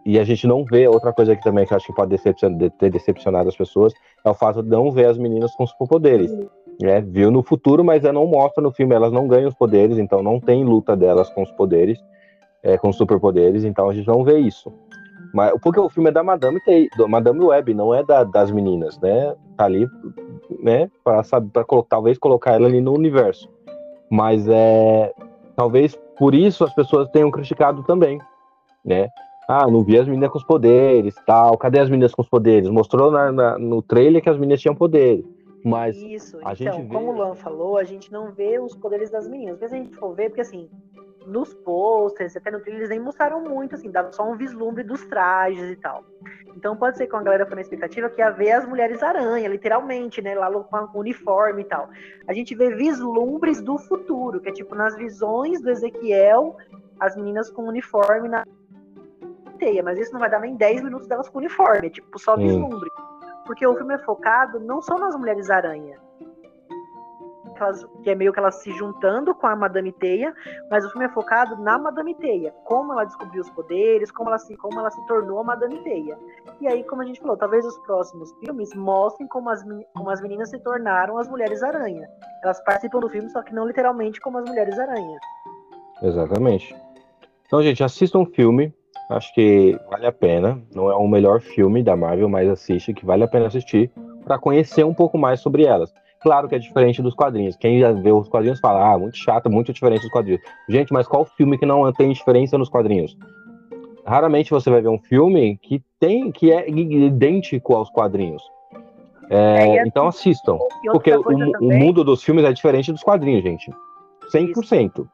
e 0.05 0.19
a 0.19 0.25
gente 0.25 0.47
não 0.47 0.65
vê 0.65 0.89
outra 0.89 1.13
coisa 1.13 1.35
aqui 1.35 1.43
também 1.45 1.65
que 1.65 1.73
eu 1.73 1.77
acho 1.77 1.87
que 1.87 1.93
pode 1.93 2.11
decepcionar, 2.11 2.71
ter 2.73 2.91
decepcionado 2.91 3.49
as 3.49 3.57
pessoas 3.57 3.93
é 4.25 4.31
o 4.31 4.35
fato 4.35 4.63
de 4.63 4.69
não 4.69 4.91
ver 4.91 5.07
as 5.07 5.19
meninas 5.19 5.55
com 5.55 5.67
superpoderes 5.67 6.33
né, 6.81 7.01
viu 7.01 7.31
no 7.31 7.43
futuro, 7.43 7.85
mas 7.85 8.03
não 8.03 8.27
mostra 8.27 8.63
no 8.63 8.71
filme, 8.71 8.95
elas 8.95 9.13
não 9.13 9.27
ganham 9.27 9.49
os 9.49 9.55
poderes, 9.55 9.99
então 9.99 10.23
não 10.23 10.39
tem 10.41 10.65
luta 10.65 10.97
delas 10.97 11.29
com 11.31 11.43
os 11.43 11.51
poderes, 11.53 11.99
é, 12.63 12.79
com 12.79 12.93
superpoderes, 12.93 13.65
então 13.65 13.89
a 13.89 13.95
gente 13.95 14.07
não 14.07 14.23
vê 14.23 14.39
isso. 14.39 14.73
Mas, 15.33 15.53
porque 15.61 15.81
o 15.81 15.89
filme 15.89 16.09
é 16.09 16.13
da 16.13 16.23
Madame, 16.23 16.61
do 16.97 17.09
Madame 17.09 17.45
Web, 17.45 17.75
não 17.75 17.95
é 17.95 18.03
da, 18.03 18.25
das 18.25 18.51
meninas, 18.51 18.99
né? 18.99 19.35
Tá 19.57 19.65
ali, 19.65 19.87
né, 20.63 20.91
para 21.05 21.23
talvez 21.89 22.17
colocar 22.17 22.53
ela 22.53 22.67
ali 22.67 22.81
no 22.81 22.95
universo. 22.95 23.49
Mas 24.11 24.49
é 24.49 25.13
talvez 25.55 25.99
por 26.17 26.35
isso 26.35 26.65
as 26.65 26.73
pessoas 26.73 27.09
tenham 27.11 27.31
criticado 27.31 27.83
também, 27.83 28.21
né? 28.85 29.09
Ah, 29.49 29.67
não 29.67 29.83
vi 29.83 29.99
as 29.99 30.07
meninas 30.07 30.31
com 30.31 30.39
os 30.39 30.45
poderes, 30.45 31.15
tal. 31.27 31.57
Cadê 31.57 31.81
as 31.81 31.89
meninas 31.89 32.15
com 32.15 32.21
os 32.21 32.29
poderes? 32.29 32.69
Mostrou 32.69 33.11
na, 33.11 33.33
na, 33.33 33.59
no 33.59 33.81
trailer 33.83 34.23
que 34.23 34.29
as 34.29 34.37
meninas 34.37 34.61
tinham 34.61 34.75
poderes. 34.75 35.25
Mas 35.65 35.97
Isso, 35.97 36.39
a 36.39 36.53
então, 36.53 36.55
gente 36.55 36.89
vê... 36.89 36.95
como 36.95 37.11
o 37.11 37.17
Luan 37.17 37.35
falou, 37.35 37.79
a 37.79 37.85
gente 37.85 38.13
não 38.13 38.33
vê 38.33 38.59
os 38.59 38.77
poderes 38.77 39.11
das 39.11 39.29
meninas. 39.29 39.55
Às 39.55 39.61
vezes 39.61 39.75
a 39.75 39.77
gente 39.79 39.97
for 39.97 40.15
ver, 40.15 40.29
porque 40.29 40.43
assim, 40.43 40.71
nos 41.27 41.53
posters, 41.53 42.37
até 42.37 42.51
no 42.51 42.61
trailer, 42.61 42.81
eles 42.81 42.91
nem 42.91 43.01
mostraram 43.01 43.43
muito, 43.43 43.75
assim, 43.75 43.91
dava 43.91 44.13
só 44.13 44.29
um 44.29 44.37
vislumbre 44.37 44.83
dos 44.83 45.05
trajes 45.07 45.71
e 45.71 45.77
tal. 45.77 46.05
Então 46.57 46.77
pode 46.77 46.97
ser 46.97 47.07
que 47.07 47.15
a 47.15 47.23
galera 47.23 47.47
foi 47.47 47.57
na 47.57 47.61
expectativa 47.61 48.09
que 48.09 48.21
ia 48.21 48.31
ver 48.31 48.53
as 48.53 48.67
mulheres 48.67 49.03
aranha, 49.03 49.49
literalmente, 49.49 50.23
né? 50.23 50.35
Lá 50.35 50.51
com 50.51 50.99
o 50.99 51.01
uniforme 51.01 51.63
e 51.63 51.65
tal. 51.65 51.89
A 52.27 52.33
gente 52.33 52.55
vê 52.55 52.75
vislumbres 52.75 53.61
do 53.61 53.79
futuro, 53.79 54.41
que 54.41 54.49
é 54.49 54.53
tipo 54.53 54.75
nas 54.75 54.97
visões 54.97 55.61
do 55.61 55.71
Ezequiel, 55.71 56.57
as 56.99 57.17
meninas 57.17 57.51
com 57.51 57.63
uniforme 57.63 58.29
na 58.29 58.45
teia, 59.59 59.83
mas 59.83 59.99
isso 59.99 60.13
não 60.13 60.21
vai 60.21 60.31
dar 60.31 60.41
nem 60.41 60.57
10 60.57 60.85
minutos 60.85 61.09
delas 61.09 61.29
com 61.29 61.39
uniforme, 61.39 61.89
é 61.89 61.91
tipo 61.91 62.17
só 62.19 62.37
vislumbre. 62.37 62.89
Hum 62.89 63.18
porque 63.49 63.67
o 63.67 63.75
filme 63.75 63.95
é 63.95 63.99
focado 63.99 64.61
não 64.61 64.83
só 64.83 64.99
nas 64.99 65.17
mulheres 65.17 65.49
aranha, 65.49 65.99
que 68.05 68.11
é 68.11 68.15
meio 68.15 68.31
que 68.31 68.39
elas 68.39 68.57
se 68.57 68.71
juntando 68.73 69.35
com 69.35 69.47
a 69.47 69.57
Madame 69.57 69.91
Teia, 69.91 70.35
mas 70.71 70.85
o 70.85 70.91
filme 70.91 71.07
é 71.07 71.09
focado 71.09 71.57
na 71.57 71.79
Madame 71.79 72.15
Teia, 72.15 72.53
como 72.67 72.93
ela 72.93 73.05
descobriu 73.05 73.41
os 73.41 73.49
poderes, 73.51 74.13
como 74.13 74.29
ela 74.29 74.39
se, 74.39 74.55
como 74.59 74.79
ela 74.79 74.91
se 74.91 75.05
tornou 75.07 75.41
a 75.41 75.45
Madame 75.45 75.83
Teia. 75.83 76.19
E 76.61 76.69
aí, 76.69 76.85
como 76.85 77.01
a 77.01 77.07
gente 77.07 77.21
falou, 77.21 77.39
talvez 77.39 77.65
os 77.65 77.77
próximos 77.79 78.31
filmes 78.35 78.73
mostrem 78.75 79.27
como 79.27 79.49
as, 79.49 79.65
como 79.95 80.11
as 80.11 80.21
meninas 80.21 80.51
se 80.51 80.59
tornaram 80.61 81.17
as 81.17 81.27
Mulheres 81.27 81.63
Aranha. 81.63 82.07
Elas 82.45 82.63
participam 82.65 83.01
do 83.01 83.09
filme, 83.09 83.31
só 83.31 83.43
que 83.43 83.55
não 83.55 83.67
literalmente 83.67 84.21
como 84.21 84.39
as 84.39 84.45
Mulheres 84.45 84.79
Aranha. 84.79 85.19
Exatamente. 86.03 86.77
Então, 87.47 87.63
gente, 87.63 87.83
assistam 87.83 88.19
um 88.19 88.27
filme, 88.27 88.75
Acho 89.09 89.33
que 89.35 89.79
vale 89.91 90.07
a 90.07 90.13
pena. 90.13 90.61
Não 90.75 90.91
é 90.91 90.95
o 90.95 91.09
melhor 91.09 91.41
filme 91.41 91.83
da 91.83 91.97
Marvel, 91.97 92.29
mas 92.29 92.49
assiste 92.49 92.93
que 92.93 93.07
vale 93.07 93.25
a 93.25 93.29
pena 93.29 93.47
assistir 93.47 93.91
para 94.25 94.39
conhecer 94.39 94.85
um 94.85 94.93
pouco 94.93 95.17
mais 95.17 95.41
sobre 95.41 95.65
elas. 95.65 95.93
Claro 96.21 96.49
que 96.49 96.55
é 96.55 96.59
diferente 96.59 97.01
dos 97.01 97.15
quadrinhos. 97.15 97.57
Quem 97.57 97.79
já 97.79 97.93
vê 97.93 98.11
os 98.13 98.29
quadrinhos 98.29 98.61
fala, 98.61 98.93
ah, 98.93 98.99
muito 98.99 99.17
chato, 99.17 99.49
muito 99.49 99.73
diferente 99.73 100.03
dos 100.03 100.11
quadrinhos. 100.11 100.43
Gente, 100.69 100.93
mas 100.93 101.07
qual 101.07 101.25
filme 101.25 101.57
que 101.57 101.65
não 101.65 101.91
tem 101.93 102.13
diferença 102.13 102.59
nos 102.59 102.69
quadrinhos? 102.69 103.17
Raramente 104.05 104.51
você 104.51 104.69
vai 104.69 104.81
ver 104.81 104.89
um 104.89 104.99
filme 104.99 105.57
que 105.59 105.83
tem 106.01 106.33
que 106.33 106.51
é 106.51 106.69
idêntico 106.69 107.75
aos 107.75 107.89
quadrinhos. 107.91 108.43
É, 109.31 109.79
é, 109.79 109.87
então 109.87 110.07
assistam. 110.07 110.59
Porque 110.91 111.13
o, 111.13 111.23
o, 111.61 111.73
mundo 111.79 112.03
dos 112.03 112.23
filmes 112.23 112.45
é 112.45 112.53
diferente 112.53 112.91
dos 112.91 113.03
quadrinhos, 113.03 113.43
gente. 113.43 113.71
100%. 114.33 114.91
Isso. 114.91 115.09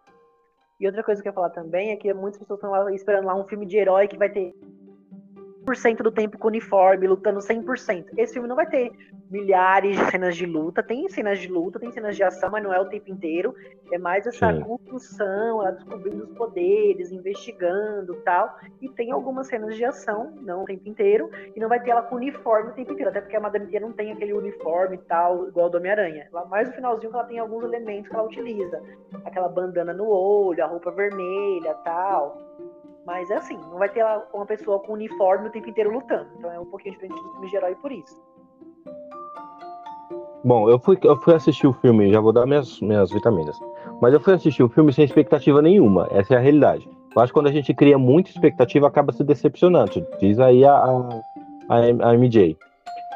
E 0.84 0.86
outra 0.86 1.02
coisa 1.02 1.22
que 1.22 1.28
eu 1.28 1.30
ia 1.30 1.34
falar 1.34 1.48
também 1.48 1.92
é 1.92 1.96
que 1.96 2.12
muitas 2.12 2.38
pessoas 2.38 2.58
estão 2.58 2.90
esperando 2.90 3.24
lá 3.24 3.34
um 3.34 3.48
filme 3.48 3.64
de 3.64 3.78
herói 3.78 4.06
que 4.06 4.18
vai 4.18 4.28
ter 4.28 4.54
100% 5.64 5.98
do 5.98 6.10
tempo 6.10 6.38
com 6.38 6.48
uniforme, 6.48 7.06
lutando 7.06 7.40
100%. 7.40 8.06
Esse 8.16 8.34
filme 8.34 8.48
não 8.48 8.56
vai 8.56 8.66
ter 8.66 8.92
milhares 9.30 9.96
de 9.96 10.10
cenas 10.10 10.36
de 10.36 10.46
luta. 10.46 10.82
Tem 10.82 11.08
cenas 11.08 11.38
de 11.38 11.48
luta, 11.48 11.78
tem 11.78 11.90
cenas 11.90 12.16
de 12.16 12.22
ação, 12.22 12.50
mas 12.50 12.62
não 12.62 12.72
é 12.72 12.80
o 12.80 12.86
tempo 12.86 13.10
inteiro. 13.10 13.54
É 13.90 13.98
mais 13.98 14.26
essa 14.26 14.52
Sim. 14.52 14.60
construção, 14.60 15.62
ela 15.62 15.72
descobrindo 15.72 16.24
os 16.24 16.30
poderes, 16.32 17.10
investigando 17.10 18.14
tal. 18.24 18.56
E 18.80 18.88
tem 18.88 19.10
algumas 19.10 19.46
cenas 19.46 19.76
de 19.76 19.84
ação, 19.84 20.32
não 20.42 20.62
o 20.62 20.66
tempo 20.66 20.88
inteiro. 20.88 21.30
E 21.54 21.60
não 21.60 21.68
vai 21.68 21.80
ter 21.80 21.90
ela 21.90 22.02
com 22.02 22.16
uniforme 22.16 22.70
o 22.70 22.74
tempo 22.74 22.92
inteiro. 22.92 23.10
Até 23.10 23.20
porque 23.20 23.36
a 23.36 23.40
Madame 23.40 23.66
Tia 23.66 23.80
não 23.80 23.92
tem 23.92 24.12
aquele 24.12 24.32
uniforme 24.32 24.98
tal, 24.98 25.48
igual 25.48 25.70
do 25.70 25.78
Homem-Aranha. 25.78 26.28
Mais 26.48 26.68
no 26.68 26.74
finalzinho 26.74 27.10
que 27.10 27.16
ela 27.16 27.26
tem 27.26 27.38
alguns 27.38 27.64
elementos 27.64 28.08
que 28.08 28.14
ela 28.14 28.24
utiliza. 28.24 28.82
Aquela 29.24 29.48
bandana 29.48 29.92
no 29.92 30.08
olho, 30.08 30.62
a 30.62 30.66
roupa 30.66 30.90
vermelha 30.90 31.74
tal. 31.84 32.44
Mas 33.06 33.30
é 33.30 33.36
assim, 33.36 33.56
não 33.56 33.78
vai 33.78 33.88
ter 33.88 34.04
uma 34.32 34.46
pessoa 34.46 34.78
com 34.80 34.94
uniforme 34.94 35.48
o 35.48 35.50
tempo 35.50 35.68
inteiro 35.68 35.92
lutando. 35.92 36.26
Então 36.38 36.50
é 36.50 36.58
um 36.58 36.64
pouquinho 36.64 36.94
diferente 36.94 37.22
do 37.22 37.32
filme 37.32 37.48
de 37.48 37.56
herói 37.56 37.74
por 37.74 37.92
isso. 37.92 38.22
Bom, 40.42 40.68
eu 40.68 40.78
fui, 40.78 40.98
eu 41.02 41.16
fui 41.16 41.34
assistir 41.34 41.66
o 41.66 41.72
filme, 41.72 42.12
já 42.12 42.20
vou 42.20 42.32
dar 42.32 42.46
minhas, 42.46 42.80
minhas 42.80 43.10
vitaminas. 43.10 43.58
Mas 44.00 44.12
eu 44.12 44.20
fui 44.20 44.34
assistir 44.34 44.62
o 44.62 44.68
filme 44.68 44.92
sem 44.92 45.04
expectativa 45.04 45.60
nenhuma. 45.62 46.08
Essa 46.10 46.34
é 46.34 46.36
a 46.36 46.40
realidade. 46.40 46.88
Eu 47.14 47.22
acho 47.22 47.32
que 47.32 47.38
quando 47.38 47.46
a 47.46 47.52
gente 47.52 47.72
cria 47.72 47.96
muita 47.96 48.30
expectativa, 48.30 48.86
acaba 48.86 49.12
se 49.12 49.22
decepcionando. 49.22 50.06
Diz 50.18 50.38
aí 50.38 50.64
a, 50.64 50.74
a, 50.74 52.10
a 52.10 52.12
MJ. 52.14 52.56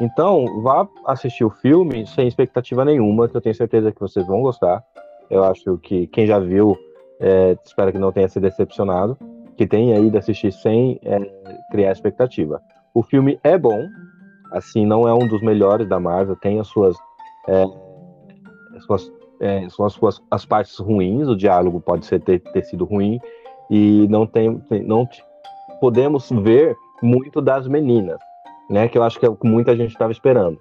Então, 0.01 0.62
vá 0.62 0.86
assistir 1.07 1.45
o 1.45 1.51
filme 1.51 2.07
sem 2.07 2.28
expectativa 2.28 2.84
nenhuma, 2.84 3.28
que 3.28 3.36
eu 3.36 3.41
tenho 3.41 3.55
certeza 3.55 3.91
que 3.91 4.01
vocês 4.01 4.26
vão 4.26 4.41
gostar. 4.41 4.82
Eu 5.28 5.43
acho 5.45 5.76
que 5.78 6.07
quem 6.07 6.26
já 6.26 6.39
viu, 6.39 6.78
é, 7.20 7.59
espero 7.64 7.93
que 7.93 7.99
não 7.99 8.12
tenha 8.12 8.28
se 8.28 8.39
decepcionado 8.39 9.18
que 9.59 9.66
tem 9.66 9.92
aí 9.92 10.09
de 10.09 10.16
assistir 10.16 10.52
sem 10.52 11.00
é, 11.02 11.18
criar 11.72 11.90
expectativa. 11.90 12.62
O 12.94 13.02
filme 13.02 13.40
é 13.42 13.59
bom, 13.59 13.88
assim, 14.52 14.86
não 14.86 15.06
é 15.06 15.12
um 15.12 15.26
dos 15.26 15.42
melhores 15.42 15.88
da 15.88 15.98
Marvel, 15.98 16.36
tem 16.36 16.61
as 16.61 16.68
suas, 16.68 16.96
é, 17.48 17.64
as 18.76 18.84
suas, 18.84 19.12
é, 19.40 19.64
as 19.64 19.92
suas 19.92 20.22
as 20.30 20.46
partes 20.46 20.78
ruins, 20.78 21.26
o 21.26 21.36
diálogo 21.36 21.80
pode 21.80 22.06
ser 22.06 22.20
ter, 22.20 22.38
ter 22.38 22.62
sido 22.62 22.84
ruim, 22.84 23.18
e 23.68 24.06
não 24.09 24.26
tem, 24.26 24.62
não 24.86 25.06
podemos 25.80 26.30
ver 26.30 26.76
muito 27.02 27.42
das 27.42 27.66
meninas, 27.66 28.20
né, 28.70 28.86
que 28.86 28.96
eu 28.96 29.02
acho 29.02 29.18
que 29.18 29.26
é 29.26 29.28
o 29.28 29.36
que 29.36 29.46
muita 29.46 29.76
gente 29.76 29.90
estava 29.90 30.12
esperando. 30.12 30.59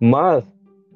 Mas 0.00 0.44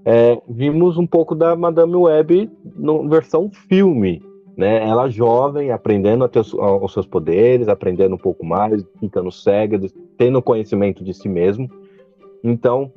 é, 0.05 0.43
vimos 0.49 0.99
um 0.99 1.07
pouco 1.07 1.37
da 1.37 1.55
Madame 1.55 1.95
Web 1.95 2.51
no 2.75 3.09
versão 3.09 3.49
filme, 3.69 4.21
né? 4.57 4.87
Ela 4.87 5.09
jovem, 5.09 5.71
aprendendo 5.71 6.25
a 6.25 6.29
ter 6.29 6.41
os, 6.41 6.55
os, 6.55 6.93
seus 6.93 7.07
poderes, 7.07 7.69
aprendendo 7.69 8.15
um 8.15 8.19
pouco 8.19 8.45
mais, 8.45 8.85
ficando 9.01 9.31
cega, 9.31 9.81
tendo 10.17 10.43
conhecimento 10.43 11.03
de 11.03 11.13
si 11.13 11.29
mesmo. 11.29 11.69
Então, 12.43 12.93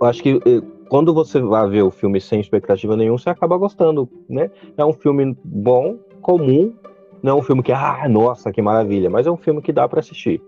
eu 0.00 0.06
acho 0.06 0.22
que 0.22 0.40
eh, 0.46 0.62
quando 0.88 1.12
você 1.12 1.40
vai 1.40 1.68
ver 1.68 1.82
o 1.82 1.90
filme 1.90 2.20
sem 2.20 2.40
expectativa 2.40 2.96
nenhuma, 2.96 3.18
você 3.18 3.30
acaba 3.30 3.56
gostando, 3.56 4.08
né? 4.28 4.50
É 4.76 4.84
um 4.84 4.92
filme 4.92 5.36
bom, 5.44 5.98
comum, 6.20 6.74
não 7.22 7.32
é 7.32 7.40
um 7.40 7.42
filme 7.42 7.62
que, 7.62 7.72
ah, 7.72 8.08
nossa, 8.08 8.52
que 8.52 8.62
maravilha, 8.62 9.10
mas 9.10 9.26
é 9.26 9.30
um 9.30 9.36
filme 9.36 9.60
que 9.60 9.72
dá 9.72 9.88
para 9.88 10.00
assistir. 10.00 10.42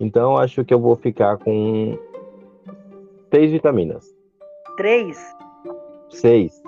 Então, 0.00 0.36
acho 0.36 0.64
que 0.64 0.74
eu 0.74 0.80
vou 0.80 0.96
ficar 0.96 1.38
com 1.38 1.96
seis 3.32 3.52
vitaminas. 3.52 4.14
Três? 4.76 5.18
Seis. 6.08 6.63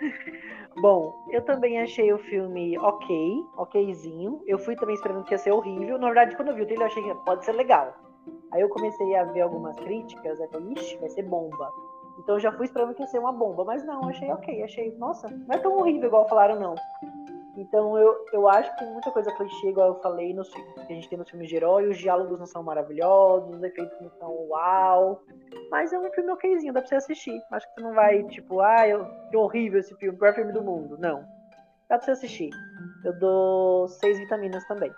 Bom, 0.80 1.14
eu 1.30 1.42
também 1.42 1.80
achei 1.80 2.12
o 2.12 2.18
filme 2.18 2.78
ok, 2.78 3.44
okzinho. 3.56 4.42
Eu 4.46 4.58
fui 4.58 4.76
também 4.76 4.94
esperando 4.94 5.24
que 5.24 5.32
ia 5.32 5.38
ser 5.38 5.52
horrível. 5.52 5.98
Na 5.98 6.06
verdade, 6.06 6.36
quando 6.36 6.48
eu 6.48 6.54
vi 6.54 6.62
o 6.62 6.66
trailer, 6.66 6.86
eu 6.86 6.90
achei 6.90 7.02
que 7.02 7.14
pode 7.24 7.44
ser 7.44 7.52
legal. 7.52 7.94
Aí 8.52 8.60
eu 8.60 8.68
comecei 8.68 9.14
a 9.16 9.24
ver 9.24 9.40
algumas 9.40 9.76
críticas, 9.76 10.40
aí 10.40 10.48
falei, 10.48 10.72
ixi, 10.72 10.96
vai 10.98 11.08
ser 11.10 11.22
bomba. 11.22 11.72
Então 12.18 12.36
eu 12.36 12.40
já 12.40 12.52
fui 12.52 12.66
esperando 12.66 12.94
que 12.94 13.02
ia 13.02 13.08
ser 13.08 13.18
uma 13.18 13.32
bomba, 13.32 13.64
mas 13.64 13.84
não, 13.84 14.08
achei 14.08 14.30
ok, 14.30 14.62
achei, 14.62 14.92
nossa, 14.96 15.28
não 15.28 15.54
é 15.54 15.58
tão 15.58 15.76
horrível 15.76 16.06
igual 16.06 16.28
falaram, 16.28 16.58
não. 16.58 16.74
Então 17.56 17.96
eu, 17.96 18.14
eu 18.32 18.48
acho 18.48 18.74
que 18.76 18.84
muita 18.84 19.10
coisa 19.10 19.32
clichê, 19.32 19.68
igual 19.68 19.88
eu 19.88 20.00
falei, 20.02 20.34
que 20.34 20.92
a 20.92 20.94
gente 20.94 21.08
tem 21.08 21.18
nos 21.18 21.30
filmes 21.30 21.48
de 21.48 21.56
herói, 21.56 21.88
os 21.88 21.96
diálogos 21.96 22.38
não 22.38 22.46
são 22.46 22.62
maravilhosos, 22.62 23.56
os 23.56 23.62
efeitos 23.62 23.98
não 24.00 24.10
são 24.18 24.30
uau. 24.48 25.22
Mas 25.70 25.92
é 25.92 25.98
um 25.98 26.10
filme 26.12 26.32
okzinho, 26.32 26.72
dá 26.72 26.80
pra 26.80 26.88
você 26.88 26.96
assistir. 26.96 27.40
Acho 27.50 27.66
que 27.68 27.80
você 27.80 27.80
não 27.80 27.94
vai, 27.94 28.22
tipo, 28.24 28.60
ah, 28.60 28.86
eu, 28.86 29.06
que 29.30 29.36
horrível 29.36 29.80
esse 29.80 29.94
filme, 29.96 30.18
pior 30.18 30.34
filme 30.34 30.52
do 30.52 30.62
mundo. 30.62 30.98
Não. 30.98 31.24
Dá 31.88 31.96
pra 31.96 32.02
você 32.02 32.10
assistir. 32.10 32.50
Eu 33.04 33.18
dou 33.18 33.88
seis 33.88 34.18
vitaminas 34.18 34.66
também. 34.66 34.92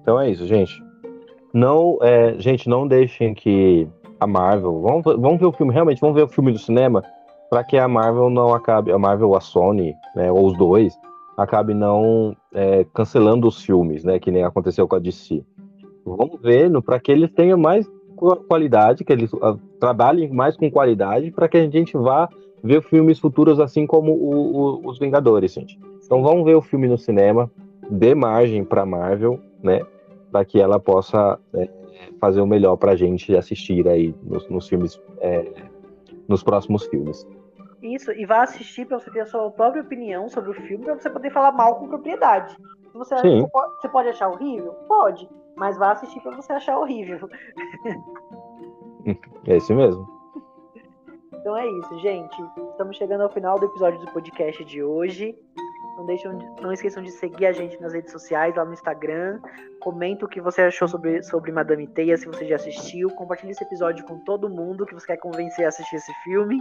Então 0.00 0.20
é 0.20 0.30
isso, 0.30 0.46
gente. 0.46 0.82
Não, 1.54 1.98
é, 2.02 2.34
gente, 2.40 2.68
não 2.68 2.88
deixem 2.88 3.34
que 3.34 3.88
a 4.18 4.26
Marvel. 4.26 4.80
Vamos, 4.80 5.04
vamos 5.04 5.38
ver 5.38 5.46
o 5.46 5.52
filme, 5.52 5.72
realmente, 5.72 6.00
vamos 6.00 6.16
ver 6.16 6.22
o 6.22 6.28
filme 6.28 6.50
do 6.50 6.58
cinema 6.58 7.04
para 7.52 7.62
que 7.62 7.76
a 7.76 7.86
Marvel 7.86 8.30
não 8.30 8.54
acabe, 8.54 8.90
a 8.92 8.98
Marvel 8.98 9.36
a 9.36 9.40
Sony, 9.40 9.94
né, 10.16 10.32
ou 10.32 10.46
os 10.46 10.56
dois, 10.56 10.98
acabe 11.36 11.74
não 11.74 12.34
é, 12.50 12.86
cancelando 12.94 13.46
os 13.46 13.62
filmes, 13.62 14.04
né, 14.04 14.18
que 14.18 14.30
nem 14.30 14.42
aconteceu 14.42 14.88
com 14.88 14.96
a 14.96 14.98
DC. 14.98 15.44
Vamos 16.02 16.40
ver 16.40 16.70
para 16.80 16.98
que 16.98 17.12
eles 17.12 17.30
tenham 17.30 17.58
mais 17.58 17.86
qualidade, 18.48 19.04
que 19.04 19.12
eles 19.12 19.30
trabalhem 19.78 20.30
mais 20.30 20.56
com 20.56 20.70
qualidade, 20.70 21.30
para 21.30 21.46
que 21.46 21.58
a 21.58 21.68
gente 21.68 21.94
vá 21.94 22.26
ver 22.64 22.80
filmes 22.84 23.18
futuros 23.18 23.60
assim 23.60 23.86
como 23.86 24.12
o, 24.12 24.56
o, 24.56 24.88
os 24.88 24.98
Vingadores, 24.98 25.52
gente. 25.52 25.78
Então 26.02 26.22
vamos 26.22 26.46
ver 26.46 26.54
o 26.54 26.62
filme 26.62 26.88
no 26.88 26.96
cinema, 26.96 27.50
dê 27.90 28.14
margem 28.14 28.64
para 28.64 28.86
Marvel, 28.86 29.38
né, 29.62 29.82
para 30.30 30.42
que 30.42 30.58
ela 30.58 30.80
possa 30.80 31.38
é, 31.52 31.68
fazer 32.18 32.40
o 32.40 32.46
melhor 32.46 32.78
para 32.78 32.92
a 32.92 32.96
gente 32.96 33.36
assistir 33.36 33.86
aí 33.86 34.14
nos, 34.22 34.48
nos 34.48 34.66
filmes, 34.66 34.98
é, 35.20 35.52
nos 36.28 36.42
próximos 36.42 36.86
filmes. 36.86 37.26
Isso, 37.82 38.12
e 38.12 38.24
vá 38.24 38.42
assistir 38.42 38.86
para 38.86 38.98
você 38.98 39.10
ter 39.10 39.20
a 39.20 39.26
sua 39.26 39.50
própria 39.50 39.82
opinião 39.82 40.28
sobre 40.28 40.50
o 40.50 40.54
filme, 40.54 40.84
para 40.84 40.94
você 40.94 41.10
poder 41.10 41.30
falar 41.30 41.52
mal 41.52 41.76
com 41.76 41.88
propriedade. 41.88 42.56
Você, 42.94 43.14
você 43.16 43.48
pode, 43.50 43.74
você 43.76 43.88
pode 43.88 44.08
achar 44.08 44.28
horrível? 44.28 44.72
Pode, 44.86 45.28
mas 45.56 45.76
vá 45.78 45.92
assistir 45.92 46.20
para 46.20 46.36
você 46.36 46.52
achar 46.52 46.78
horrível. 46.78 47.28
É 49.48 49.56
isso 49.56 49.74
mesmo. 49.74 50.06
Então 51.34 51.56
é 51.56 51.66
isso, 51.66 51.98
gente. 51.98 52.40
Estamos 52.70 52.96
chegando 52.96 53.22
ao 53.22 53.30
final 53.30 53.58
do 53.58 53.66
episódio 53.66 53.98
do 53.98 54.12
podcast 54.12 54.64
de 54.64 54.80
hoje. 54.80 55.36
Não, 56.02 56.06
deixam, 56.06 56.36
não 56.60 56.72
esqueçam 56.72 57.00
de 57.00 57.12
seguir 57.12 57.46
a 57.46 57.52
gente 57.52 57.80
nas 57.80 57.92
redes 57.92 58.10
sociais, 58.10 58.56
lá 58.56 58.64
no 58.64 58.72
Instagram. 58.72 59.40
Comenta 59.80 60.26
o 60.26 60.28
que 60.28 60.40
você 60.40 60.62
achou 60.62 60.88
sobre, 60.88 61.22
sobre 61.22 61.52
Madame 61.52 61.86
Teia, 61.86 62.16
se 62.16 62.26
você 62.26 62.44
já 62.44 62.56
assistiu. 62.56 63.08
Compartilhe 63.10 63.52
esse 63.52 63.62
episódio 63.62 64.04
com 64.04 64.18
todo 64.24 64.48
mundo 64.48 64.84
que 64.84 64.94
você 64.94 65.06
quer 65.06 65.18
convencer 65.18 65.64
a 65.64 65.68
assistir 65.68 65.96
esse 65.96 66.12
filme. 66.24 66.60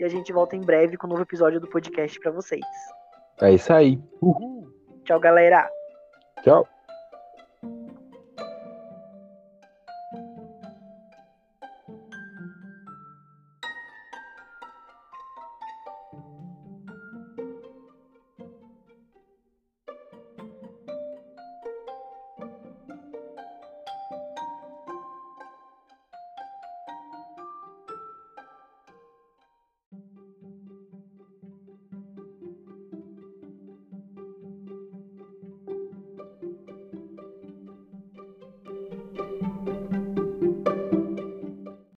E 0.00 0.04
a 0.04 0.08
gente 0.08 0.32
volta 0.32 0.56
em 0.56 0.60
breve 0.60 0.96
com 0.96 1.06
um 1.06 1.10
novo 1.10 1.22
episódio 1.22 1.60
do 1.60 1.68
podcast 1.68 2.18
para 2.18 2.32
vocês. 2.32 2.66
É 3.40 3.52
isso 3.52 3.72
aí. 3.72 4.02
Uhul. 4.20 4.68
Tchau, 5.04 5.20
galera. 5.20 5.70
Tchau. 6.42 6.66